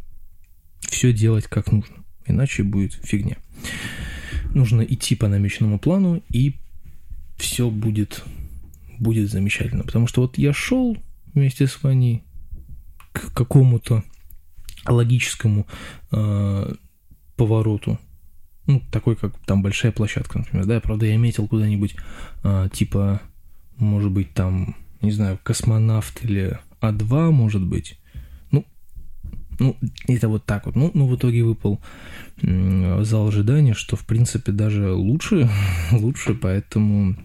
все 0.82 1.12
делать 1.12 1.46
как 1.46 1.72
нужно, 1.72 1.96
иначе 2.26 2.64
будет 2.64 2.94
фигня. 2.94 3.38
Нужно 4.54 4.82
идти 4.82 5.16
по 5.16 5.28
намеченному 5.28 5.80
плану 5.80 6.22
и 6.30 6.56
все 7.38 7.70
будет, 7.70 8.24
будет 9.00 9.30
замечательно. 9.30 9.84
Потому 9.84 10.08
что 10.08 10.22
вот 10.22 10.38
я 10.38 10.54
шел 10.54 10.98
вместе 11.34 11.68
с 11.68 11.82
Ваней 11.84 12.24
к 13.12 13.34
какому-то 13.34 14.04
логическому 14.92 15.68
э, 16.12 16.74
повороту. 17.36 18.00
Ну, 18.66 18.82
такой, 18.92 19.16
как 19.16 19.38
там 19.46 19.62
большая 19.62 19.92
площадка, 19.92 20.40
например, 20.40 20.66
да, 20.66 20.80
правда, 20.82 21.06
я 21.06 21.18
метил 21.18 21.48
куда-нибудь, 21.48 21.96
э, 22.44 22.70
типа, 22.74 23.22
может 23.78 24.12
быть, 24.12 24.34
там, 24.34 24.76
не 25.02 25.12
знаю, 25.12 25.40
космонавт 25.42 26.24
или 26.24 26.60
А2, 26.82 27.32
может 27.32 27.64
быть. 27.64 28.00
Ну, 28.52 28.66
ну, 29.60 29.78
это 30.08 30.28
вот 30.28 30.46
так 30.46 30.66
вот. 30.66 30.76
Ну, 30.76 30.92
ну 30.94 31.08
в 31.08 31.16
итоге 31.16 31.44
выпал 31.44 31.80
э, 32.42 33.04
зал 33.04 33.28
ожидания, 33.28 33.74
что, 33.74 33.96
в 33.96 34.06
принципе, 34.06 34.52
даже 34.52 34.92
лучше, 34.92 35.50
лучше, 35.92 36.34
поэтому 36.34 37.16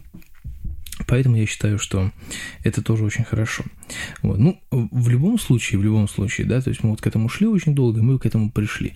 Поэтому 1.06 1.36
я 1.36 1.46
считаю, 1.46 1.78
что 1.78 2.12
это 2.64 2.82
тоже 2.82 3.04
очень 3.04 3.24
хорошо. 3.24 3.64
Вот. 4.22 4.38
Ну, 4.38 4.60
в 4.70 5.08
любом 5.08 5.38
случае, 5.38 5.80
в 5.80 5.84
любом 5.84 6.08
случае, 6.08 6.46
да, 6.46 6.60
то 6.60 6.70
есть 6.70 6.82
мы 6.82 6.90
вот 6.90 7.00
к 7.00 7.06
этому 7.06 7.28
шли 7.28 7.46
очень 7.46 7.74
долго, 7.74 8.02
мы 8.02 8.18
к 8.18 8.26
этому 8.26 8.50
пришли. 8.50 8.92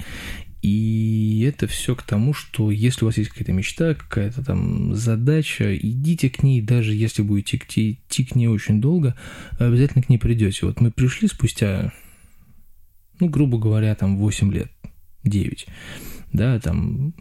И 0.62 1.44
это 1.46 1.66
все 1.66 1.94
к 1.94 2.02
тому, 2.02 2.34
что 2.34 2.70
если 2.70 3.04
у 3.04 3.08
вас 3.08 3.18
есть 3.18 3.30
какая-то 3.30 3.52
мечта, 3.52 3.94
какая-то 3.94 4.44
там 4.44 4.94
задача, 4.94 5.76
идите 5.76 6.28
к 6.28 6.42
ней, 6.42 6.60
даже 6.60 6.92
если 6.94 7.22
будете 7.22 7.56
идти, 7.56 8.00
идти 8.08 8.24
к 8.24 8.34
ней 8.34 8.48
очень 8.48 8.80
долго, 8.80 9.14
обязательно 9.58 10.02
к 10.02 10.08
ней 10.08 10.18
придете. 10.18 10.66
Вот 10.66 10.80
мы 10.80 10.90
пришли 10.90 11.28
спустя, 11.28 11.92
ну, 13.20 13.28
грубо 13.28 13.58
говоря, 13.58 13.94
там 13.94 14.16
8 14.16 14.52
лет, 14.52 14.70
9, 15.24 15.66
да, 16.32 16.58
там 16.58 17.14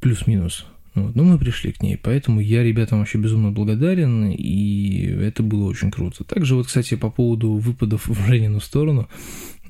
плюс-минус 0.00 0.66
вот. 1.02 1.16
Но 1.16 1.24
мы 1.24 1.38
пришли 1.38 1.72
к 1.72 1.82
ней, 1.82 1.96
поэтому 1.96 2.40
я 2.40 2.62
ребятам 2.62 2.98
вообще 2.98 3.18
безумно 3.18 3.50
благодарен, 3.50 4.30
и 4.30 5.02
это 5.02 5.42
было 5.42 5.64
очень 5.64 5.90
круто. 5.90 6.24
Также 6.24 6.54
вот, 6.54 6.66
кстати, 6.66 6.96
по 6.96 7.10
поводу 7.10 7.52
выпадов 7.52 8.06
в 8.08 8.26
Женину 8.26 8.60
сторону, 8.60 9.08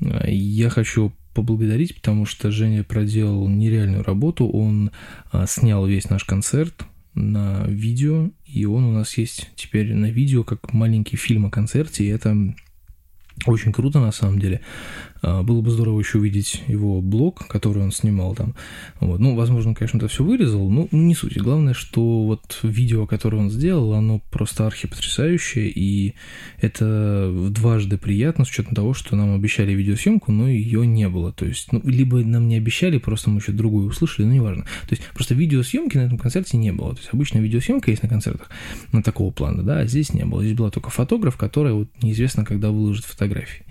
э, 0.00 0.30
я 0.32 0.68
хочу 0.70 1.12
поблагодарить, 1.34 1.94
потому 1.94 2.26
что 2.26 2.50
Женя 2.50 2.82
проделал 2.82 3.48
нереальную 3.48 4.02
работу, 4.02 4.48
он 4.48 4.90
а, 5.30 5.46
снял 5.46 5.86
весь 5.86 6.10
наш 6.10 6.24
концерт 6.24 6.84
на 7.14 7.64
видео, 7.68 8.30
и 8.44 8.64
он 8.64 8.84
у 8.84 8.92
нас 8.92 9.16
есть 9.18 9.48
теперь 9.54 9.94
на 9.94 10.06
видео 10.06 10.42
как 10.42 10.72
маленький 10.72 11.16
фильм 11.16 11.46
о 11.46 11.50
концерте, 11.50 12.04
и 12.04 12.08
это 12.08 12.54
очень 13.46 13.72
круто 13.72 14.00
на 14.00 14.12
самом 14.12 14.38
деле. 14.38 14.60
А, 15.22 15.42
было 15.42 15.60
бы 15.60 15.70
здорово 15.70 16.00
еще 16.00 16.18
увидеть 16.18 16.62
его 16.66 17.00
блог, 17.00 17.46
который 17.48 17.82
он 17.82 17.92
снимал 17.92 18.34
там. 18.34 18.54
Вот. 19.00 19.20
Ну, 19.20 19.34
возможно, 19.34 19.74
конечно, 19.74 19.98
это 19.98 20.08
все 20.08 20.24
вырезал, 20.24 20.68
но 20.70 20.88
не 20.92 21.14
суть. 21.14 21.36
Главное, 21.38 21.74
что 21.74 22.24
вот 22.24 22.58
видео, 22.62 23.06
которое 23.06 23.38
он 23.38 23.50
сделал, 23.50 23.94
оно 23.94 24.20
просто 24.30 24.66
архипотрясающее, 24.66 25.68
и 25.68 26.14
это 26.60 27.32
дважды 27.50 27.98
приятно, 27.98 28.44
с 28.44 28.50
учетом 28.50 28.74
того, 28.74 28.94
что 28.94 29.16
нам 29.16 29.34
обещали 29.34 29.72
видеосъемку, 29.72 30.32
но 30.32 30.48
ее 30.48 30.86
не 30.86 31.08
было. 31.08 31.32
То 31.32 31.46
есть, 31.46 31.72
ну, 31.72 31.80
либо 31.84 32.18
нам 32.18 32.48
не 32.48 32.56
обещали, 32.56 32.98
просто 32.98 33.30
мы 33.30 33.38
еще 33.40 33.52
другую 33.52 33.88
услышали, 33.88 34.26
но 34.26 34.32
неважно. 34.32 34.64
То 34.88 34.94
есть, 34.94 35.02
просто 35.14 35.34
видеосъемки 35.34 35.96
на 35.96 36.02
этом 36.02 36.18
концерте 36.18 36.56
не 36.56 36.72
было. 36.72 36.92
То 36.94 37.00
есть, 37.00 37.10
обычная 37.12 37.42
видеосъемка 37.42 37.90
есть 37.90 38.02
на 38.02 38.08
концертах 38.08 38.50
на 38.92 39.02
такого 39.02 39.30
плана, 39.30 39.62
да, 39.62 39.80
а 39.80 39.86
здесь 39.86 40.12
не 40.12 40.24
было. 40.24 40.42
Здесь 40.42 40.56
была 40.56 40.70
только 40.70 40.90
фотограф, 40.90 41.36
который 41.36 41.72
вот 41.72 41.88
неизвестно, 42.02 42.44
когда 42.44 42.70
выложит 42.70 43.04
фотографии. 43.04 43.64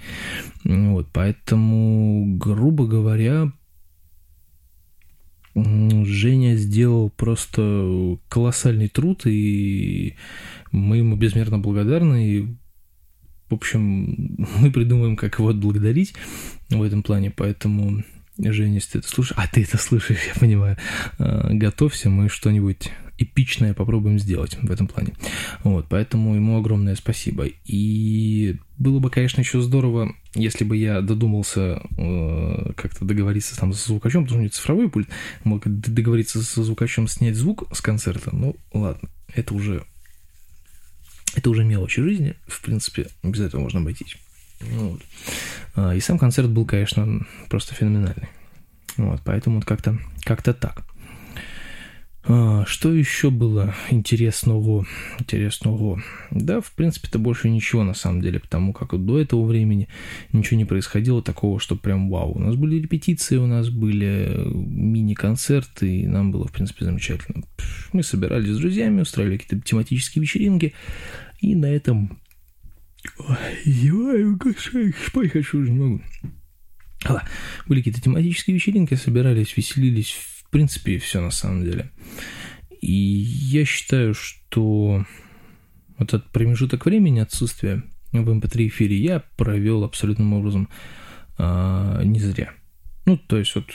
Вот, 0.63 1.07
поэтому, 1.13 1.36
грубо 1.45 2.87
говоря, 2.87 3.51
Женя 5.55 6.55
сделал 6.55 7.09
просто 7.09 8.17
колоссальный 8.29 8.89
труд, 8.89 9.25
и 9.25 10.15
мы 10.71 10.97
ему 10.97 11.15
безмерно 11.15 11.57
благодарны. 11.57 12.27
И, 12.27 12.47
в 13.49 13.55
общем, 13.55 14.47
мы 14.59 14.71
придумаем, 14.71 15.15
как 15.15 15.39
его 15.39 15.49
отблагодарить 15.49 16.13
в 16.69 16.81
этом 16.81 17.01
плане, 17.01 17.31
поэтому 17.31 18.03
Женя, 18.37 18.75
если 18.75 18.93
ты 18.93 18.99
это 18.99 19.07
слушаешь, 19.07 19.39
а 19.39 19.47
ты 19.47 19.63
это 19.63 19.77
слышишь, 19.77 20.19
я 20.35 20.39
понимаю, 20.39 20.77
а, 21.17 21.49
готовься, 21.53 22.09
мы 22.09 22.29
что-нибудь 22.29 22.91
эпичное 23.17 23.73
попробуем 23.73 24.19
сделать 24.19 24.57
в 24.61 24.71
этом 24.71 24.87
плане. 24.87 25.13
Вот, 25.63 25.87
поэтому 25.89 26.35
ему 26.35 26.57
огромное 26.57 26.95
спасибо. 26.95 27.45
И 27.65 28.57
было 28.77 28.99
бы, 28.99 29.09
конечно, 29.09 29.41
еще 29.41 29.61
здорово, 29.61 30.13
если 30.35 30.63
бы 30.63 30.77
я 30.77 31.01
додумался 31.01 31.81
э, 31.97 32.71
как-то 32.75 33.05
договориться 33.05 33.57
там 33.57 33.73
с 33.73 33.85
звукачом, 33.85 34.23
потому 34.23 34.27
что 34.27 34.35
у 34.37 34.39
меня 34.39 34.49
цифровой 34.49 34.89
пульт, 34.89 35.09
мог 35.43 35.63
договориться 35.65 36.41
со 36.43 36.63
звукачом 36.63 37.07
снять 37.07 37.35
звук 37.35 37.67
с 37.73 37.81
концерта. 37.81 38.35
Ну, 38.35 38.55
ладно, 38.73 39.09
это 39.33 39.53
уже 39.53 39.83
это 41.35 41.49
уже 41.49 41.63
мелочи 41.63 42.01
жизни, 42.01 42.35
в 42.47 42.61
принципе, 42.61 43.07
без 43.21 43.41
этого 43.41 43.61
можно 43.61 43.79
обойтись. 43.79 44.17
Вот. 44.59 45.01
А, 45.75 45.93
и 45.93 45.99
сам 45.99 46.17
концерт 46.17 46.49
был, 46.49 46.65
конечно, 46.65 47.25
просто 47.49 47.75
феноменальный. 47.75 48.29
Вот, 48.97 49.21
поэтому 49.23 49.57
вот 49.57 49.65
как-то 49.65 49.99
как 50.23 50.41
так. 50.41 50.86
А, 52.29 52.65
что 52.65 52.93
еще 52.93 53.29
было 53.29 53.73
интересного? 53.89 54.85
Интересного? 55.17 56.03
Да, 56.29 56.59
в 56.59 56.71
принципе-то 56.73 57.19
больше 57.19 57.49
ничего 57.49 57.83
на 57.83 57.93
самом 57.93 58.21
деле, 58.21 58.39
потому 58.39 58.73
как 58.73 58.93
до 59.03 59.19
этого 59.19 59.45
времени 59.45 59.87
ничего 60.33 60.57
не 60.57 60.65
происходило 60.65 61.23
такого, 61.23 61.59
что 61.59 61.77
прям 61.77 62.09
вау. 62.09 62.33
У 62.33 62.39
нас 62.39 62.55
были 62.55 62.81
репетиции, 62.81 63.37
у 63.37 63.47
нас 63.47 63.69
были 63.69 64.41
мини-концерты, 64.45 66.01
и 66.01 66.07
нам 66.07 66.31
было, 66.31 66.47
в 66.47 66.51
принципе, 66.51 66.83
замечательно. 66.83 67.43
Мы 67.93 68.03
собирались 68.03 68.49
с 68.49 68.57
друзьями, 68.57 69.01
устраивали 69.01 69.37
какие-то 69.37 69.65
тематические 69.65 70.21
вечеринки, 70.21 70.73
и 71.39 71.55
на 71.55 71.67
этом... 71.67 72.19
Ой, 73.19 73.37
зеваю, 73.63 74.37
спать 75.05 75.31
хочу, 75.31 75.59
уже 75.59 75.71
не 75.71 75.79
могу. 75.79 76.01
Были 77.67 77.79
какие-то 77.79 78.01
тематические 78.01 78.55
вечеринки, 78.55 78.95
собирались, 78.95 79.55
веселились, 79.55 80.17
принципе, 80.57 80.97
все 80.97 81.21
на 81.21 81.29
самом 81.29 81.63
деле. 81.65 81.91
И 82.81 82.91
я 82.91 83.63
считаю, 83.63 84.15
что 84.15 85.05
вот 85.99 86.07
этот 86.07 86.31
промежуток 86.31 86.87
времени 86.87 87.19
отсутствия 87.19 87.83
в 88.11 88.27
MP3 88.27 88.61
эм 88.61 88.67
эфире 88.69 88.97
я 88.97 89.19
провел 89.19 89.83
абсолютным 89.83 90.33
образом 90.33 90.67
а, 91.37 92.01
не 92.01 92.19
зря. 92.19 92.53
Ну, 93.05 93.19
то 93.19 93.37
есть 93.37 93.53
вот 93.53 93.65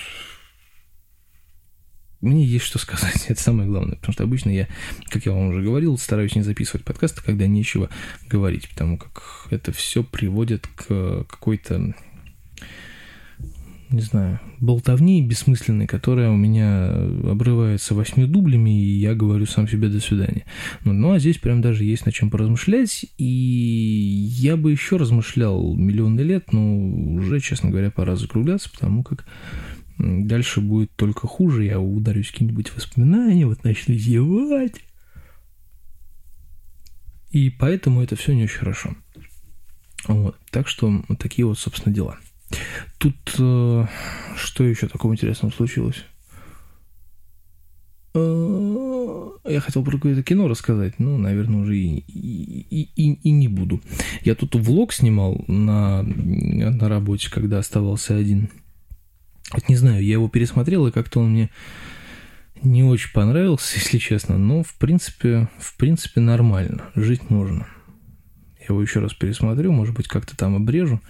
мне 2.21 2.45
есть 2.45 2.65
что 2.65 2.81
сказать, 2.81 3.27
это 3.29 3.41
самое 3.41 3.69
главное, 3.69 3.95
потому 3.95 4.13
что 4.13 4.25
обычно 4.25 4.51
я, 4.51 4.67
как 5.07 5.25
я 5.25 5.31
вам 5.31 5.51
уже 5.51 5.63
говорил, 5.63 5.97
стараюсь 5.99 6.35
не 6.35 6.43
записывать 6.43 6.85
подкасты, 6.85 7.23
когда 7.23 7.47
нечего 7.47 7.91
говорить, 8.27 8.69
потому 8.69 8.99
как 8.99 9.47
это 9.51 9.71
все 9.71 10.03
приводит 10.03 10.67
к 10.67 11.27
какой-то 11.29 11.95
не 13.93 14.01
знаю, 14.01 14.41
болтовни 14.61 15.23
бессмысленной, 15.27 15.87
которая 15.87 16.31
у 16.31 16.37
меня 16.37 16.91
обрывается 16.91 17.95
восьми 17.95 18.25
дублями, 18.25 18.71
и 18.71 18.99
я 18.99 19.15
говорю 19.15 19.47
сам 19.47 19.69
себе 19.69 19.89
«до 19.89 20.01
свидания». 20.01 20.45
Ну, 20.85 20.93
ну, 20.93 21.13
а 21.13 21.19
здесь 21.19 21.39
прям 21.39 21.61
даже 21.61 21.85
есть 21.85 22.07
над 22.07 22.15
чем 22.15 22.31
поразмышлять, 22.31 23.07
и 23.19 23.25
я 23.25 24.57
бы 24.57 24.71
еще 24.71 24.97
размышлял 24.97 25.75
миллионы 25.75 26.21
лет, 26.21 26.53
но 26.53 26.77
уже, 27.17 27.41
честно 27.41 27.71
говоря, 27.71 27.91
пора 27.91 28.17
закругляться, 28.17 28.71
потому 28.71 29.03
как 29.03 29.27
дальше 29.99 30.61
будет 30.61 30.91
только 30.97 31.27
хуже, 31.27 31.65
я 31.65 31.79
ударюсь 31.79 32.31
какие-нибудь 32.31 32.75
воспоминания, 32.75 33.47
вот 33.47 33.63
начну 33.65 33.95
зевать. 33.95 34.75
И 37.31 37.51
поэтому 37.51 38.03
это 38.03 38.17
все 38.17 38.35
не 38.35 38.45
очень 38.45 38.59
хорошо. 38.59 38.95
Вот. 40.07 40.37
Так 40.51 40.69
что 40.69 41.03
вот 41.09 41.19
такие 41.19 41.47
вот, 41.47 41.59
собственно, 41.59 41.95
дела. 41.95 42.19
Тут 42.99 43.17
э, 43.39 43.87
что 44.37 44.65
еще 44.65 44.89
такого 44.89 45.13
интересного 45.13 45.53
случилось? 45.53 46.05
Э, 48.15 49.31
я 49.45 49.61
хотел 49.61 49.85
про 49.85 49.93
какое-то 49.93 50.23
кино 50.23 50.49
рассказать, 50.49 50.99
но, 50.99 51.17
наверное, 51.17 51.63
уже 51.63 51.77
и, 51.77 51.99
и, 51.99 52.89
и, 52.95 53.13
и 53.15 53.31
не 53.31 53.49
буду. 53.49 53.81
Я 54.23 54.35
тут 54.35 54.55
влог 54.55 54.93
снимал 54.93 55.45
на, 55.49 56.03
на 56.03 56.89
работе, 56.89 57.31
когда 57.31 57.59
оставался 57.59 58.17
один. 58.17 58.51
Вот 59.53 59.69
не 59.69 59.77
знаю, 59.77 60.05
я 60.05 60.13
его 60.13 60.29
пересмотрел, 60.29 60.87
и 60.87 60.93
как-то 60.93 61.21
он 61.21 61.31
мне 61.31 61.51
не 62.63 62.85
очень 62.85 63.13
понравился, 63.13 63.79
если 63.79 63.99
честно, 63.99 64.39
но 64.39 64.63
в 64.63 64.75
принципе, 64.75 65.49
в 65.59 65.77
принципе 65.77 66.21
нормально, 66.21 66.85
жить 66.95 67.31
можно. 67.31 67.67
Я 68.61 68.67
его 68.69 68.83
еще 68.83 69.01
раз 69.01 69.13
пересмотрю, 69.13 69.73
может 69.73 69.95
быть, 69.95 70.07
как-то 70.07 70.37
там 70.37 70.55
обрежу 70.55 71.01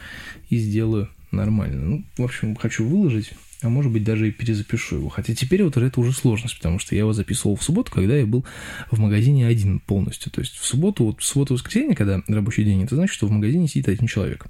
и 0.48 0.56
сделаю 0.56 1.10
нормально. 1.32 1.82
Ну, 1.82 2.04
в 2.16 2.22
общем, 2.22 2.56
хочу 2.56 2.86
выложить, 2.86 3.32
а 3.62 3.68
может 3.68 3.92
быть 3.92 4.04
даже 4.04 4.28
и 4.28 4.32
перезапишу 4.32 4.96
его. 4.96 5.08
Хотя 5.08 5.34
теперь 5.34 5.62
вот 5.62 5.76
это 5.76 6.00
уже 6.00 6.12
сложность, 6.12 6.56
потому 6.56 6.78
что 6.78 6.94
я 6.94 7.00
его 7.00 7.12
записывал 7.12 7.56
в 7.56 7.62
субботу, 7.62 7.90
когда 7.92 8.16
я 8.16 8.26
был 8.26 8.44
в 8.90 8.98
магазине 8.98 9.46
один 9.46 9.80
полностью. 9.80 10.30
То 10.32 10.40
есть 10.40 10.56
в 10.56 10.64
субботу, 10.64 11.04
вот 11.04 11.20
в 11.20 11.24
субботу 11.24 11.54
воскресенье, 11.54 11.94
когда 11.94 12.22
рабочий 12.28 12.64
день, 12.64 12.82
это 12.82 12.96
значит, 12.96 13.14
что 13.14 13.26
в 13.26 13.30
магазине 13.30 13.68
сидит 13.68 13.88
один 13.88 14.06
человек. 14.06 14.46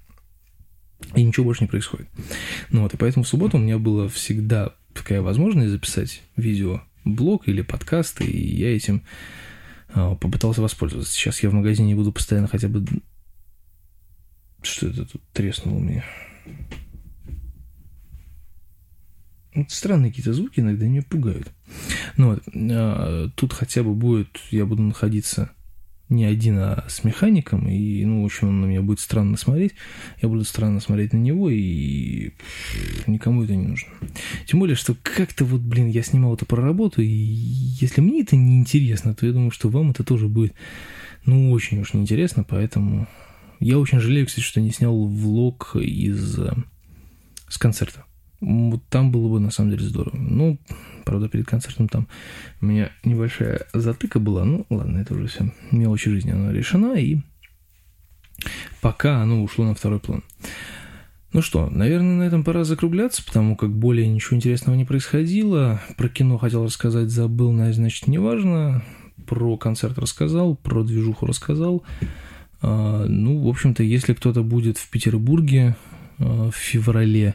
И 1.15 1.23
ничего 1.23 1.45
больше 1.45 1.65
не 1.65 1.69
происходит. 1.69 2.09
Ну 2.71 2.83
вот, 2.83 2.95
и 2.95 2.97
поэтому 2.97 3.25
в 3.25 3.29
субботу 3.29 3.57
у 3.57 3.61
меня 3.61 3.79
была 3.79 4.09
всегда 4.09 4.75
такая 4.95 5.21
возможность 5.21 5.71
записать 5.71 6.23
видео, 6.37 6.83
блог 7.05 7.49
или 7.49 7.63
подкаст, 7.63 8.21
и 8.21 8.31
я 8.31 8.75
этим 8.75 9.03
а, 9.95 10.15
попытался 10.15 10.63
воспользоваться. 10.63 11.13
Сейчас 11.13 11.43
я 11.43 11.51
в 11.51 11.55
магазине 11.55 11.95
буду 11.95 12.13
постоянно 12.13 12.49
хотя 12.49 12.69
бы... 12.69 12.85
Что 14.63 14.87
это 14.87 15.05
тут 15.05 15.23
треснуло 15.33 15.77
у 15.77 15.81
меня? 15.81 16.05
Вот 19.55 19.71
странные 19.71 20.11
какие-то 20.11 20.33
звуки 20.33 20.61
иногда 20.61 20.87
меня 20.87 21.03
пугают. 21.03 21.53
Ну 22.17 22.31
вот, 22.31 22.43
а, 22.55 23.29
тут 23.35 23.53
хотя 23.53 23.83
бы 23.83 23.95
будет, 23.95 24.39
я 24.51 24.65
буду 24.65 24.83
находиться 24.83 25.51
не 26.13 26.25
один, 26.25 26.59
а 26.59 26.85
с 26.89 27.05
механиком, 27.05 27.69
и, 27.69 28.05
ну, 28.05 28.23
в 28.23 28.27
общем, 28.27 28.49
он 28.49 28.61
на 28.61 28.67
меня 28.67 28.83
будет 28.83 29.01
странно 29.01 29.37
смотреть, 29.37 29.73
я 30.21 30.29
буду 30.29 30.45
странно 30.45 30.81
смотреть 30.81 31.13
на 31.13 31.19
него, 31.19 31.51
и 31.51 32.33
никому 33.07 33.45
это 33.45 33.57
не 33.57 33.67
нужно. 33.67 33.89
Тем 34.47 34.61
более, 34.61 34.77
что 34.77 34.95
как-то 35.03 35.45
вот, 35.45 35.63
блин, 35.63 35.89
я 35.89 36.03
снимал 36.03 36.35
это 36.35 36.45
про 36.45 36.63
работу, 36.63 37.03
и 37.03 37.07
если 37.07 38.01
мне 38.01 38.23
это 38.23 38.37
не 38.37 38.59
интересно, 38.59 39.15
то 39.15 39.27
я 39.27 39.33
думаю, 39.33 39.51
что 39.51 39.69
вам 39.69 39.91
это 39.91 40.05
тоже 40.05 40.29
будет, 40.29 40.55
ну, 41.25 41.51
очень 41.51 41.81
уж 41.81 41.95
неинтересно, 41.95 42.45
поэтому 42.45 43.09
я 43.63 43.79
очень 43.79 44.01
жалею, 44.01 44.27
кстати, 44.27 44.45
что 44.45 44.61
не 44.61 44.71
снял 44.71 45.07
влог 45.07 45.77
из 45.77 46.39
э, 46.39 46.53
с 47.49 47.59
концерта. 47.59 48.05
Вот 48.41 48.83
там 48.89 49.13
было 49.13 49.29
бы 49.29 49.39
на 49.39 49.53
самом 49.53 49.71
деле 49.71 49.85
здорово. 49.85 50.17
Ну, 50.17 50.59
правда, 51.05 51.29
перед 51.29 51.47
концертом 51.47 51.89
там 51.89 52.09
у 52.61 52.67
меня 52.67 52.91
небольшая 53.05 53.67
затыка 53.73 54.19
была. 54.19 54.45
Ну, 54.45 54.67
ладно, 54.69 54.99
это 54.99 55.15
уже 55.15 55.29
все 55.29 55.53
мелочи 55.71 56.11
жизни, 56.11 56.33
она 56.33 56.53
решена, 56.53 56.95
и 56.95 57.19
пока 58.81 59.23
оно 59.23 59.45
ушло 59.45 59.65
на 59.65 59.77
второй 59.77 60.01
план. 60.01 60.25
Ну 61.33 61.41
что, 61.41 61.71
наверное, 61.71 62.17
на 62.17 62.23
этом 62.25 62.43
пора 62.43 62.65
закругляться, 62.65 63.25
потому 63.25 63.57
как 63.57 63.73
более 63.73 64.09
ничего 64.09 64.37
интересного 64.37 64.75
не 64.75 64.85
происходило. 64.85 65.81
Про 65.97 66.09
кино 66.09 66.37
хотел 66.37 66.65
рассказать, 66.65 67.11
забыл, 67.11 67.55
значит, 67.73 68.09
неважно. 68.09 68.83
Про 69.27 69.57
концерт 69.57 69.99
рассказал, 69.99 70.57
про 70.57 70.83
движуху 70.83 71.27
рассказал. 71.27 71.85
А, 72.63 73.07
ну, 73.07 73.39
в 73.39 73.49
общем-то, 73.49 73.83
если 73.83 74.15
кто-то 74.15 74.43
будет 74.43 74.79
в 74.79 74.89
Петербурге 74.89 75.77
а, 76.19 76.51
в 76.51 76.57
феврале 76.57 77.35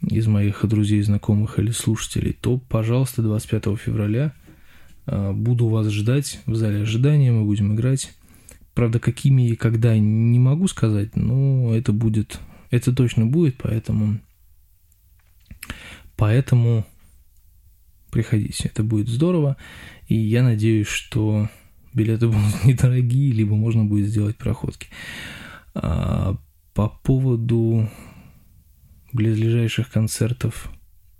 из 0.00 0.26
моих 0.26 0.64
друзей, 0.66 1.02
знакомых 1.02 1.58
или 1.58 1.70
слушателей, 1.72 2.32
то, 2.32 2.58
пожалуйста, 2.58 3.22
25 3.22 3.78
февраля 3.78 4.32
а, 5.06 5.32
буду 5.32 5.66
вас 5.66 5.88
ждать 5.88 6.40
в 6.46 6.54
зале 6.54 6.82
ожидания, 6.82 7.32
мы 7.32 7.44
будем 7.44 7.74
играть. 7.74 8.14
Правда, 8.74 9.00
какими 9.00 9.48
и 9.48 9.56
когда 9.56 9.98
не 9.98 10.38
могу 10.38 10.68
сказать, 10.68 11.14
но 11.16 11.74
это 11.74 11.92
будет, 11.92 12.40
Это 12.70 12.94
точно 12.94 13.26
будет, 13.26 13.56
поэтому... 13.58 14.18
Поэтому 16.16 16.86
приходите, 18.10 18.68
это 18.68 18.84
будет 18.84 19.08
здорово. 19.08 19.56
И 20.06 20.14
я 20.14 20.42
надеюсь, 20.42 20.86
что 20.86 21.48
билеты 21.94 22.28
будут 22.28 22.64
недорогие, 22.64 23.32
либо 23.32 23.54
можно 23.54 23.84
будет 23.84 24.08
сделать 24.08 24.36
проходки. 24.36 24.88
А 25.74 26.36
по 26.74 26.88
поводу 26.88 27.88
близлежащих 29.12 29.90
концертов, 29.90 30.70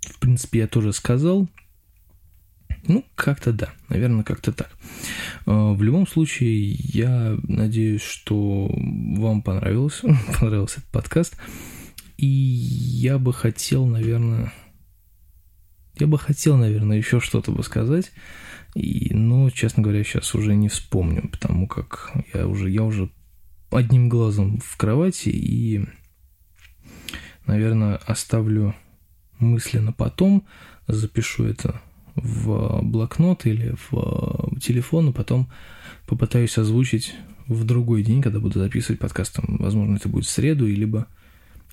в 0.01 0.19
принципе, 0.19 0.59
я 0.59 0.67
тоже 0.67 0.93
сказал. 0.93 1.47
Ну, 2.85 3.05
как-то 3.15 3.53
да, 3.53 3.69
наверное, 3.87 4.23
как-то 4.23 4.51
так. 4.51 4.69
А, 5.45 5.73
в 5.73 5.81
любом 5.81 6.05
случае, 6.05 6.71
я 6.71 7.37
надеюсь, 7.43 8.01
что 8.01 8.69
вам 8.75 9.41
понравилось, 9.41 10.01
понравился 10.39 10.79
этот 10.79 10.91
подкаст. 10.91 11.37
И 12.17 12.25
я 12.27 13.17
бы 13.17 13.33
хотел, 13.33 13.85
наверное, 13.85 14.53
я 15.99 16.07
бы 16.07 16.17
хотел, 16.17 16.57
наверное, 16.57 16.97
еще 16.97 17.19
что-то 17.19 17.51
бы 17.51 17.63
сказать. 17.63 18.11
И, 18.75 19.13
но, 19.13 19.49
честно 19.49 19.83
говоря, 19.83 20.03
сейчас 20.03 20.33
уже 20.33 20.55
не 20.55 20.67
вспомню, 20.67 21.29
потому 21.29 21.67
как 21.67 22.11
я 22.33 22.47
уже, 22.47 22.69
я 22.69 22.83
уже 22.83 23.09
одним 23.69 24.09
глазом 24.09 24.59
в 24.59 24.77
кровати 24.77 25.29
и, 25.29 25.85
наверное, 27.45 27.97
оставлю 27.97 28.75
мысли 29.39 29.79
на 29.79 29.91
потом, 29.91 30.45
запишу 30.87 31.45
это 31.45 31.81
в 32.15 32.81
блокнот 32.81 33.45
или 33.45 33.75
в 33.89 34.59
телефон, 34.59 35.09
и 35.09 35.13
потом 35.13 35.51
попытаюсь 36.07 36.57
озвучить 36.57 37.13
в 37.47 37.63
другой 37.65 38.03
день, 38.03 38.21
когда 38.21 38.39
буду 38.39 38.59
записывать 38.59 38.99
подкаст. 38.99 39.39
Возможно, 39.47 39.97
это 39.97 40.09
будет 40.09 40.25
в 40.25 40.29
среду, 40.29 40.65
либо 40.67 41.07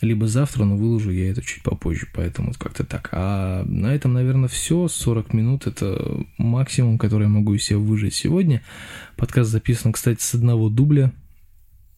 либо 0.01 0.26
завтра, 0.26 0.64
но 0.64 0.76
выложу 0.76 1.11
я 1.11 1.30
это 1.30 1.42
чуть 1.42 1.62
попозже, 1.62 2.09
поэтому 2.12 2.53
как-то 2.59 2.84
так. 2.84 3.11
А 3.12 3.64
на 3.64 3.94
этом, 3.94 4.12
наверное, 4.12 4.48
все. 4.48 4.88
40 4.88 5.34
минут– 5.34 5.66
это 5.66 6.24
максимум, 6.38 6.98
который 6.98 7.24
я 7.24 7.28
могу 7.28 7.55
из 7.55 7.64
себя 7.64 7.78
выжить 7.78 8.14
сегодня. 8.14 8.62
Подкаст 9.16 9.51
записан, 9.51 9.92
кстати, 9.92 10.20
с 10.22 10.34
одного 10.34 10.68
дубля. 10.68 11.12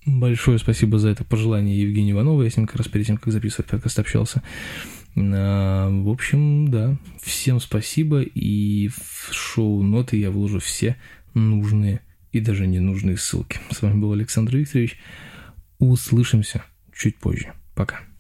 Большое 0.05 0.59
спасибо 0.59 0.98
за 0.98 1.11
это 1.11 1.24
пожелание 1.24 1.80
Евгению 1.80 2.16
Иванову. 2.16 2.42
Я 2.42 2.50
с 2.50 2.57
ним 2.57 2.66
как 2.66 2.76
раз 2.76 2.88
перед 2.88 3.07
тем, 3.07 3.18
как 3.18 3.32
записывать 3.32 3.70
подкаст, 3.70 3.98
общался. 4.00 4.42
А, 5.16 5.88
в 5.88 6.09
общем, 6.09 6.68
да, 6.68 6.96
всем 7.22 7.61
спасибо. 7.61 8.22
И 8.22 8.88
в 8.88 9.32
шоу-ноты 9.32 10.16
я 10.16 10.32
выложу 10.32 10.59
все 10.59 10.96
нужные 11.34 12.00
и 12.32 12.40
даже 12.40 12.66
ненужные 12.66 13.16
ссылки. 13.16 13.61
С 13.70 13.82
вами 13.82 14.00
был 14.00 14.12
Александр 14.12 14.57
Викторович. 14.57 14.98
Услышимся 15.78 16.64
чуть 16.92 17.18
позже. 17.18 17.53
Пока. 17.74 18.11